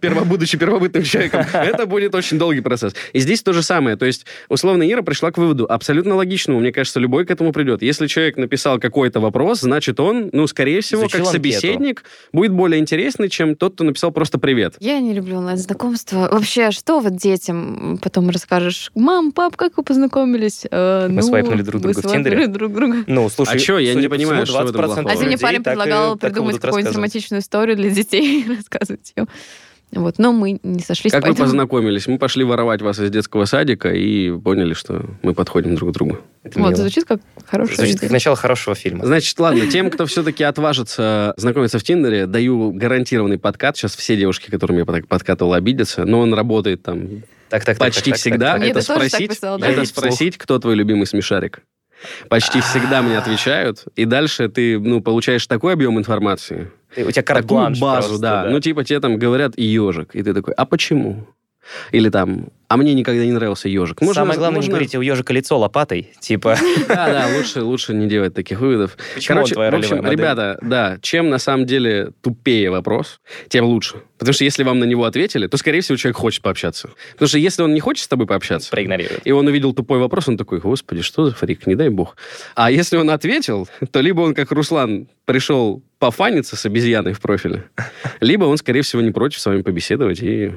будучи 0.24 0.56
первобытным 0.56 1.02
человеком, 1.04 1.44
это 1.52 1.84
будет 1.84 2.14
очень 2.14 2.38
долгий 2.38 2.62
процесс. 2.62 2.94
И 3.12 3.18
здесь 3.18 3.42
то 3.42 3.52
же 3.52 3.62
самое. 3.62 3.96
То 3.96 4.06
есть, 4.06 4.24
условно, 4.48 4.90
Ира 4.90 5.02
пришла 5.02 5.32
к 5.32 5.38
выводу, 5.38 5.66
абсолютно 5.68 6.14
логичному, 6.14 6.60
мне 6.60 6.72
кажется, 6.72 6.98
любой 6.98 7.26
к 7.26 7.30
этому 7.30 7.52
придет. 7.52 7.82
Если 7.82 8.06
человек 8.06 8.38
написал 8.38 8.78
какой-то 8.80 9.20
вопрос, 9.20 9.60
значит, 9.60 10.00
он, 10.00 10.30
ну, 10.32 10.46
скорее 10.46 10.80
всего, 10.80 11.02
Изучил 11.02 11.26
как 11.26 11.34
анкету. 11.34 11.36
собеседник, 11.36 12.04
будет 12.32 12.52
более 12.52 12.80
интересный, 12.80 13.28
чем 13.28 13.54
тот, 13.54 13.74
кто 13.74 13.84
написал 13.84 14.12
просто 14.12 14.38
«привет». 14.38 14.76
Я 14.80 14.98
не 15.00 15.12
люблю 15.12 15.36
онлайн-знакомства. 15.36 16.30
Вообще, 16.32 16.70
что 16.70 17.00
вот 17.00 17.16
детям 17.16 17.98
потом 18.02 18.30
расскажешь? 18.30 18.90
Мам, 18.94 19.32
пап, 19.32 19.56
как 19.56 19.76
вы 19.76 19.82
познакомились? 19.82 20.64
«Э, 21.02 21.08
Мы 21.08 21.14
ну, 21.16 21.22
свайпнули 21.22 21.62
друг 21.62 21.82
друга 21.82 22.00
в 22.00 22.10
Тиндере». 22.10 22.46
друг 22.46 22.72
друга. 22.72 23.04
Ну, 23.06 23.28
слушай, 23.28 23.56
А 23.56 23.58
чё, 23.58 23.78
я 23.78 23.94
не 23.94 24.08
по 24.08 24.14
понимаю, 24.16 24.46
что 24.46 24.64
в 24.64 24.68
этом 24.70 24.80
20% 24.80 24.84
плохого? 24.84 25.10
А 25.10 25.12
сегодня 25.14 25.32
людей 25.32 25.38
парень 25.42 25.62
предлагал 25.62 26.16
придумать 26.16 26.60
какую-нибудь 26.60 26.94
романтичную 26.96 27.40
историю 27.42 27.76
для 27.76 27.90
детей 27.90 28.42
и 28.42 28.48
рассказывать 28.56 29.12
ее. 29.16 29.26
Вот, 29.92 30.18
но 30.18 30.32
мы 30.32 30.58
не 30.64 30.80
сошлись, 30.80 31.12
Как 31.12 31.22
вы 31.22 31.28
поэтому... 31.28 31.46
познакомились? 31.46 32.08
Мы 32.08 32.18
пошли 32.18 32.42
воровать 32.42 32.82
вас 32.82 32.98
из 32.98 33.10
детского 33.10 33.44
садика 33.44 33.90
и 33.90 34.36
поняли, 34.36 34.74
что 34.74 35.04
мы 35.22 35.34
подходим 35.34 35.76
друг 35.76 35.90
к 35.90 35.92
другу. 35.92 36.18
Это 36.42 36.58
Вот, 36.58 36.70
мило. 36.70 36.76
звучит 36.80 37.04
как 37.04 37.20
хорошая 37.46 37.76
Звучит 37.76 37.96
как 37.96 38.04
идея. 38.04 38.12
начало 38.12 38.34
хорошего 38.34 38.74
фильма. 38.74 39.06
Значит, 39.06 39.38
ладно, 39.38 39.66
тем, 39.68 39.90
кто 39.90 40.06
все-таки 40.06 40.42
отважится 40.42 41.32
знакомиться 41.36 41.78
в 41.78 41.84
Тиндере, 41.84 42.26
даю 42.26 42.72
гарантированный 42.72 43.38
подкат. 43.38 43.76
Сейчас 43.76 43.94
все 43.94 44.16
девушки, 44.16 44.50
которым 44.50 44.78
я 44.78 44.84
подкатывал, 44.84 45.52
обидятся, 45.52 46.04
но 46.04 46.20
он 46.20 46.34
работает 46.34 46.82
там 46.82 47.22
Так, 47.54 47.64
так, 47.64 47.78
так, 47.78 47.86
почти 47.86 48.10
так, 48.10 48.18
всегда. 48.18 48.52
так, 48.54 48.62
так. 48.62 48.70
Это 48.70 48.82
спросить, 48.82 49.28
писал, 49.28 49.58
да? 49.60 49.68
это 49.68 49.84
спросить, 49.84 50.36
кто 50.36 50.58
твой 50.58 50.74
любимый 50.74 51.06
смешарик. 51.06 51.60
Почти 52.28 52.60
всегда 52.60 53.00
мне 53.00 53.16
отвечают, 53.16 53.84
и 53.94 54.06
дальше 54.06 54.48
ты, 54.48 54.76
ну, 54.76 55.00
получаешь 55.00 55.46
такой 55.46 55.74
объем 55.74 55.96
информации, 55.96 56.72
Ты- 56.96 57.04
У 57.04 57.12
тебя 57.12 57.22
такую 57.22 57.36
карт-бланш 57.36 57.78
базу, 57.78 58.08
просто, 58.08 58.22
да. 58.22 58.46
Ну, 58.50 58.58
типа 58.58 58.82
тебе 58.82 58.98
там 58.98 59.18
говорят 59.18 59.56
ежик, 59.56 60.16
и 60.16 60.22
ты 60.24 60.34
такой, 60.34 60.52
а 60.54 60.64
почему? 60.66 61.28
Или 61.92 62.08
там, 62.08 62.48
а 62.68 62.76
мне 62.76 62.94
никогда 62.94 63.24
не 63.24 63.32
нравился 63.32 63.68
ежик. 63.68 64.00
Самое 64.12 64.38
главное, 64.38 64.60
не 64.60 64.68
говорите, 64.68 64.98
у 64.98 65.00
ежика 65.00 65.32
лицо 65.32 65.58
лопатой. 65.58 66.10
Типа, 66.20 66.56
Да, 66.88 67.06
да, 67.06 67.28
лучше, 67.36 67.62
лучше 67.62 67.94
не 67.94 68.08
делать 68.08 68.34
таких 68.34 68.60
выводов. 68.60 68.96
почему 69.14 69.36
Короче, 69.36 69.54
твоя 69.54 69.70
в 69.70 69.74
общем, 69.74 69.96
модель? 69.98 70.12
ребята, 70.12 70.58
да, 70.62 70.98
чем 71.00 71.30
на 71.30 71.38
самом 71.38 71.66
деле 71.66 72.10
тупее 72.20 72.70
вопрос, 72.70 73.20
тем 73.48 73.64
лучше. 73.66 73.96
Потому 74.18 74.32
что 74.34 74.44
если 74.44 74.62
вам 74.64 74.78
на 74.78 74.84
него 74.84 75.04
ответили, 75.04 75.46
то, 75.46 75.56
скорее 75.56 75.80
всего, 75.82 75.96
человек 75.96 76.16
хочет 76.16 76.42
пообщаться. 76.42 76.90
Потому 77.12 77.28
что 77.28 77.38
если 77.38 77.62
он 77.62 77.74
не 77.74 77.80
хочет 77.80 78.04
с 78.04 78.08
тобой 78.08 78.26
пообщаться, 78.26 78.70
проигнорирует. 78.70 79.20
и 79.24 79.32
он 79.32 79.46
увидел 79.46 79.72
тупой 79.74 79.98
вопрос, 79.98 80.28
он 80.28 80.36
такой, 80.36 80.60
господи, 80.60 81.02
что 81.02 81.26
за 81.26 81.34
фрик, 81.34 81.66
не 81.66 81.74
дай 81.74 81.90
бог. 81.90 82.16
А 82.54 82.70
если 82.70 82.96
он 82.96 83.10
ответил, 83.10 83.68
то 83.90 84.00
либо 84.00 84.22
он, 84.22 84.34
как 84.34 84.50
Руслан, 84.50 85.08
пришел 85.26 85.82
пофаниться 85.98 86.56
с 86.56 86.64
обезьяной 86.66 87.12
в 87.12 87.20
профиле, 87.20 87.64
либо 88.20 88.44
он, 88.44 88.56
скорее 88.56 88.82
всего, 88.82 89.02
не 89.02 89.10
против 89.10 89.40
с 89.40 89.46
вами 89.46 89.62
побеседовать 89.62 90.20
и... 90.22 90.52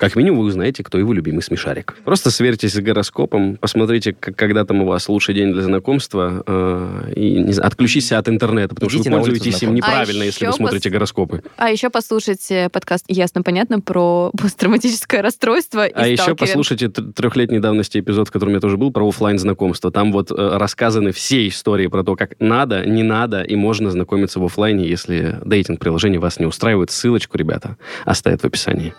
Как 0.00 0.16
минимум 0.16 0.40
вы 0.40 0.46
узнаете, 0.46 0.82
кто 0.82 0.96
его 0.96 1.12
любимый 1.12 1.42
смешарик. 1.42 1.94
Просто 2.06 2.30
сверьтесь 2.30 2.72
с 2.72 2.80
гороскопом, 2.80 3.56
посмотрите, 3.56 4.14
как, 4.18 4.34
когда 4.34 4.64
там 4.64 4.80
у 4.80 4.86
вас 4.86 5.06
лучший 5.10 5.34
день 5.34 5.52
для 5.52 5.60
знакомства, 5.60 6.42
э, 6.46 7.12
и 7.16 7.38
не 7.38 7.52
знаю, 7.52 7.66
отключитесь 7.66 8.12
от 8.12 8.26
интернета, 8.30 8.74
потому 8.74 8.90
Идите 8.90 9.10
что 9.10 9.18
вы 9.18 9.24
пользуетесь 9.24 9.62
им 9.62 9.74
неправильно, 9.74 10.22
А 10.22 10.24
если 10.24 10.46
вы 10.46 10.54
смотрите 10.54 10.88
пос- 10.88 10.92
гороскопы. 10.92 11.42
А 11.58 11.68
еще 11.68 11.90
послушать 11.90 12.50
э, 12.50 12.70
подкаст 12.70 13.04
«Ясно-понятно» 13.08 13.82
про 13.82 14.30
посттравматическое 14.38 15.20
расстройство 15.20 15.86
и 15.86 15.92
А 15.92 16.06
еще 16.08 16.34
послушайте 16.34 16.88
трехлетней 16.88 17.58
давности 17.58 17.98
эпизод, 17.98 18.28
в 18.28 18.30
котором 18.30 18.54
я 18.54 18.60
тоже 18.60 18.78
был, 18.78 18.90
про 18.92 19.06
оффлайн 19.06 19.38
знакомство. 19.38 19.92
Там 19.92 20.12
вот 20.12 20.30
э, 20.30 20.34
рассказаны 20.34 21.12
все 21.12 21.46
истории 21.46 21.88
про 21.88 22.04
то, 22.04 22.16
как 22.16 22.36
надо, 22.40 22.86
не 22.86 23.02
надо, 23.02 23.42
и 23.42 23.54
можно 23.54 23.90
знакомиться 23.90 24.40
в 24.40 24.44
оффлайне, 24.46 24.88
если 24.88 25.40
дейтинг-приложение 25.44 26.20
вас 26.20 26.40
не 26.40 26.46
устраивает. 26.46 26.90
Ссылочку, 26.90 27.36
ребята, 27.36 27.76
оставят 28.06 28.40
в 28.40 28.46
описании. 28.46 28.94